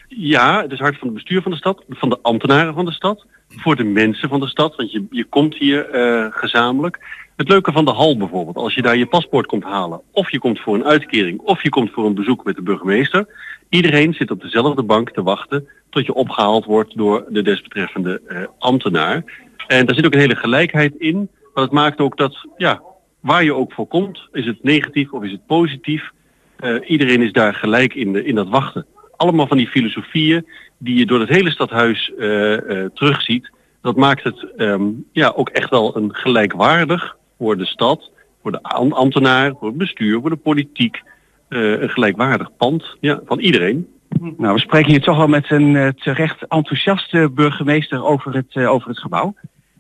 Ja, 0.07 0.63
het 0.63 0.73
is 0.73 0.79
hard 0.79 0.99
van 0.99 1.07
het 1.07 1.17
bestuur 1.17 1.43
van 1.43 1.51
de 1.51 1.57
stad, 1.57 1.85
van 1.89 2.09
de 2.09 2.19
ambtenaren 2.23 2.75
van 2.75 2.85
de 2.85 2.93
stad, 2.93 3.27
voor 3.49 3.77
de 3.77 3.85
mensen 3.85 4.29
van 4.29 4.41
de 4.41 4.49
stad, 4.49 4.77
want 4.77 4.93
je, 4.93 5.07
je 5.11 5.25
komt 5.25 5.55
hier 5.55 5.91
eh, 5.91 6.27
gezamenlijk. 6.31 6.99
Het 7.37 7.49
leuke 7.49 7.73
van 7.73 7.85
de 7.85 7.93
hal 7.93 8.17
bijvoorbeeld, 8.17 8.57
als 8.57 8.75
je 8.75 8.83
daar 8.83 8.97
je 8.97 9.07
paspoort 9.07 9.47
komt 9.47 9.65
halen, 9.65 10.01
of 10.13 10.31
je 10.31 10.39
komt 10.39 10.61
voor 10.61 10.75
een 10.75 10.85
uitkering, 10.85 11.41
of 11.41 11.63
je 11.63 11.69
komt 11.69 11.91
voor 11.91 12.07
een 12.07 12.15
bezoek 12.15 12.45
met 12.45 12.57
de 12.57 12.63
burgemeester, 12.63 13.27
iedereen 13.69 14.15
zit 14.15 14.31
op 14.31 14.43
dezelfde 14.43 14.83
bank 14.83 15.11
te 15.11 15.23
wachten 15.23 15.69
tot 15.91 16.07
je 16.07 16.15
opgehaald 16.15 16.65
wordt 16.65 16.97
door 16.97 17.25
de 17.29 17.43
desbetreffende 17.43 18.51
ambtenaar. 18.59 19.25
En 19.67 19.87
daar 19.87 19.95
zit 19.95 20.07
ook 20.07 20.15
een 20.15 20.21
hele 20.21 20.37
gelijkheid 20.37 20.95
in, 20.99 21.29
maar 21.59 21.67
het 21.67 21.77
maakt 21.77 21.99
ook 21.99 22.17
dat, 22.17 22.47
ja, 22.57 22.83
waar 23.21 23.45
je 23.45 23.55
ook 23.55 23.73
voor 23.73 23.87
komt, 23.87 24.29
is 24.33 24.47
het 24.47 24.63
negatief 24.63 25.13
of 25.13 25.23
is 25.23 25.33
het 25.33 25.47
positief, 25.47 26.11
eh, 26.57 26.91
iedereen 26.91 27.23
is 27.23 27.33
daar 27.33 27.55
gelijk 27.55 27.95
in, 27.95 28.13
de, 28.13 28.25
in 28.25 28.35
dat 28.35 28.49
wachten. 28.49 28.87
Allemaal 29.17 29.47
van 29.47 29.57
die 29.57 29.69
filosofieën 29.69 30.47
die 30.79 30.99
je 30.99 31.07
door 31.07 31.21
het 31.21 31.29
hele 31.29 31.51
stadhuis 31.51 32.13
eh, 32.19 32.55
eh, 32.55 32.91
terugziet. 32.95 33.51
Dat 33.83 33.97
maakt 33.97 34.23
het 34.23 34.47
ehm, 34.57 34.87
ja, 35.13 35.33
ook 35.37 35.49
echt 35.49 35.71
wel 35.71 35.97
een 35.97 36.15
gelijkwaardig 36.15 37.17
voor 37.39 37.57
de 37.57 37.67
stad, 37.67 38.11
voor 38.43 38.53
de 38.53 38.63
am- 38.63 38.93
ambtenaar, 38.93 39.53
voor 39.59 39.69
het 39.69 39.77
bestuur, 39.77 40.21
voor 40.21 40.31
de 40.31 40.37
politiek. 40.37 41.03
een 41.49 41.89
gelijkwaardig 41.89 42.57
pand 42.57 42.97
ja, 43.01 43.21
van 43.25 43.39
iedereen. 43.39 43.89
Nou, 44.37 44.55
we 44.55 44.61
spreken 44.61 44.91
hier 44.91 45.03
toch 45.03 45.17
wel 45.17 45.27
met 45.27 45.51
een 45.51 45.95
terecht 45.97 46.47
enthousiaste 46.49 47.31
burgemeester 47.35 48.05
over 48.05 48.35
het, 48.35 48.57
over 48.57 48.89
het 48.89 48.99
gebouw. 48.99 49.35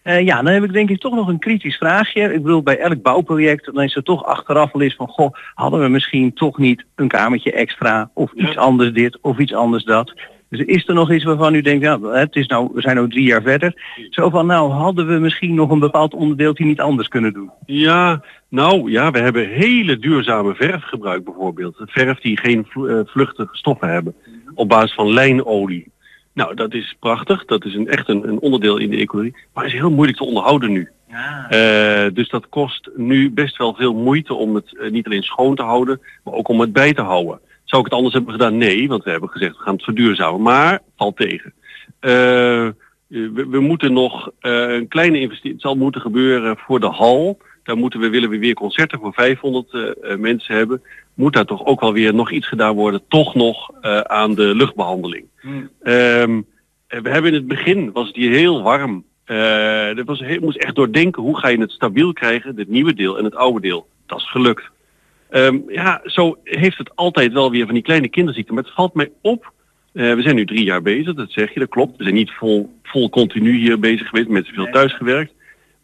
Eh, 0.09 0.25
ja, 0.25 0.43
dan 0.43 0.53
heb 0.53 0.65
ik 0.65 0.73
denk 0.73 0.91
ik 0.91 0.99
toch 0.99 1.15
nog 1.15 1.29
een 1.29 1.39
kritisch 1.39 1.77
vraagje. 1.77 2.23
Ik 2.23 2.43
bedoel, 2.43 2.63
bij 2.63 2.79
elk 2.79 3.03
bouwproject, 3.03 3.75
dan 3.75 3.83
is 3.83 3.97
er 3.97 4.03
toch 4.03 4.25
achteraf 4.25 4.73
wel 4.73 4.83
eens 4.83 4.95
van, 4.95 5.09
goh, 5.09 5.35
hadden 5.55 5.81
we 5.81 5.89
misschien 5.89 6.33
toch 6.33 6.59
niet 6.59 6.85
een 6.95 7.09
kamertje 7.09 7.53
extra, 7.53 8.11
of 8.15 8.33
iets 8.33 8.57
anders 8.57 8.93
dit, 8.93 9.19
of 9.21 9.39
iets 9.39 9.55
anders 9.55 9.85
dat. 9.85 10.15
Dus 10.49 10.61
is 10.61 10.89
er 10.89 10.95
nog 10.95 11.13
iets 11.13 11.25
waarvan 11.25 11.55
u 11.55 11.61
denkt, 11.61 11.85
ja, 11.85 12.01
het 12.01 12.37
is 12.37 12.47
nou, 12.47 12.71
we 12.75 12.81
zijn 12.81 12.97
nu 12.97 13.09
drie 13.09 13.27
jaar 13.27 13.43
verder. 13.43 13.97
Zo 14.11 14.31
van, 14.31 14.47
nou, 14.47 14.71
hadden 14.71 15.07
we 15.07 15.19
misschien 15.19 15.55
nog 15.55 15.71
een 15.71 15.79
bepaald 15.79 16.15
onderdeeltje 16.15 16.65
niet 16.65 16.81
anders 16.81 17.09
kunnen 17.09 17.33
doen? 17.33 17.51
Ja, 17.67 18.23
nou 18.49 18.91
ja, 18.91 19.11
we 19.11 19.19
hebben 19.19 19.49
hele 19.49 19.99
duurzame 19.99 20.55
verf 20.55 20.83
gebruikt 20.83 21.25
bijvoorbeeld. 21.25 21.83
Verf 21.85 22.21
die 22.21 22.39
geen 22.39 22.67
eh, 22.73 23.01
vluchtige 23.05 23.57
stoffen 23.57 23.89
hebben. 23.89 24.15
Op 24.55 24.69
basis 24.69 24.95
van 24.95 25.13
lijnolie. 25.13 25.93
Nou, 26.39 26.55
dat 26.55 26.75
is 26.75 26.97
prachtig. 27.01 27.45
Dat 27.45 27.65
is 27.65 27.75
een, 27.75 27.89
echt 27.89 28.09
een, 28.09 28.29
een 28.29 28.41
onderdeel 28.41 28.77
in 28.79 28.91
de 28.91 28.97
ecologie. 28.97 29.37
Maar 29.55 29.67
is 29.67 29.73
heel 29.73 29.91
moeilijk 29.91 30.19
te 30.19 30.25
onderhouden 30.25 30.73
nu. 30.73 30.89
Eh, 31.49 32.07
dus 32.13 32.29
dat 32.29 32.49
kost 32.49 32.91
nu 32.97 33.31
best 33.31 33.57
wel 33.57 33.75
veel 33.75 33.95
moeite 33.95 34.35
om 34.35 34.55
het 34.55 34.79
eh, 34.79 34.91
niet 34.91 35.07
alleen 35.07 35.23
schoon 35.23 35.55
te 35.55 35.63
houden, 35.63 36.01
maar 36.25 36.35
ook 36.35 36.49
om 36.49 36.61
het 36.61 36.73
bij 36.73 36.93
te 36.93 37.03
houden. 37.03 37.41
Zou 37.65 37.83
ik 37.83 37.89
het 37.89 37.97
anders 37.97 38.15
hebben 38.15 38.33
gedaan? 38.33 38.57
Nee, 38.57 38.89
want 38.89 39.05
we 39.05 39.11
hebben 39.11 39.29
gezegd 39.29 39.57
we 39.57 39.63
gaan 39.63 39.75
het 39.75 39.85
verduurzamen. 39.85 40.43
Maar 40.43 40.81
valt 40.97 41.17
tegen. 41.17 41.53
Eh, 42.01 42.11
we, 43.07 43.47
we 43.49 43.61
moeten 43.61 43.93
nog 43.93 44.31
een 44.41 44.89
kleine 44.89 45.21
investering. 45.21 45.55
Het 45.55 45.63
zal 45.63 45.77
moeten 45.77 46.01
gebeuren 46.01 46.57
voor 46.59 46.81
de 46.81 46.87
hal. 46.87 47.39
Daar 47.69 47.77
moeten 47.77 48.01
we, 48.01 48.09
willen 48.09 48.31
we 48.31 48.39
weer 48.39 48.55
concerten 48.55 48.99
voor 48.99 49.13
500 49.13 49.73
eh, 49.73 50.13
eh, 50.13 50.19
mensen 50.19 50.55
hebben. 50.55 50.83
Moet 51.19 51.33
daar 51.33 51.45
toch 51.45 51.65
ook 51.65 51.81
wel 51.81 51.93
weer 51.93 52.15
nog 52.15 52.31
iets 52.31 52.49
gedaan 52.49 52.75
worden, 52.75 53.03
toch 53.09 53.35
nog 53.35 53.71
eh, 53.81 54.01
aan 54.01 54.35
de 54.35 54.55
luchtbehandeling. 54.55 55.25
Ehm, 55.83 56.41
eh, 56.87 57.01
we 57.01 57.09
hebben 57.11 57.31
in 57.31 57.35
het 57.35 57.47
begin, 57.47 57.93
was 57.93 58.07
het 58.07 58.17
hier 58.17 58.31
heel 58.31 58.63
warm. 58.63 59.05
Er 59.25 60.05
was 60.05 60.21
heel, 60.21 60.41
moest 60.41 60.57
echt 60.57 60.75
doordenken, 60.75 61.23
hoe 61.23 61.39
ga 61.39 61.49
je 61.49 61.61
het 61.61 61.71
stabiel 61.71 62.13
krijgen, 62.13 62.57
het 62.57 62.69
nieuwe 62.69 62.95
deel 62.95 63.19
en 63.19 63.25
het 63.25 63.35
oude 63.35 63.61
deel. 63.61 63.89
Dat 64.07 64.19
is 64.19 64.31
gelukt. 64.31 64.71
Ehm, 65.31 65.59
ja, 65.69 66.01
zo 66.05 66.39
heeft 66.45 66.79
het 66.79 66.97
altijd 66.97 67.33
wel 67.33 67.51
weer 67.51 67.65
van 67.65 67.75
die 67.75 67.83
kleine 67.83 68.09
kinderziekten. 68.09 68.55
Maar 68.55 68.65
het 68.65 68.73
valt 68.73 68.95
mij 68.95 69.11
op, 69.23 69.53
we 69.93 70.23
zijn 70.23 70.35
nu 70.35 70.47
drie 70.47 70.65
jaar 70.65 70.83
bezig, 70.83 71.15
dat 71.15 71.31
zeg 71.31 71.53
je, 71.55 71.61
dat 71.61 71.69
klopt. 71.69 71.97
We 71.97 72.03
zijn 72.03 72.15
niet 72.15 72.31
vol, 72.31 72.79
vol 72.83 73.11
continu 73.11 73.57
hier 73.57 73.79
bezig 73.79 74.09
geweest, 74.09 74.29
mensen 74.29 74.55
veel 74.55 74.71
thuis 74.71 74.95
gewerkt. 74.95 75.33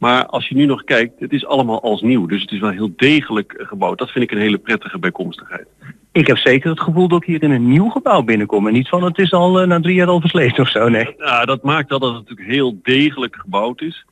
Maar 0.04 0.26
als 0.26 0.48
je 0.48 0.54
nu 0.54 0.64
nog 0.66 0.84
kijkt, 0.84 1.20
het 1.20 1.32
is 1.32 1.46
allemaal 1.46 1.82
als 1.82 2.02
nieuw. 2.02 2.26
Dus 2.26 2.42
het 2.42 2.50
is 2.50 2.60
wel 2.60 2.70
heel 2.70 2.92
degelijk 2.96 3.54
gebouwd. 3.56 3.98
Dat 3.98 4.10
vind 4.10 4.24
ik 4.24 4.30
een 4.30 4.42
hele 4.42 4.58
prettige 4.58 4.98
bijkomstigheid. 4.98 5.66
Ik 6.12 6.26
heb 6.26 6.36
zeker 6.36 6.70
het 6.70 6.80
gevoel 6.80 7.08
dat 7.08 7.22
ik 7.22 7.28
hier 7.28 7.42
in 7.42 7.50
een 7.50 7.68
nieuw 7.68 7.88
gebouw 7.88 8.22
binnenkom. 8.22 8.66
En 8.66 8.72
niet 8.72 8.88
van, 8.88 9.04
het 9.04 9.18
is 9.18 9.32
al 9.32 9.60
eh, 9.60 9.66
na 9.66 9.80
drie 9.80 9.94
jaar 9.94 10.06
al 10.06 10.20
versleten 10.20 10.62
of 10.62 10.68
zo, 10.68 10.88
nee. 10.88 11.14
Ja, 11.18 11.44
dat 11.44 11.62
maakt 11.62 11.88
wel 11.88 11.98
dat 11.98 12.14
het 12.14 12.20
natuurlijk 12.20 12.48
heel 12.48 12.78
degelijk 12.82 13.36
gebouwd 13.36 13.80
is. 13.80 14.04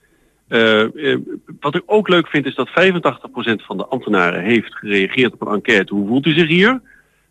Eh, 0.48 1.12
eh, 1.12 1.18
wat 1.60 1.74
ik 1.74 1.82
ook 1.86 2.08
leuk 2.08 2.28
vind 2.28 2.46
is 2.46 2.54
dat 2.54 2.68
85% 2.68 3.62
van 3.64 3.76
de 3.76 3.86
ambtenaren 3.86 4.42
heeft 4.42 4.74
gereageerd 4.74 5.32
op 5.32 5.40
een 5.40 5.54
enquête. 5.54 5.94
Hoe 5.94 6.08
voelt 6.08 6.26
u 6.26 6.32
zich 6.32 6.48
hier? 6.48 6.80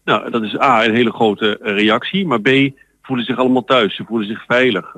Nou, 0.05 0.31
dat 0.31 0.43
is 0.43 0.59
A, 0.59 0.85
een 0.85 0.95
hele 0.95 1.11
grote 1.11 1.57
reactie. 1.61 2.27
Maar 2.27 2.41
B, 2.41 2.49
voelen 3.01 3.25
zich 3.25 3.37
allemaal 3.37 3.63
thuis. 3.63 3.95
Ze 3.95 4.03
voelen 4.07 4.27
zich 4.27 4.45
veilig. 4.45 4.91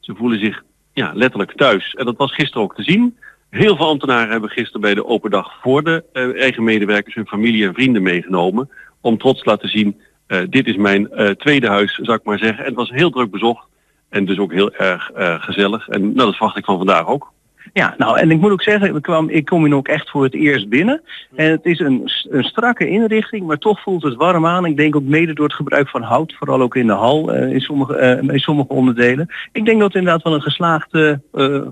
Ze 0.00 0.14
voelen 0.14 0.38
zich 0.38 0.62
ja, 0.94 1.10
letterlijk 1.14 1.52
thuis. 1.52 1.94
En 1.94 2.04
dat 2.04 2.16
was 2.16 2.34
gisteren 2.34 2.62
ook 2.62 2.74
te 2.74 2.82
zien. 2.82 3.16
Heel 3.50 3.76
veel 3.76 3.86
ambtenaren 3.86 4.30
hebben 4.30 4.50
gisteren 4.50 4.80
bij 4.80 4.94
de 4.94 5.06
open 5.06 5.30
dag 5.30 5.52
voor 5.60 5.82
de 5.82 6.04
eh, 6.12 6.40
eigen 6.40 6.64
medewerkers 6.64 7.14
hun 7.14 7.26
familie 7.26 7.66
en 7.66 7.74
vrienden 7.74 8.02
meegenomen. 8.02 8.70
Om 9.00 9.18
trots 9.18 9.42
te 9.42 9.48
laten 9.48 9.68
zien, 9.68 10.00
eh, 10.26 10.40
dit 10.48 10.66
is 10.66 10.76
mijn 10.76 11.10
eh, 11.10 11.30
tweede 11.30 11.68
huis, 11.68 11.94
zou 11.94 12.18
ik 12.18 12.24
maar 12.24 12.38
zeggen. 12.38 12.58
En 12.58 12.64
het 12.64 12.74
was 12.74 12.90
heel 12.90 13.10
druk 13.10 13.30
bezocht. 13.30 13.66
En 14.08 14.24
dus 14.24 14.38
ook 14.38 14.52
heel 14.52 14.74
erg 14.74 15.10
gezellig. 15.14 15.88
En 15.88 16.00
nou, 16.00 16.14
dat 16.14 16.36
verwacht 16.36 16.56
ik 16.56 16.64
van 16.64 16.76
vandaag 16.76 17.06
ook. 17.06 17.32
Ja, 17.72 17.94
nou 17.98 18.18
en 18.18 18.30
ik 18.30 18.40
moet 18.40 18.50
ook 18.50 18.62
zeggen, 18.62 18.94
ik, 18.94 19.02
kwam, 19.02 19.28
ik 19.28 19.44
kom 19.44 19.64
hier 19.64 19.74
ook 19.74 19.88
echt 19.88 20.10
voor 20.10 20.24
het 20.24 20.34
eerst 20.34 20.68
binnen. 20.68 21.02
En 21.34 21.50
het 21.50 21.64
is 21.64 21.78
een, 21.78 22.10
een 22.30 22.44
strakke 22.44 22.88
inrichting, 22.88 23.46
maar 23.46 23.58
toch 23.58 23.80
voelt 23.80 24.02
het 24.02 24.14
warm 24.14 24.46
aan. 24.46 24.66
Ik 24.66 24.76
denk 24.76 24.96
ook 24.96 25.02
mede 25.02 25.32
door 25.32 25.44
het 25.44 25.54
gebruik 25.54 25.88
van 25.88 26.02
hout, 26.02 26.34
vooral 26.38 26.60
ook 26.60 26.76
in 26.76 26.86
de 26.86 26.92
hal, 26.92 27.32
eh, 27.32 27.52
in, 27.52 27.60
sommige, 27.60 27.96
eh, 27.96 28.34
in 28.34 28.40
sommige 28.40 28.68
onderdelen. 28.68 29.28
Ik 29.52 29.64
denk 29.64 29.78
dat 29.78 29.86
het 29.86 29.96
inderdaad 29.96 30.22
wel 30.22 30.34
een 30.34 30.42
geslaagd 30.42 30.92
eh, 30.92 31.66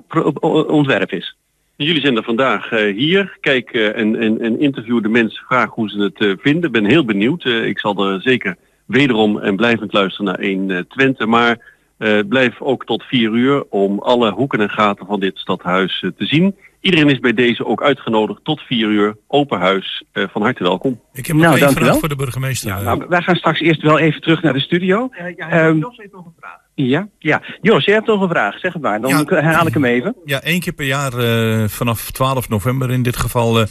ontwerp 0.67 1.13
is. 1.13 1.37
Jullie 1.77 2.01
zijn 2.01 2.17
er 2.17 2.23
vandaag 2.23 2.71
hier. 2.71 3.37
Kijk 3.41 3.71
en, 3.71 4.17
en, 4.17 4.41
en 4.41 4.61
interview 4.61 5.03
de 5.03 5.09
mensen, 5.09 5.45
vraag 5.45 5.71
hoe 5.71 5.91
ze 5.91 6.13
het 6.15 6.41
vinden. 6.41 6.73
Ben 6.73 6.85
heel 6.85 7.05
benieuwd. 7.05 7.45
Ik 7.45 7.79
zal 7.79 8.07
er 8.07 8.21
zeker 8.21 8.57
wederom 8.93 9.39
en 9.39 9.57
blijvend 9.57 9.93
luisteren 9.93 10.27
naar 10.27 10.39
1 10.39 10.71
eh, 10.71 10.79
Twente. 10.89 11.27
Maar 11.27 11.59
eh, 12.03 12.19
blijf 12.29 12.61
ook 12.61 12.85
tot 12.87 13.03
4 13.03 13.31
uur 13.31 13.65
om 13.71 13.99
alle 13.99 14.31
hoeken 14.33 14.61
en 14.61 14.71
gaten 14.71 15.07
van 15.07 15.21
dit 15.21 15.39
stadhuis 15.39 16.03
eh, 16.03 16.11
te 16.19 16.27
zien. 16.27 16.57
Iedereen 16.81 17.09
is 17.11 17.19
bij 17.19 17.33
deze 17.35 17.67
ook 17.67 17.83
uitgenodigd 17.83 18.45
tot 18.45 18.61
4 18.61 18.89
uur. 18.89 19.17
Open 19.29 19.59
huis. 19.61 20.05
Eh, 20.13 20.25
van 20.33 20.43
harte 20.43 20.63
welkom. 20.63 21.01
Ik 21.13 21.27
heb 21.27 21.37
nog 21.37 21.45
Nou, 21.45 21.57
één 21.57 21.65
dank 21.65 21.77
u 21.77 21.81
vraag 21.81 21.91
wel. 21.91 21.99
voor 21.99 22.09
de 22.09 22.17
burgemeester. 22.17 22.69
Ja, 22.69 22.81
nou, 22.83 23.05
wij 23.09 23.23
gaan 23.23 23.37
straks 23.37 23.61
eerst 23.61 23.83
wel 23.83 23.99
even 23.99 24.21
terug 24.21 24.43
naar 24.43 24.53
de 24.53 24.61
studio. 24.61 25.09
Ehm, 25.37 25.79
Jos 25.79 25.97
heeft 25.97 26.13
nog 26.13 26.25
een 26.25 26.33
vraag. 26.39 26.57
ja? 26.75 27.09
Ja, 27.19 27.43
Jos, 27.61 27.85
jij 27.85 27.95
hebt 27.95 28.07
nog 28.07 28.21
een 28.23 28.29
vraag, 28.29 28.59
zeg 28.59 28.73
het 28.73 28.83
maar. 28.83 29.01
Dan 29.01 29.11
Ja. 29.11 29.25
herhaal 29.27 29.67
ik 29.67 29.75
hem 29.75 29.85
even. 29.85 30.17
Ja, 30.25 30.41
één 30.43 30.61
keer 30.61 30.73
per 30.73 30.87
jaar, 30.87 31.13
eh, 31.19 31.69
vanaf 31.69 32.11
12 32.11 32.49
november 32.49 32.91
in 32.91 33.03
dit 33.03 33.17
geval, 33.17 33.67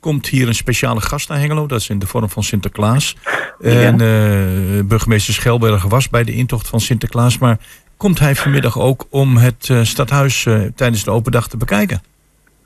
komt 0.00 0.28
hier 0.28 0.48
een 0.48 0.54
speciale 0.54 1.00
gast 1.00 1.28
naar 1.28 1.38
Hengelo. 1.38 1.66
Dat 1.66 1.80
is 1.80 1.88
in 1.88 1.98
de 1.98 2.06
vorm 2.06 2.28
van 2.28 2.42
Sinterklaas. 2.42 3.16
En 3.60 4.00
eh, 4.00 4.84
burgemeester 4.84 5.34
Schelberger 5.34 5.88
was 5.88 6.08
bij 6.08 6.24
de 6.24 6.32
intocht 6.34 6.68
van 6.68 6.80
Sinterklaas. 6.80 7.38
Maar 7.38 7.58
komt 7.96 8.18
hij 8.18 8.34
vanmiddag 8.34 8.78
ook 8.80 9.06
om 9.10 9.36
het 9.36 9.68
eh, 9.70 9.82
stadhuis 9.82 10.46
eh, 10.46 10.60
tijdens 10.74 11.04
de 11.04 11.10
open 11.10 11.32
dag 11.32 11.48
te 11.48 11.56
bekijken? 11.56 12.00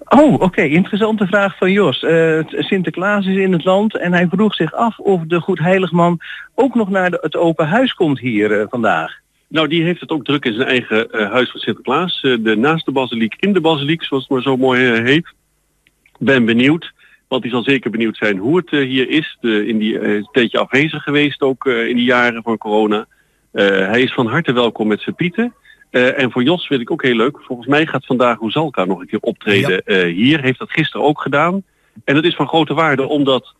Oh, 0.09 0.33
oké. 0.41 0.63
Interessante 0.63 1.27
vraag 1.27 1.57
van 1.57 1.73
Jos. 1.73 2.03
Eh, 2.03 2.39
Sinterklaas 2.49 3.27
is 3.27 3.37
in 3.37 3.53
het 3.53 3.65
land 3.65 3.99
en 3.99 4.13
hij 4.13 4.27
vroeg 4.31 4.55
zich 4.55 4.73
af 4.73 4.99
of 4.99 5.23
de 5.27 5.41
Goed 5.41 5.59
Heiligman 5.59 6.19
ook 6.55 6.75
nog 6.75 6.89
naar 6.89 7.11
de- 7.11 7.19
het 7.21 7.37
open 7.37 7.67
huis 7.69 7.95
komt 7.95 8.19
hier 8.19 8.61
eh, 8.61 8.67
vandaag. 8.71 9.13
Nou, 9.49 9.69
die 9.69 9.83
heeft 9.83 10.01
het 10.01 10.11
ook 10.11 10.25
druk 10.25 10.45
in 10.45 10.55
zijn 10.55 10.69
eigen 10.69 11.11
eh, 11.11 11.31
huis 11.31 11.51
van 11.51 11.61
Sinterklaas. 11.61 12.21
De 12.21 12.55
naast 12.59 12.85
de 12.85 12.93
basiliek, 12.93 13.35
in 13.39 13.53
de 13.53 13.61
basiliek, 13.61 14.05
zoals 14.05 14.23
het 14.23 14.33
maar 14.33 14.43
zo 14.43 14.57
mooi 14.57 15.01
heet. 15.03 15.33
Ben 16.19 16.45
benieuwd, 16.45 16.93
want 17.31 17.43
hij 17.43 17.53
zal 17.53 17.63
zeker 17.63 17.91
benieuwd 17.91 18.17
zijn 18.17 18.39
hoe 18.39 18.57
het 18.57 18.73
eh, 18.73 18.81
hier 18.81 19.09
is. 19.09 19.37
De, 19.41 19.67
in 19.67 19.79
die 19.79 19.99
eh, 19.99 20.15
een 20.15 20.29
tijdje 20.33 20.59
afwezig 20.59 21.03
geweest, 21.03 21.43
ook 21.43 21.67
eh, 21.67 21.89
in 21.89 21.97
die 21.97 22.05
jaren 22.05 22.43
van 22.43 22.59
corona. 22.59 23.07
Hij 23.53 24.03
is 24.03 24.13
van 24.13 24.27
harte 24.27 24.53
welkom 24.53 24.87
met 24.89 25.01
zijn 25.01 25.15
pieten. 25.15 25.55
En 25.91 26.31
voor 26.31 26.43
Jos 26.43 26.67
vind 26.67 26.81
ik 26.81 26.91
ook 26.91 27.03
heel 27.03 27.15
leuk. 27.15 27.39
Volgens 27.43 27.69
mij 27.69 27.87
gaat 27.87 28.07
vandaag 28.07 28.39
Roesalka 28.39 28.85
nog 28.85 29.01
een 29.01 29.07
keer 29.07 29.21
optreden 29.21 30.07
hier. 30.07 30.41
Heeft 30.41 30.59
dat 30.59 30.71
gisteren 30.71 31.07
ook 31.07 31.21
gedaan. 31.21 31.63
En 32.05 32.15
dat 32.15 32.25
is 32.25 32.35
van 32.35 32.49
grote 32.49 32.75
waarde 32.75 33.09
omdat 33.09 33.55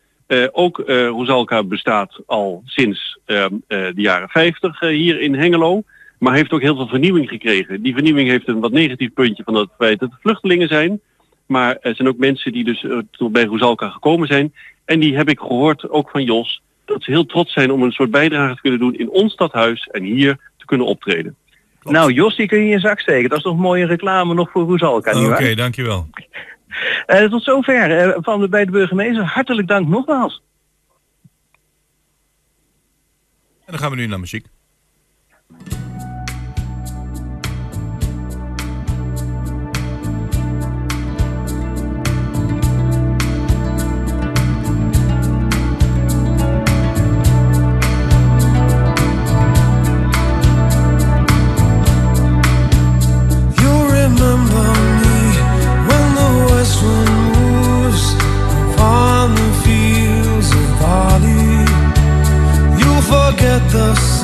ook 0.53 0.83
Roesalka 0.87 1.65
bestaat 1.65 2.21
al 2.27 2.63
sinds 2.65 3.19
ehm, 3.31 3.55
eh, 3.67 3.87
de 3.95 4.01
jaren 4.01 4.29
50 4.29 4.81
eh, 4.81 4.89
hier 4.89 5.21
in 5.21 5.35
Hengelo. 5.35 5.83
Maar 6.19 6.35
heeft 6.35 6.53
ook 6.53 6.61
heel 6.61 6.77
veel 6.77 6.89
vernieuwing 6.89 7.29
gekregen. 7.29 7.83
Die 7.83 7.93
vernieuwing 7.93 8.29
heeft 8.29 8.49
een 8.49 8.61
wat 8.61 8.73
negatief 8.73 9.13
puntje 9.13 9.43
van 9.43 9.55
het 9.55 9.69
feit 9.79 9.99
dat 9.99 10.11
het 10.11 10.21
vluchtelingen 10.21 10.69
zijn. 10.69 11.01
Maar 11.51 11.77
er 11.81 11.95
zijn 11.95 12.09
ook 12.09 12.17
mensen 12.17 12.53
die 12.53 12.65
dus 12.65 12.85
eh, 12.85 12.99
tot 13.11 13.33
bij 13.33 13.45
Roesalka 13.45 13.89
gekomen 13.89 14.27
zijn. 14.27 14.55
En 14.85 15.01
die 15.01 15.17
heb 15.17 15.29
ik 15.29 15.39
gehoord, 15.39 15.91
ook 15.91 16.11
van 16.11 16.25
Jos, 16.25 16.63
dat 16.85 17.03
ze 17.03 17.11
heel 17.11 17.27
trots 17.27 17.53
zijn 17.53 17.71
om 17.71 17.83
een 17.83 17.93
soort 17.93 18.11
bijdrage 18.11 18.55
te 18.55 18.61
kunnen 18.61 18.81
doen 18.81 18.95
in 18.95 19.11
ons 19.11 19.33
stadhuis 19.33 19.87
en 19.87 20.03
hier 20.03 20.53
te 20.57 20.65
kunnen 20.65 20.87
optreden. 20.87 21.37
Nou, 21.83 22.13
Jos, 22.13 22.37
die 22.37 22.47
kun 22.47 22.59
je 22.59 22.65
in 22.65 22.71
je 22.71 22.79
zak 22.79 23.01
steken. 23.01 23.29
Dat 23.29 23.39
is 23.39 23.45
toch 23.45 23.57
mooie 23.57 23.87
reclame 23.87 24.35
nog 24.35 24.51
voor 24.51 24.63
Roesalka, 24.63 25.31
Oké, 25.31 25.55
dankjewel. 25.55 26.09
Eh, 27.07 27.25
tot 27.25 27.43
zover 27.43 27.99
eh, 27.99 28.17
van 28.21 28.41
de, 28.41 28.49
bij 28.49 28.65
de 28.65 28.71
burgemeester. 28.71 29.25
Hartelijk 29.25 29.69
dank 29.69 29.89
nogmaals. 29.89 30.43
En 33.65 33.67
dan 33.67 33.79
gaan 33.79 33.91
we 33.91 33.97
nu 33.97 34.07
naar 34.07 34.21
muziek. 34.21 34.47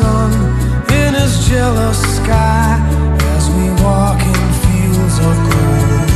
Sun 0.07 0.33
in 1.01 1.11
his 1.21 1.35
jealous 1.49 1.99
sky 2.19 2.71
as 3.35 3.45
we 3.57 3.67
walk 3.85 4.21
in 4.35 4.45
fields 4.63 5.17
of 5.29 5.35
gold. 5.49 6.09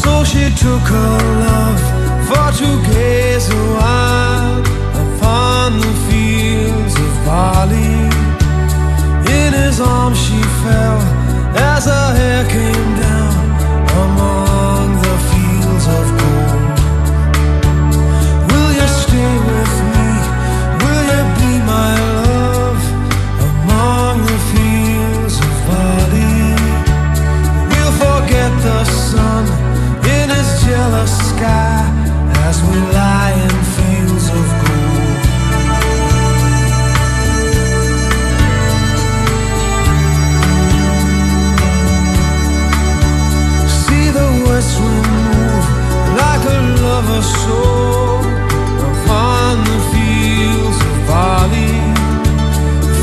So 0.00 0.12
she 0.30 0.44
took 0.64 0.84
her 0.96 1.16
love 1.46 1.82
for 2.28 2.48
to 2.60 2.68
gaze 2.90 3.48
a 3.60 3.64
while 3.76 4.58
upon 5.04 5.68
the 5.84 5.94
fields 6.06 6.94
of 7.06 7.12
barley. 7.26 7.98
In 9.40 9.50
his 9.62 9.76
arms 9.80 10.18
she 10.26 10.40
fell 10.62 11.00
as 11.72 11.82
her 11.92 12.08
hair 12.20 12.42
came 12.56 12.90
down 13.04 13.34
among 14.04 14.45
as 31.42 32.62
we 32.62 32.76
lie 32.98 33.34
in 33.44 33.54
fields 33.74 34.28
of 34.38 34.46
gold. 34.62 35.24
See 43.80 44.08
the 44.18 44.28
west 44.46 44.80
wind 44.80 45.08
move 45.26 45.66
like 46.22 46.44
a 46.56 46.60
lover's 46.84 47.30
soul 47.44 48.20
upon 48.90 49.52
the 49.70 49.78
fields 49.92 50.78
of. 51.08 51.94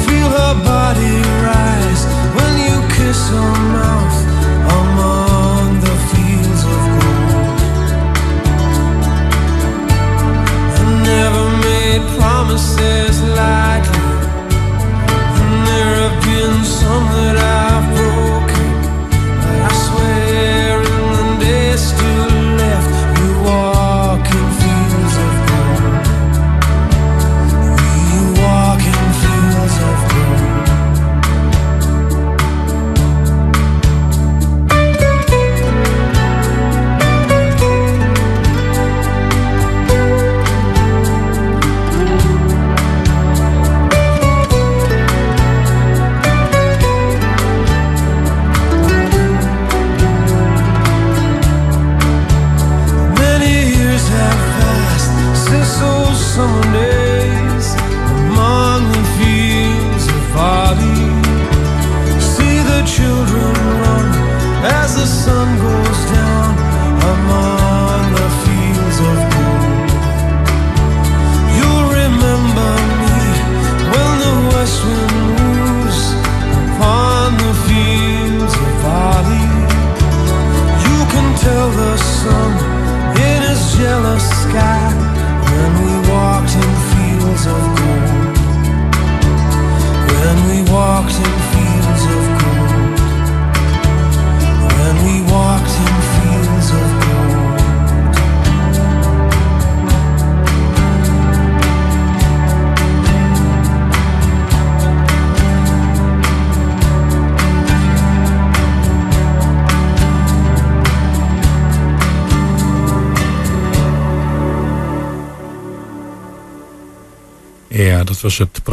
Feel 0.06 0.30
her 0.40 0.56
body 0.72 1.16
rise 1.48 2.04
when 2.38 2.54
you 2.66 2.76
kiss 2.96 3.30
her 3.30 3.52
mouth 3.74 3.93
beside 13.44 13.86
you. 13.86 14.04
And 15.42 15.68
there 15.68 15.96
have 16.04 16.24
been 16.24 16.64
some 16.64 17.06
that 17.12 17.38
I. 17.38 17.73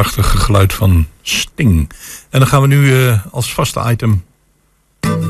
prachtige 0.01 0.36
geluid 0.36 0.72
van 0.72 1.07
Sting. 1.22 1.90
En 2.30 2.38
dan 2.38 2.46
gaan 2.48 2.61
we 2.61 2.66
nu 2.66 2.94
eh, 2.94 3.26
als 3.30 3.55
vaste 3.55 3.82
item... 3.86 4.24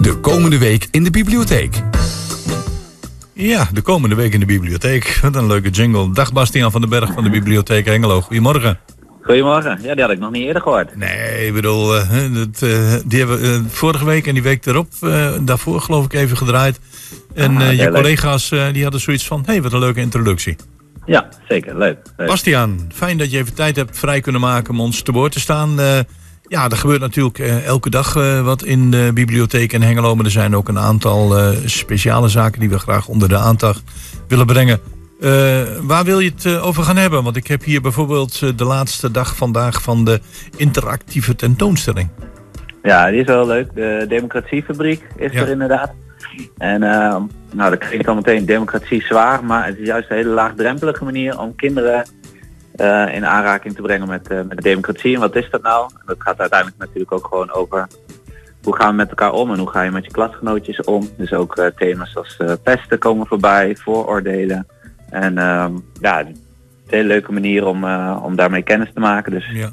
De 0.01 0.17
komende 0.21 0.59
week 0.59 0.89
in 0.91 1.05
de 1.05 1.11
bibliotheek. 1.11 1.83
Ja, 3.33 3.69
de 3.73 3.81
komende 3.81 4.15
week 4.15 4.33
in 4.33 4.41
de 4.41 4.47
bibliotheek. 4.47 5.19
Wat 5.23 5.37
een 5.37 5.47
leuke 5.47 5.71
jingle. 5.71 6.13
Dag 6.13 6.33
Bastiaan 6.33 6.71
van 6.71 6.81
den 6.81 6.91
Berg 6.91 7.13
van 7.13 7.25
de 7.25 7.31
Bibliotheek 7.31 7.87
Hengelo. 7.87 8.21
Goedemorgen. 8.21 8.79
Goedemorgen. 9.23 9.79
Ja, 9.83 9.95
die 9.95 10.03
had 10.03 10.13
ik 10.13 10.19
nog 10.19 10.31
niet 10.31 10.45
eerder 10.45 10.63
gehoord. 10.63 10.97
Nee, 10.97 11.47
ik 11.47 11.55
bedoel, 11.55 11.97
eh, 11.97 12.35
dat, 12.35 12.63
eh, 12.63 12.95
die 13.05 13.19
hebben 13.19 13.41
we 13.41 13.63
vorige 13.69 14.05
week 14.05 14.27
en 14.27 14.35
die 14.35 14.43
week 14.43 14.67
erop, 14.67 14.93
daarvoor 15.41 15.81
geloof 15.81 16.05
ik 16.05 16.13
even 16.13 16.37
gedraaid. 16.37 16.81
En 17.35 17.57
Ah, 17.57 17.73
je 17.73 17.91
collega's 17.91 18.49
die 18.49 18.83
hadden 18.83 19.01
zoiets 19.01 19.27
van, 19.27 19.43
hé, 19.47 19.53
hey, 19.53 19.63
wat 19.63 19.73
een 19.73 19.79
leuke 19.79 20.01
introductie. 20.01 20.57
Ja, 21.11 21.29
zeker. 21.49 21.79
Leuk. 21.79 21.99
leuk. 22.17 22.29
Bastiaan, 22.29 22.79
fijn 22.93 23.19
dat 23.19 23.31
je 23.31 23.39
even 23.39 23.55
tijd 23.55 23.77
hebt 23.77 23.99
vrij 23.99 24.21
kunnen 24.21 24.41
maken 24.41 24.75
om 24.75 24.81
ons 24.81 25.03
te 25.03 25.13
woord 25.13 25.33
te 25.33 25.41
staan. 25.41 25.81
Eh, 25.81 25.99
ja, 26.43 26.69
er 26.69 26.77
gebeurt 26.77 27.01
natuurlijk 27.01 27.39
eh, 27.39 27.67
elke 27.67 27.91
dag 27.91 28.17
eh, 28.17 28.45
wat 28.45 28.63
in 28.63 28.91
de 28.91 29.11
bibliotheek 29.15 29.73
in 29.73 29.83
Hengelo. 29.83 30.15
Maar 30.15 30.25
er 30.25 30.31
zijn 30.31 30.57
ook 30.57 30.69
een 30.69 30.79
aantal 30.79 31.35
speciale 31.65 32.29
zaken 32.29 32.61
die 32.61 32.69
we 32.69 32.79
graag 32.79 33.09
onder 33.09 33.29
de 33.29 33.37
aandacht 33.37 33.83
willen 34.29 34.47
brengen. 34.47 34.81
Waar 35.83 36.05
wil 36.05 36.21
je 36.21 36.33
het 36.37 36.61
over 36.61 36.83
gaan 36.83 36.97
hebben? 36.97 37.23
Want 37.23 37.37
ik 37.37 37.47
heb 37.47 37.65
hier 37.65 37.81
bijvoorbeeld 37.81 38.59
de 38.59 38.65
laatste 38.65 39.11
dag 39.11 39.37
vandaag 39.37 39.83
van 39.83 40.05
de 40.05 40.21
interactieve 40.57 41.35
tentoonstelling. 41.35 42.09
Ja, 42.83 43.11
die 43.11 43.21
is 43.21 43.27
wel 43.27 43.47
leuk. 43.47 43.75
De 43.75 44.05
Democratiefabriek 44.09 45.07
is 45.17 45.33
Ja. 45.33 45.41
er 45.41 45.49
inderdaad. 45.49 45.93
En 46.59 46.83
eh, 46.83 47.17
nou, 47.53 47.71
dan 47.71 47.79
krijg 47.79 48.01
je 48.01 48.07
al 48.07 48.15
meteen 48.15 48.45
democratie 48.45 49.03
zwaar, 49.03 49.45
maar 49.45 49.67
het 49.67 49.79
is 49.79 49.87
juist 49.87 50.11
een 50.11 50.17
hele 50.17 50.31
laagdrempelige 50.31 51.05
manier 51.05 51.39
om 51.39 51.55
kinderen 51.55 52.05
eh, 52.81 53.15
in 53.15 53.27
aanraking 53.27 53.75
te 53.75 53.83
brengen 53.83 54.09
met, 54.09 54.29
eh, 54.29 54.37
met 54.37 54.57
de 54.57 54.63
democratie. 54.63 55.15
En 55.15 55.21
wat 55.21 55.37
is 55.37 55.51
dat 55.51 55.63
nou? 55.63 55.91
Dat 56.07 56.17
gaat 56.19 56.39
uiteindelijk 56.39 56.79
natuurlijk 56.79 57.13
ook 57.13 57.27
gewoon 57.27 57.53
over 57.53 57.87
hoe 58.63 58.77
gaan 58.77 58.91
we 58.91 58.97
met 58.97 59.09
elkaar 59.09 59.33
om 59.33 59.53
en 59.53 59.59
hoe 59.59 59.71
ga 59.71 59.83
je 59.83 59.91
met 59.91 60.05
je 60.05 60.11
klasgenootjes 60.11 60.81
om. 60.81 61.09
Dus 61.17 61.33
ook 61.33 61.57
eh, 61.57 61.67
thema's 61.67 62.17
als 62.17 62.37
pesten 62.63 62.99
komen 62.99 63.27
voorbij, 63.27 63.77
vooroordelen. 63.77 64.67
En 65.11 65.39
ehm, 65.39 65.73
ja, 66.01 66.17
het 66.17 66.27
is 66.27 66.33
een 66.33 66.41
hele 66.87 67.09
leuke 67.09 67.33
manier 67.33 67.67
om, 67.67 67.85
om 68.23 68.37
daarmee 68.37 68.63
kennis 68.63 68.91
te 68.95 69.01
maken. 69.01 69.33
Dus 69.33 69.51
Ja. 69.51 69.73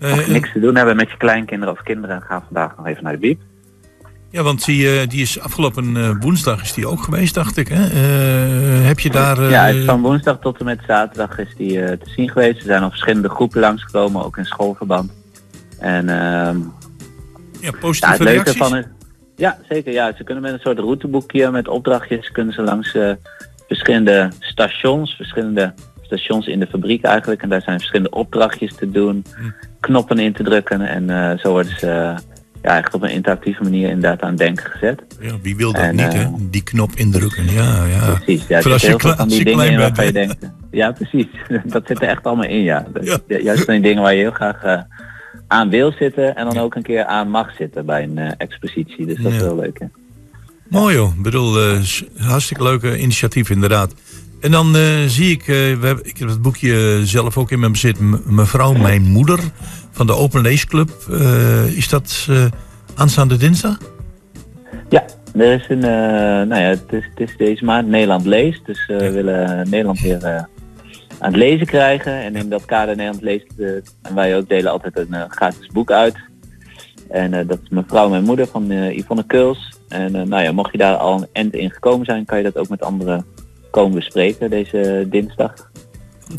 Mocht 0.00 0.26
je 0.26 0.32
niks 0.32 0.52
te 0.52 0.60
doen 0.60 0.76
hebben 0.76 0.96
met 0.96 1.10
je 1.10 1.16
kleinkinderen 1.16 1.74
of 1.74 1.82
kinderen, 1.82 2.22
ga 2.22 2.42
vandaag 2.44 2.76
nog 2.76 2.86
even 2.86 3.02
naar 3.02 3.12
de 3.12 3.18
biep. 3.18 3.40
Ja, 4.34 4.42
want 4.42 4.64
die, 4.64 5.00
eh, 5.00 5.08
die 5.08 5.22
is 5.22 5.40
afgelopen 5.40 5.96
eh, 5.96 6.10
woensdag 6.20 6.62
is 6.62 6.72
die 6.72 6.86
ook 6.86 7.02
geweest, 7.02 7.34
dacht 7.34 7.56
ik. 7.56 7.68
Hè? 7.68 7.84
Eh, 7.84 8.86
heb 8.86 9.00
je 9.00 9.10
daar... 9.10 9.42
Ja, 9.50 9.84
van 9.84 10.02
woensdag 10.02 10.38
tot 10.40 10.58
en 10.58 10.64
met 10.64 10.80
zaterdag 10.86 11.38
is 11.38 11.54
die 11.56 11.78
te 11.78 12.10
zien 12.16 12.30
geweest. 12.30 12.58
Er 12.58 12.64
zijn 12.64 12.82
al 12.82 12.90
verschillende 12.90 13.28
groepen 13.28 13.60
langsgekomen, 13.60 14.24
ook 14.24 14.36
in 14.36 14.44
schoolverband. 14.44 15.12
En 15.78 16.08
ehm 16.08 16.56
ja, 17.60 17.70
positieve 17.80 18.22
leuke 18.22 18.42
reacties? 18.42 18.56
van 18.56 18.74
het, 18.74 18.88
ja, 19.36 19.58
zeker. 19.68 19.92
Ja, 19.92 20.12
ze 20.16 20.24
kunnen 20.24 20.42
met 20.42 20.52
een 20.52 20.60
soort 20.60 20.78
routeboekje 20.78 21.50
met 21.50 21.68
opdrachtjes 21.68 22.30
kunnen 22.30 22.54
ze 22.54 22.62
langs 22.62 22.96
verschillende 23.68 24.28
stations, 24.38 25.14
verschillende 25.16 25.74
stations 26.02 26.46
in 26.46 26.60
de 26.60 26.66
fabriek 26.66 27.04
eigenlijk. 27.04 27.42
En 27.42 27.48
daar 27.48 27.62
zijn 27.62 27.78
verschillende 27.78 28.16
opdrachtjes 28.16 28.74
te 28.74 28.90
doen, 28.90 29.24
Hm. 29.36 29.50
knoppen 29.80 30.18
in 30.18 30.32
te 30.32 30.42
drukken. 30.42 30.80
En 30.80 31.38
zo 31.38 31.50
worden 31.50 31.78
ze 31.78 32.14
ja, 32.64 32.78
echt 32.78 32.94
op 32.94 33.02
een 33.02 33.10
interactieve 33.10 33.62
manier 33.62 33.88
inderdaad 33.88 34.20
aan 34.22 34.36
denken 34.36 34.64
gezet. 34.70 35.02
Ja, 35.20 35.32
wie 35.42 35.56
wil 35.56 35.72
dat 35.72 35.82
En, 35.82 35.96
niet, 35.96 36.12
hè? 36.12 36.20
eh, 36.22 36.28
Die 36.40 36.62
knop 36.62 36.90
indrukken, 36.94 37.44
ja, 37.52 37.84
ja. 37.84 38.14
Precies, 38.14 38.46
ja, 38.46 38.56
als 38.56 38.82
je, 38.82 38.86
heel 38.86 39.26
die 39.26 39.38
je 39.38 39.44
dingen 39.44 39.70
in 39.70 39.78
waarvan 39.78 40.04
je 40.04 40.12
denkt, 40.12 40.36
ja 40.70 40.92
precies, 40.92 41.26
dat 41.64 41.82
zit 41.86 42.02
er 42.02 42.08
echt 42.08 42.24
allemaal 42.24 42.44
in 42.48 42.62
ja. 42.62 42.86
Juist 43.26 43.64
van 43.64 43.74
die 43.74 43.82
dingen 43.82 44.02
waar 44.02 44.14
je 44.14 44.20
heel 44.20 44.30
graag 44.30 44.62
eh, 44.62 44.78
aan 45.48 45.70
wil 45.70 45.92
zitten 45.92 46.36
en 46.36 46.44
dan 46.44 46.58
ook 46.58 46.74
een 46.74 46.82
keer 46.82 47.04
aan 47.04 47.28
mag 47.30 47.54
zitten 47.58 47.86
bij 47.86 48.02
een 48.02 48.18
eh, 48.18 48.32
expositie. 48.38 49.06
Dus 49.06 49.16
dat 49.22 49.32
is 49.32 49.38
wel 49.38 49.56
leuk 49.56 49.78
hè. 49.78 49.86
Mooi 50.68 50.94
joh, 50.94 51.14
ik 51.16 51.22
bedoel, 51.22 51.82
s- 51.82 52.04
hartstikke 52.16 52.62
leuke 52.62 52.98
initiatief 52.98 53.50
inderdaad. 53.50 53.94
En 54.40 54.50
dan 54.50 54.74
zie 55.06 55.30
ik, 55.30 55.44
we 55.46 55.52
hebben, 55.82 56.04
ik 56.06 56.16
heb 56.18 56.28
het 56.28 56.42
boekje 56.42 57.00
zelf 57.04 57.38
ook 57.38 57.50
in 57.50 57.60
mijn 57.60 57.72
bezit, 57.72 57.96
mevrouw 58.26 58.72
Mijn 58.72 59.02
Moeder 59.02 59.38
van 59.94 60.06
de 60.06 60.12
Open 60.12 60.42
Leesclub. 60.42 60.90
Eh, 61.10 61.76
is 61.76 61.88
dat 61.88 62.26
eh, 62.30 62.44
aanstaande 62.94 63.36
dinsdag? 63.36 63.78
Ja, 64.88 65.04
er 65.34 65.52
is 65.52 65.68
een, 65.68 65.82
eh, 65.82 66.48
nou 66.48 66.60
ja, 66.60 66.68
het 66.68 66.92
is, 66.92 67.04
het 67.14 67.28
is 67.28 67.36
deze 67.36 67.64
maand 67.64 67.88
Nederland 67.88 68.24
leest, 68.24 68.66
dus 68.66 68.86
we 68.86 69.10
willen 69.10 69.56
Nederland 69.70 70.00
weer 70.00 70.24
aan 71.18 71.32
het 71.32 71.36
lezen 71.36 71.66
krijgen. 71.66 72.12
En 72.12 72.36
in 72.36 72.48
dat 72.48 72.64
kader 72.64 72.96
Nederland 72.96 73.22
leest, 73.22 73.46
en 74.02 74.14
wij 74.14 74.36
ook 74.36 74.48
delen 74.48 74.72
altijd 74.72 74.96
een 74.96 75.30
gratis 75.30 75.66
boek 75.66 75.90
uit. 75.90 76.16
En 77.10 77.46
dat 77.46 77.58
is 77.62 77.68
mevrouw 77.68 78.08
mijn 78.08 78.24
moeder 78.24 78.46
van 78.46 78.70
Yvonne 78.70 79.24
Kuls. 79.26 79.78
En 79.88 80.12
nou 80.12 80.42
ja, 80.42 80.52
mocht 80.52 80.72
je 80.72 80.78
daar 80.78 80.96
al 80.96 81.16
een 81.16 81.28
end 81.32 81.54
in 81.54 81.70
gekomen 81.70 82.06
zijn, 82.06 82.24
kan 82.24 82.38
je 82.38 82.44
dat 82.44 82.56
ook 82.56 82.68
met 82.68 82.82
anderen 82.82 83.24
komen 83.70 83.94
bespreken 83.94 84.50
deze 84.50 85.06
dinsdag. 85.10 85.70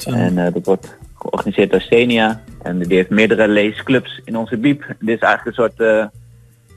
En 0.06 0.38
eh, 0.38 0.54
dat 0.54 0.66
wordt 0.66 0.98
georganiseerd 1.14 1.72
door 1.72 1.82
Senia. 1.82 2.42
En 2.66 2.80
die 2.80 2.98
heeft 2.98 3.10
meerdere 3.10 3.48
leesclubs 3.48 4.22
in 4.24 4.38
onze 4.38 4.58
biep. 4.58 4.96
Dit 5.00 5.16
is 5.16 5.20
eigenlijk 5.20 5.46
een 5.46 5.64
soort 5.64 5.80
eh, 5.80 6.06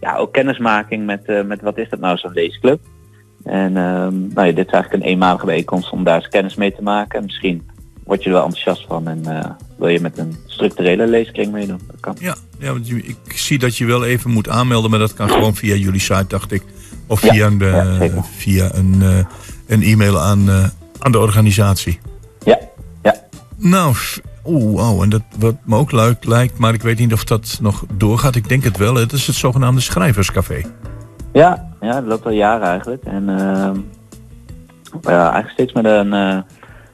ja, 0.01 0.17
ook 0.17 0.33
kennismaking 0.33 1.07
met, 1.07 1.25
eh, 1.25 1.43
met 1.43 1.61
wat 1.61 1.79
is 1.79 1.89
dat 1.89 2.01
nou 2.01 2.19
zo'n 2.19 2.33
leesclub. 2.33 2.81
En 3.45 3.77
ehm, 3.77 4.19
nou 4.35 4.47
ja, 4.47 4.53
dit 4.53 4.67
is 4.67 4.73
eigenlijk 4.73 4.93
een 4.93 5.11
eenmalige 5.11 5.47
bijeenkomst 5.47 5.91
om 5.91 6.05
daar 6.05 6.15
eens 6.15 6.29
kennis 6.29 6.55
mee 6.55 6.75
te 6.75 6.83
maken. 6.83 7.19
En 7.19 7.25
misschien 7.25 7.71
word 8.05 8.23
je 8.23 8.29
er 8.29 8.35
wel 8.35 8.45
enthousiast 8.45 8.87
van 8.87 9.09
en 9.09 9.27
eh, 9.27 9.51
wil 9.77 9.89
je 9.89 10.01
met 10.01 10.19
een 10.19 10.37
structurele 10.47 11.07
leeskring 11.07 11.53
meedoen. 11.53 11.81
Dat 11.87 12.01
kan. 12.01 12.17
Ja, 12.21 12.37
ja 12.59 12.73
want 12.73 12.91
ik 12.91 13.17
zie 13.25 13.59
dat 13.59 13.77
je 13.77 13.85
wel 13.85 14.05
even 14.05 14.31
moet 14.31 14.49
aanmelden, 14.49 14.91
maar 14.91 14.99
dat 14.99 15.15
kan 15.15 15.31
gewoon 15.31 15.55
via 15.55 15.75
jullie 15.75 16.01
site, 16.01 16.25
dacht 16.29 16.53
ik. 16.53 16.63
Of 17.07 17.23
Ja, 17.23 17.33
via 17.33 17.47
een, 17.47 17.59
ja, 17.59 18.23
via 18.23 18.75
een, 18.75 19.27
een 19.67 19.83
e-mail 19.83 20.21
aan, 20.21 20.49
aan 20.99 21.13
de 21.13 21.19
organisatie. 21.19 21.99
Ja, 22.45 22.59
ja. 23.03 23.15
Nou, 23.57 23.95
oeh, 24.49 24.91
oh, 24.91 25.03
en 25.03 25.09
dat 25.09 25.23
wat 25.39 25.57
me 25.65 25.77
ook 25.77 25.93
leuk 25.93 26.25
lijkt, 26.25 26.59
maar 26.59 26.75
ik 26.75 26.83
weet 26.83 26.99
niet 26.99 27.13
of 27.13 27.25
dat 27.25 27.59
nog 27.61 27.85
doorgaat. 27.93 28.35
Ik 28.35 28.49
denk 28.49 28.65
het 28.65 28.77
wel. 28.77 28.95
Het 28.95 29.13
is 29.13 29.27
het 29.27 29.37
zogenaamde 29.37 29.81
schrijverscafé. 29.81 30.63
Ja, 31.33 31.69
ja, 31.81 31.93
dat 31.93 32.05
loopt 32.05 32.25
al 32.25 32.33
jaren 32.33 32.67
eigenlijk. 32.67 33.05
En 33.05 33.29
ehm, 33.29 33.77
ja, 35.03 35.23
eigenlijk 35.23 35.51
steeds 35.51 35.73
met 35.73 35.85
een 35.85 36.13
eh, 36.13 36.39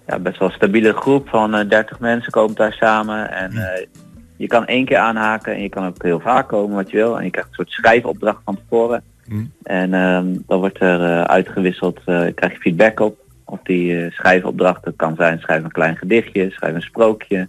ja, 0.07 0.19
best 0.19 0.39
wel 0.39 0.51
stabiele 0.51 0.93
groep 0.93 1.29
van 1.29 1.55
eh 1.55 1.69
30 1.69 1.99
mensen 1.99 2.33
komen 2.33 2.55
daar 2.55 2.73
samen. 2.73 3.33
En 3.33 3.53
eh, 3.53 3.87
je 4.37 4.47
kan 4.47 4.67
één 4.67 4.85
keer 4.85 4.99
aanhaken 4.99 5.55
en 5.55 5.63
je 5.63 5.69
kan 5.69 5.87
ook 5.87 6.03
heel 6.03 6.21
vaak 6.21 6.49
komen 6.49 6.77
wat 6.77 6.91
je 6.91 6.97
wil. 6.97 7.19
En 7.19 7.25
je 7.25 7.31
krijgt 7.31 7.49
een 7.49 7.55
soort 7.55 7.71
schrijfopdracht 7.71 8.41
van 8.45 8.57
tevoren. 8.57 9.03
En 9.63 9.95
ehm, 9.95 10.37
dan 10.47 10.59
wordt 10.59 10.81
er 10.81 11.27
uitgewisseld, 11.27 12.01
krijg 12.05 12.53
je 12.53 12.59
feedback 12.59 13.01
op. 13.01 13.24
Of 13.55 13.61
die 13.63 14.01
eh, 14.05 14.13
schrijfopdracht, 14.13 14.85
dat 14.85 14.97
kan 14.97 15.15
zijn 15.17 15.39
schrijf 15.39 15.65
een 15.65 15.73
klein 15.73 15.97
gedichtje, 15.97 16.51
schrijf 16.51 16.75
een 16.75 16.83
sprookje. 16.83 17.49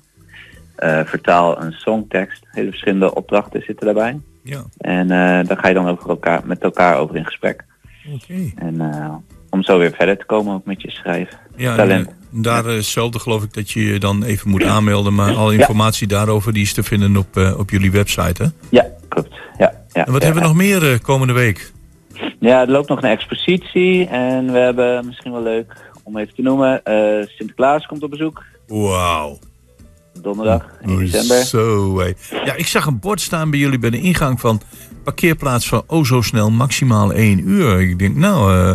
eh, 0.75 0.99
vertaal 1.05 1.61
een 1.61 1.71
songtekst. 1.71 2.43
Hele 2.51 2.69
verschillende 2.69 3.15
opdrachten 3.15 3.61
zitten 3.61 3.85
daarbij. 3.85 4.19
Ja. 4.43 4.63
En 4.77 5.11
eh, 5.11 5.47
daar 5.47 5.57
ga 5.57 5.67
je 5.67 5.73
dan 5.73 5.87
over 5.87 6.09
elkaar, 6.09 6.41
met 6.45 6.61
elkaar 6.63 6.97
over 6.97 7.15
in 7.15 7.25
gesprek. 7.25 7.63
Oké. 8.13 8.51
En 8.55 8.81
om 9.49 9.63
zo 9.63 9.77
weer 9.77 9.91
verder 9.91 10.17
te 10.17 10.25
komen 10.25 10.53
ook 10.53 10.65
met 10.65 10.81
je 10.81 10.91
schrijf. 10.91 11.29
Ja, 11.55 11.75
talent. 11.75 12.07
en, 12.07 12.41
daar 12.41 12.65
eh, 12.65 12.75
hetzelfde 12.75 13.19
geloof 13.19 13.43
ik 13.43 13.53
dat 13.53 13.71
je 13.71 13.83
je 13.83 13.99
dan 13.99 14.23
even 14.23 14.49
moet 14.49 14.63
aanmelden. 14.63 15.15
Maar 15.15 15.35
alle 15.35 15.53
informatie 15.57 16.07
daarover 16.07 16.53
die 16.53 16.63
is 16.63 16.73
te 16.73 16.83
vinden 16.83 17.17
op, 17.17 17.55
op 17.57 17.69
jullie 17.69 17.91
website, 17.91 18.43
hè? 18.43 18.49
Ja, 18.69 18.85
klopt. 19.07 19.33
Ja, 19.57 19.73
ja, 19.93 20.05
En 20.05 20.11
wat 20.11 20.21
ja. 20.21 20.25
hebben 20.27 20.43
we 20.43 20.49
nog 20.49 20.57
meer 20.57 21.01
komende 21.01 21.33
week? 21.33 21.71
Ja, 22.39 22.61
er 22.61 22.71
loopt 22.71 22.89
nog 22.89 23.01
een 23.01 23.09
expositie 23.09 24.07
en 24.07 24.51
we 24.51 24.57
hebben 24.57 25.05
misschien 25.05 25.31
wel 25.31 25.43
leuk 25.43 25.84
om 26.05 26.17
even 26.17 26.35
te 26.35 26.41
noemen. 26.41 26.83
eh, 26.83 27.27
Sinterklaas 27.27 27.85
komt 27.85 28.03
op 28.03 28.09
bezoek. 28.09 28.43
Wauw. 28.67 29.39
Donderdag 30.21 30.65
in 30.81 30.89
Oh, 30.89 30.97
december. 30.97 31.43
Zo, 31.43 31.99
hé. 31.99 32.13
Ja, 32.45 32.53
ik 32.55 32.67
zag 32.67 32.85
een 32.85 32.99
bord 32.99 33.21
staan 33.21 33.49
bij 33.49 33.59
jullie 33.59 33.79
bij 33.79 33.89
de 33.89 34.01
ingang 34.01 34.39
van 34.39 34.61
parkeerplaats 35.03 35.67
van 35.67 35.83
oh 35.87 36.03
zo 36.05 36.21
snel 36.21 36.51
maximaal 36.51 37.13
één 37.13 37.49
uur. 37.49 37.81
Ik 37.81 37.99
denk, 37.99 38.15
nou, 38.15 38.53
eh, 38.53 38.71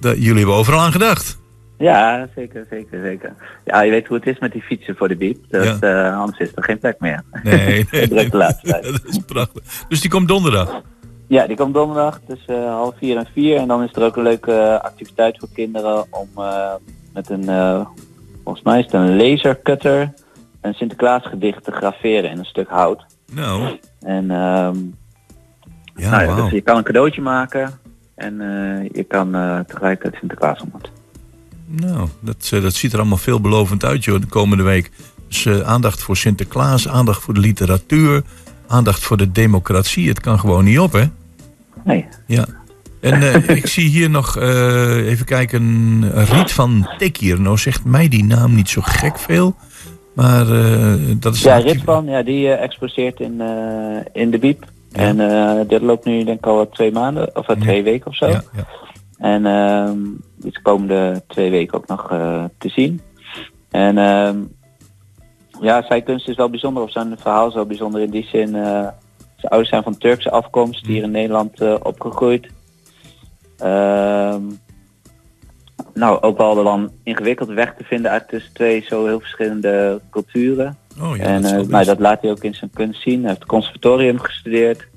dat, 0.00 0.16
jullie 0.16 0.36
hebben 0.36 0.54
overal 0.54 0.80
aan 0.80 0.92
gedacht. 0.92 1.38
Ja, 1.78 2.28
zeker, 2.36 2.66
zeker, 2.70 3.00
zeker. 3.04 3.34
Ja, 3.64 3.80
je 3.80 3.90
weet 3.90 4.06
hoe 4.06 4.16
het 4.16 4.26
is 4.26 4.38
met 4.38 4.52
die 4.52 4.62
fietsen 4.62 4.96
voor 4.96 5.08
de 5.08 5.16
biep. 5.16 5.38
Dat, 5.48 5.80
eh, 5.82 6.18
anders 6.20 6.38
is 6.38 6.50
er 6.54 6.62
geen 6.64 6.78
plek 6.78 6.96
meer. 7.00 7.22
Nee, 7.42 7.86
nee, 7.90 8.08
de 8.08 8.36
laatste 8.36 8.66
tijd. 8.70 8.82
dat 8.92 9.00
is 9.08 9.18
prachtig. 9.26 9.62
Dus 9.88 10.00
die 10.00 10.10
komt 10.10 10.28
donderdag. 10.28 10.82
Ja, 11.30 11.46
die 11.46 11.56
komt 11.56 11.74
donderdag 11.74 12.20
tussen 12.26 12.64
eh, 12.64 12.70
half 12.70 12.94
vier 12.98 13.16
en 13.16 13.26
vier. 13.32 13.56
En 13.56 13.68
dan 13.68 13.82
is 13.82 13.90
er 13.92 14.02
ook 14.02 14.16
een 14.16 14.22
leuke 14.22 14.52
eh, 14.52 14.80
activiteit 14.80 15.38
voor 15.38 15.48
kinderen 15.54 16.04
om 16.10 16.28
eh, 16.36 16.74
met 17.14 17.30
een, 17.30 17.44
volgens 18.44 18.64
mij 18.64 18.78
is 18.78 18.84
het 18.84 18.94
een 18.94 19.16
lasercutter, 19.16 20.12
een 20.60 20.74
Sinterklaas 20.74 21.26
gedicht 21.26 21.64
te 21.64 21.72
graveren 21.72 22.30
in 22.30 22.38
een 22.38 22.44
stuk 22.44 22.68
hout. 22.68 23.04
Nou, 23.32 23.78
En 24.00 24.30
ehm, 24.30 24.76
ja, 25.94 26.10
nou 26.10 26.22
ja, 26.22 26.34
dus 26.34 26.50
je 26.50 26.60
kan 26.60 26.76
een 26.76 26.82
cadeautje 26.82 27.20
maken 27.20 27.78
en 28.14 28.34
je 28.92 29.04
kan 29.08 29.34
eh 29.34 29.58
tegelijkertijd 29.66 30.20
Sinterklaas 30.20 30.60
ontmoeten. 30.60 30.92
Nou, 31.66 32.08
dat, 32.20 32.50
eh, 32.52 32.62
dat 32.62 32.74
ziet 32.74 32.92
er 32.92 32.98
allemaal 32.98 33.18
veelbelovend 33.18 33.84
uit, 33.84 34.04
joh, 34.04 34.20
de 34.20 34.26
komende 34.26 34.62
week. 34.62 34.90
Dus 35.28 35.48
aandacht 35.48 36.02
voor 36.02 36.16
Sinterklaas, 36.16 36.88
aandacht 36.88 37.22
voor 37.22 37.34
de 37.34 37.40
literatuur, 37.40 38.22
aandacht 38.66 39.02
voor 39.02 39.16
de 39.16 39.32
democratie. 39.32 40.08
Het 40.08 40.20
kan 40.20 40.38
gewoon 40.38 40.64
niet 40.64 40.78
op, 40.78 40.92
hè? 40.92 41.04
Nee. 41.84 42.06
Ja. 42.26 42.46
En 43.00 43.22
eh, 43.22 43.48
ik 43.56 43.66
zie 43.66 43.88
hier 43.88 44.10
nog, 44.10 44.36
eh, 44.36 45.06
even 45.06 45.26
kijken, 45.26 46.02
Riet 46.24 46.52
van 46.52 46.88
Tekir. 46.98 47.40
Nou 47.40 47.58
zegt 47.58 47.84
mij 47.84 48.08
die 48.08 48.24
naam 48.24 48.54
niet 48.54 48.68
zo 48.68 48.80
gek 48.84 49.18
veel. 49.18 49.54
Maar 50.14 50.50
eh, 50.50 50.94
dat 51.16 51.34
is... 51.34 51.42
Ja, 51.42 51.56
Ritvan, 51.56 52.06
ja, 52.06 52.22
die 52.22 52.50
exposeert 52.50 53.20
in, 53.20 53.42
in 54.12 54.30
de 54.30 54.38
Biep. 54.38 54.64
En 54.92 55.16
dit 55.68 55.82
loopt 55.82 56.04
nu 56.04 56.24
denk 56.24 56.38
ik 56.38 56.46
al 56.46 56.56
wat 56.56 56.72
twee 56.74 56.92
maanden, 56.92 57.36
of 57.36 57.46
wat 57.46 57.60
twee 57.60 57.82
weken 57.82 58.06
of 58.06 58.16
zo. 58.16 58.26
Ja, 58.26 58.42
ja. 58.52 58.66
En 59.18 59.46
ehm 59.46 59.98
dit 60.36 60.46
is 60.46 60.52
de 60.52 60.62
komende 60.62 61.22
twee 61.26 61.50
weken 61.50 61.78
ook 61.78 61.86
nog 61.86 62.08
te 62.58 62.68
zien. 62.68 63.00
En 63.70 63.98
ehm 63.98 64.36
ja, 65.60 65.82
zijn 65.82 66.02
kunst 66.04 66.28
is 66.28 66.36
wel 66.36 66.50
bijzonder, 66.50 66.82
of 66.82 66.92
zijn 66.92 67.18
verhaal 67.18 67.48
is 67.48 67.54
wel 67.54 67.66
bijzonder 67.66 68.00
in 68.00 68.10
die 68.10 68.28
zin. 68.32 68.56
Zijn 69.40 69.52
ouders 69.52 69.70
zijn 69.70 69.82
van 69.82 69.98
Turkse 69.98 70.30
afkomst, 70.30 70.86
hier 70.86 71.02
in 71.02 71.10
Nederland 71.10 71.60
eh, 71.60 71.74
opgegroeid. 71.82 72.46
Ehm, 73.58 74.42
nou, 75.94 76.22
ook 76.22 76.38
wel 76.38 76.64
dan 76.64 76.90
ingewikkeld 77.02 77.48
weg 77.48 77.74
te 77.78 77.84
vinden 77.84 78.10
uit 78.10 78.28
tussen 78.28 78.52
twee 78.52 78.84
zo 78.88 79.06
heel 79.06 79.20
verschillende 79.20 80.00
culturen. 80.10 80.76
Oh, 81.00 81.16
ja, 81.16 81.22
en 81.22 81.42
dat 81.42 81.52
is 81.52 81.66
eh, 81.66 81.68
nou, 81.68 81.84
dat 81.84 81.98
laat 81.98 82.20
hij 82.20 82.30
ook 82.30 82.44
in 82.44 82.54
zijn 82.54 82.70
kunst 82.74 83.02
zien. 83.02 83.18
Hij 83.18 83.28
heeft 83.28 83.40
het 83.40 83.48
conservatorium 83.48 84.18
gestudeerd 84.18 84.88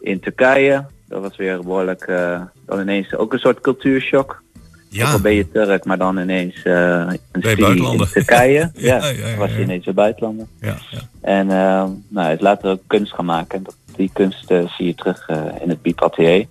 in 0.00 0.20
Turkije. 0.20 0.84
Dat 1.08 1.22
was 1.22 1.36
weer 1.36 1.62
behoorlijk, 1.62 2.02
eh, 2.02 2.42
dan 2.66 2.80
ineens 2.80 3.14
ook 3.14 3.32
een 3.32 3.38
soort 3.38 3.60
cultuurshock. 3.60 4.42
Ja. 4.88 5.06
Ook 5.06 5.12
al 5.12 5.20
ben 5.20 5.34
je 5.34 5.50
Turk, 5.50 5.84
maar 5.84 5.98
dan 5.98 6.18
ineens 6.18 6.60
een 6.64 7.18
studie 7.32 7.92
in. 7.92 8.06
Turkije. 8.12 8.58
ja, 8.74 8.96
Ja, 8.96 9.08
ja, 9.08 9.28
ja, 9.28 9.36
was 9.36 9.56
ineens 9.56 9.84
weer 9.84 9.94
buitenlander. 9.94 10.46
Ja, 10.60 10.76
ja. 10.90 11.00
En 11.20 11.50
eh, 11.50 11.84
nou, 12.08 12.26
hij 12.26 12.34
is 12.34 12.40
later 12.40 12.70
ook 12.70 12.82
kunst 12.86 13.14
gaan 13.14 13.24
maken. 13.24 13.58
En 13.58 13.62
dat, 13.64 13.76
die 13.96 14.10
kunst 14.12 14.50
eh, 14.50 14.66
zie 14.76 14.86
je 14.86 14.94
terug 14.94 15.28
eh, 15.28 15.36
in 15.62 15.68
het 15.68 15.82
Biep 15.82 16.02
Atelier. 16.02 16.46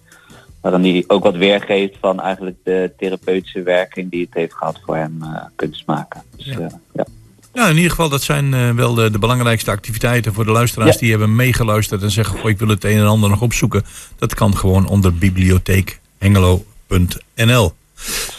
Waarin 0.62 0.84
hij 0.84 1.04
ook 1.08 1.24
wat 1.24 1.36
weergeeft 1.36 1.98
van 2.00 2.22
eigenlijk 2.22 2.58
de 2.64 2.92
therapeutische 2.98 3.64
werking 3.64 4.12
die 4.12 4.22
het 4.22 4.34
heeft 4.34 4.54
gehad 4.54 4.80
voor 4.86 4.96
hem 4.96 5.18
eh, 5.22 5.42
kunst 5.56 5.86
maken. 5.86 6.24
Dus, 6.36 6.46
Ja. 6.46 6.70
ja. 6.94 7.06
Ja, 7.54 7.68
in 7.68 7.76
ieder 7.76 7.90
geval, 7.90 8.10
dat 8.10 8.22
zijn 8.22 8.76
wel 8.76 8.94
de, 8.94 9.10
de 9.12 9.20
belangrijkste 9.20 9.72
activiteiten 9.72 10.34
voor 10.34 10.46
de 10.46 10.52
luisteraars 10.52 10.94
Ja. 10.94 11.00
die 11.00 11.10
hebben 11.10 11.36
meegeluisterd 11.36 12.02
en 12.02 12.12
zeggen, 12.12 12.40
goh, 12.40 12.50
ik 12.50 12.60
wil 12.60 12.68
het 12.68 12.84
een 12.84 12.98
en 12.98 13.06
ander 13.06 13.30
nog 13.30 13.42
opzoeken. 13.42 13.84
Dat 14.18 14.34
kan 14.34 14.58
gewoon 14.58 14.88
onder 14.88 15.14
bibliotheekhengelo.nl. 15.14 17.74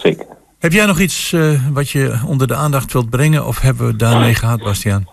Zeker. 0.02 0.26
Heb 0.58 0.72
jij 0.72 0.86
nog 0.86 1.00
iets 1.00 1.34
wat 1.72 1.90
je 1.90 2.18
onder 2.26 2.46
de 2.46 2.54
aandacht 2.54 2.92
wilt 2.92 3.10
brengen 3.10 3.46
of 3.46 3.60
hebben 3.60 3.86
we 3.86 3.96
daarmee 3.96 4.34
gehad, 4.34 4.62
Bastiaan? 4.62 5.08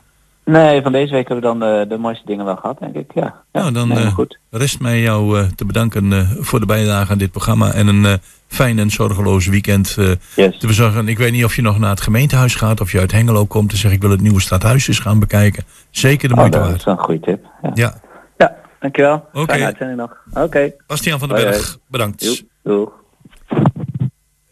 Nee, 0.51 0.81
van 0.81 0.91
deze 0.91 1.13
week 1.13 1.27
hebben 1.27 1.51
we 1.51 1.59
dan 1.59 1.69
eh, 1.69 1.89
de 1.89 1.97
mooiste 1.97 2.25
dingen 2.25 2.45
wel 2.45 2.55
gehad, 2.55 2.79
denk 2.79 2.95
ik. 2.95 3.11
Ja, 3.13 3.43
ja 3.51 3.59
nou, 3.59 3.71
dan 3.71 3.87
nee, 3.87 3.97
eh, 3.97 4.13
goed. 4.13 4.39
rest 4.49 4.79
mij 4.79 5.01
jou 5.01 5.39
eh, 5.39 5.45
te 5.55 5.65
bedanken 5.65 6.27
voor 6.39 6.59
de 6.59 6.65
bijdrage 6.65 7.11
aan 7.11 7.17
dit 7.17 7.31
programma 7.31 7.71
en 7.71 7.87
een 7.87 8.19
fijn 8.47 8.79
en 8.79 8.89
zorgeloos 8.89 9.47
weekend 9.47 9.95
eh, 9.99 10.11
te 10.51 10.67
bezorgen. 10.67 11.07
Ik 11.07 11.17
weet 11.17 11.31
niet 11.31 11.43
of 11.43 11.55
je 11.55 11.61
nog 11.61 11.79
naar 11.79 11.89
het 11.89 12.01
gemeentehuis 12.01 12.55
gaat 12.55 12.81
of 12.81 12.91
je 12.91 12.99
uit 12.99 13.11
Hengelo 13.11 13.45
komt 13.45 13.71
en 13.71 13.77
zegt 13.77 13.93
ik 13.93 14.01
wil 14.01 14.09
het 14.09 14.21
nieuwe 14.21 14.41
stadhuis 14.41 14.87
eens 14.87 14.99
gaan 14.99 15.19
bekijken. 15.19 15.63
Zeker 15.89 16.27
de 16.27 16.33
Oh, 16.33 16.39
moeite 16.39 16.57
dat 16.57 16.67
waard. 16.67 16.79
is 16.79 16.85
wel 16.85 16.97
een 16.97 17.03
goede 17.03 17.19
tip. 17.19 17.45
Ja, 17.61 17.71
Ja. 17.73 17.93
ja 18.37 18.55
dankjewel. 18.79 19.25
Oké. 19.33 19.73
Nog. 19.95 20.17
Oké. 20.33 20.71
Bastiaan 20.87 21.19
van 21.19 21.27
den 21.27 21.37
Berg, 21.37 21.77
bedankt. 21.87 22.45
Doeg. 22.63 22.91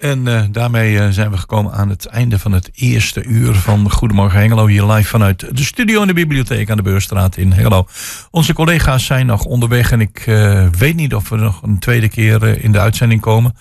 En 0.05 0.27
eh, 0.27 0.43
daarmee 0.51 0.99
eh, 0.99 1.09
zijn 1.09 1.31
we 1.31 1.37
gekomen 1.37 1.71
aan 1.71 1.89
het 1.89 2.05
einde 2.05 2.39
van 2.39 2.51
het 2.51 2.69
eerste 2.73 3.23
uur 3.23 3.53
van 3.53 3.91
Goedemorgen 3.91 4.39
Hengelo. 4.39 4.67
Hier 4.67 4.85
live 4.85 5.09
vanuit 5.09 5.57
de 5.57 5.63
studio 5.63 6.01
in 6.01 6.07
de 6.07 6.13
bibliotheek 6.13 6.69
aan 6.69 6.77
de 6.77 6.83
Beurstraat 6.83 7.37
in 7.37 7.51
Hengelo. 7.51 7.87
Onze 8.31 8.53
collega's 8.53 9.05
zijn 9.05 9.25
nog 9.25 9.45
onderweg 9.45 9.91
en 9.91 10.01
ik 10.01 10.23
eh, 10.27 10.67
weet 10.77 10.95
niet 10.95 11.15
of 11.15 11.29
we 11.29 11.35
nog 11.35 11.61
een 11.61 11.79
tweede 11.79 12.09
keer 12.09 12.63
in 12.63 12.71
de 12.71 12.79
uitzending 12.79 13.21
komen. 13.21 13.55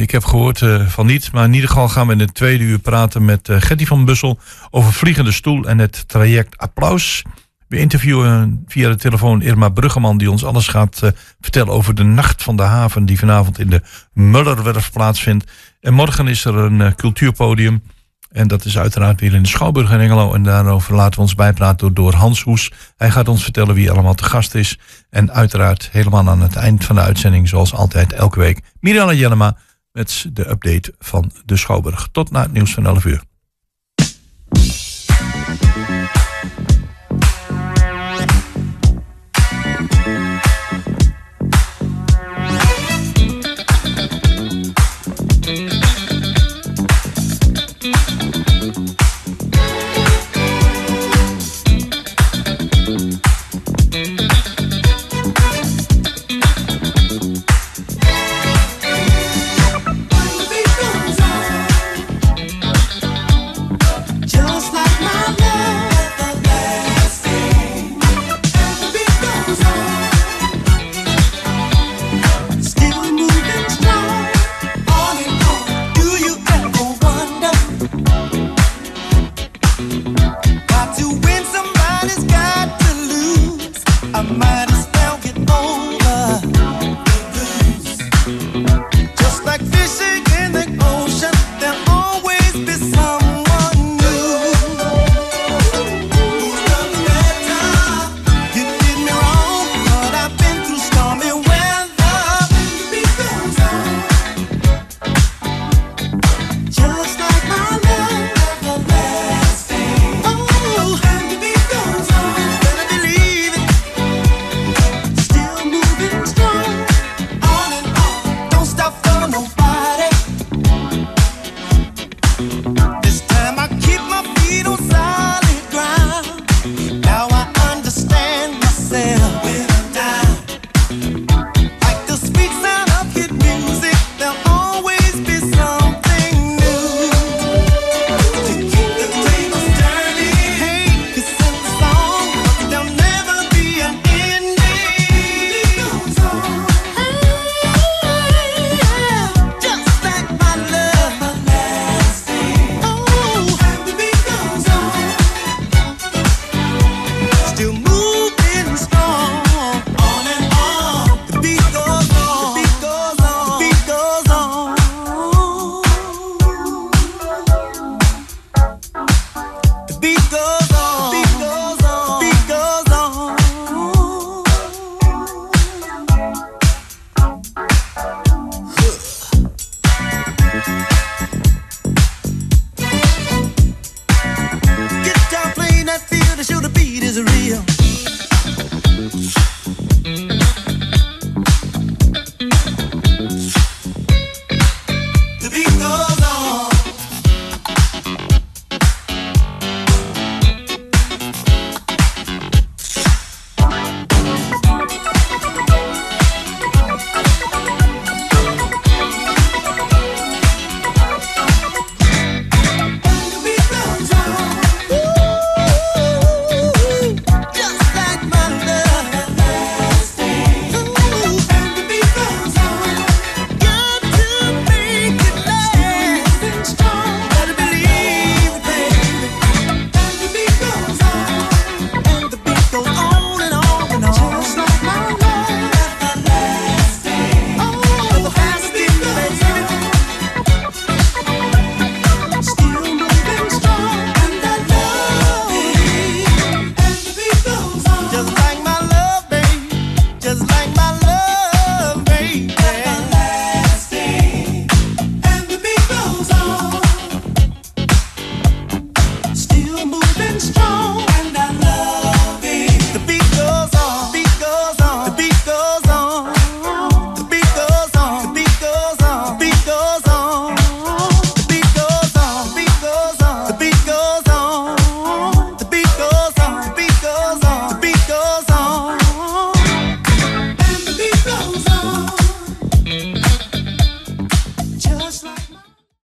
Ik 0.00 0.10
heb 0.10 0.24
gehoord 0.24 0.62
eh, 0.62 0.86
van 0.86 1.06
niet, 1.06 1.32
maar 1.32 1.44
in 1.44 1.54
ieder 1.54 1.68
geval 1.68 1.88
gaan 1.88 2.06
we 2.06 2.12
in 2.12 2.20
het 2.20 2.34
tweede 2.34 2.64
uur 2.64 2.78
praten 2.78 3.24
met 3.24 3.48
Gertie 3.52 3.86
van 3.86 4.04
Bussel 4.04 4.38
over 4.70 4.92
Vliegende 4.92 5.32
Stoel 5.32 5.64
en 5.64 5.78
het 5.78 6.08
traject 6.08 6.58
Applaus. 6.58 7.22
We 7.68 7.78
interviewen 7.78 8.64
via 8.66 8.88
de 8.88 8.96
telefoon 8.96 9.42
Irma 9.42 9.68
Bruggeman, 9.68 10.18
die 10.18 10.30
ons 10.30 10.44
alles 10.44 10.68
gaat 10.68 11.02
eh, 11.02 11.10
vertellen 11.40 11.72
over 11.72 11.94
de 11.94 12.02
Nacht 12.02 12.42
van 12.42 12.56
de 12.56 12.62
Haven, 12.62 13.06
die 13.06 13.18
vanavond 13.18 13.58
in 13.58 13.70
de 13.70 13.82
Mullerwerf 14.12 14.92
plaatsvindt. 14.92 15.50
En 15.80 15.94
morgen 15.94 16.28
is 16.28 16.44
er 16.44 16.54
een 16.54 16.80
eh, 16.80 16.92
cultuurpodium. 16.92 17.82
En 18.30 18.48
dat 18.48 18.64
is 18.64 18.78
uiteraard 18.78 19.20
weer 19.20 19.34
in 19.34 19.42
de 19.42 19.48
Schouwburg 19.48 19.90
in 19.90 20.00
Engelo. 20.00 20.34
En 20.34 20.42
daarover 20.42 20.94
laten 20.94 21.14
we 21.14 21.20
ons 21.20 21.34
bijpraten 21.34 21.94
door, 21.94 22.14
Hans 22.14 22.42
Hoes. 22.42 22.72
Hij 22.96 23.10
gaat 23.10 23.28
ons 23.28 23.42
vertellen 23.42 23.74
wie 23.74 23.90
allemaal 23.90 24.14
te 24.14 24.24
gast 24.24 24.54
is. 24.54 24.78
En 25.10 25.32
uiteraard 25.32 25.88
helemaal 25.92 26.28
aan 26.28 26.40
het 26.40 26.56
eind 26.56 26.84
van 26.84 26.94
de 26.94 27.02
uitzending, 27.02 27.48
zoals 27.48 27.74
altijd 27.74 28.12
elke 28.12 28.38
week, 28.38 28.60
Mirjana 28.80 29.12
Jellema 29.12 29.56
met 29.92 30.26
de 30.32 30.50
update 30.50 30.94
van 30.98 31.30
de 31.44 31.56
Schouwburg. 31.56 32.08
Tot 32.12 32.30
na 32.30 32.42
het 32.42 32.52
nieuws 32.52 32.74
van 32.74 32.86
11 32.86 33.04
uur. 33.04 33.22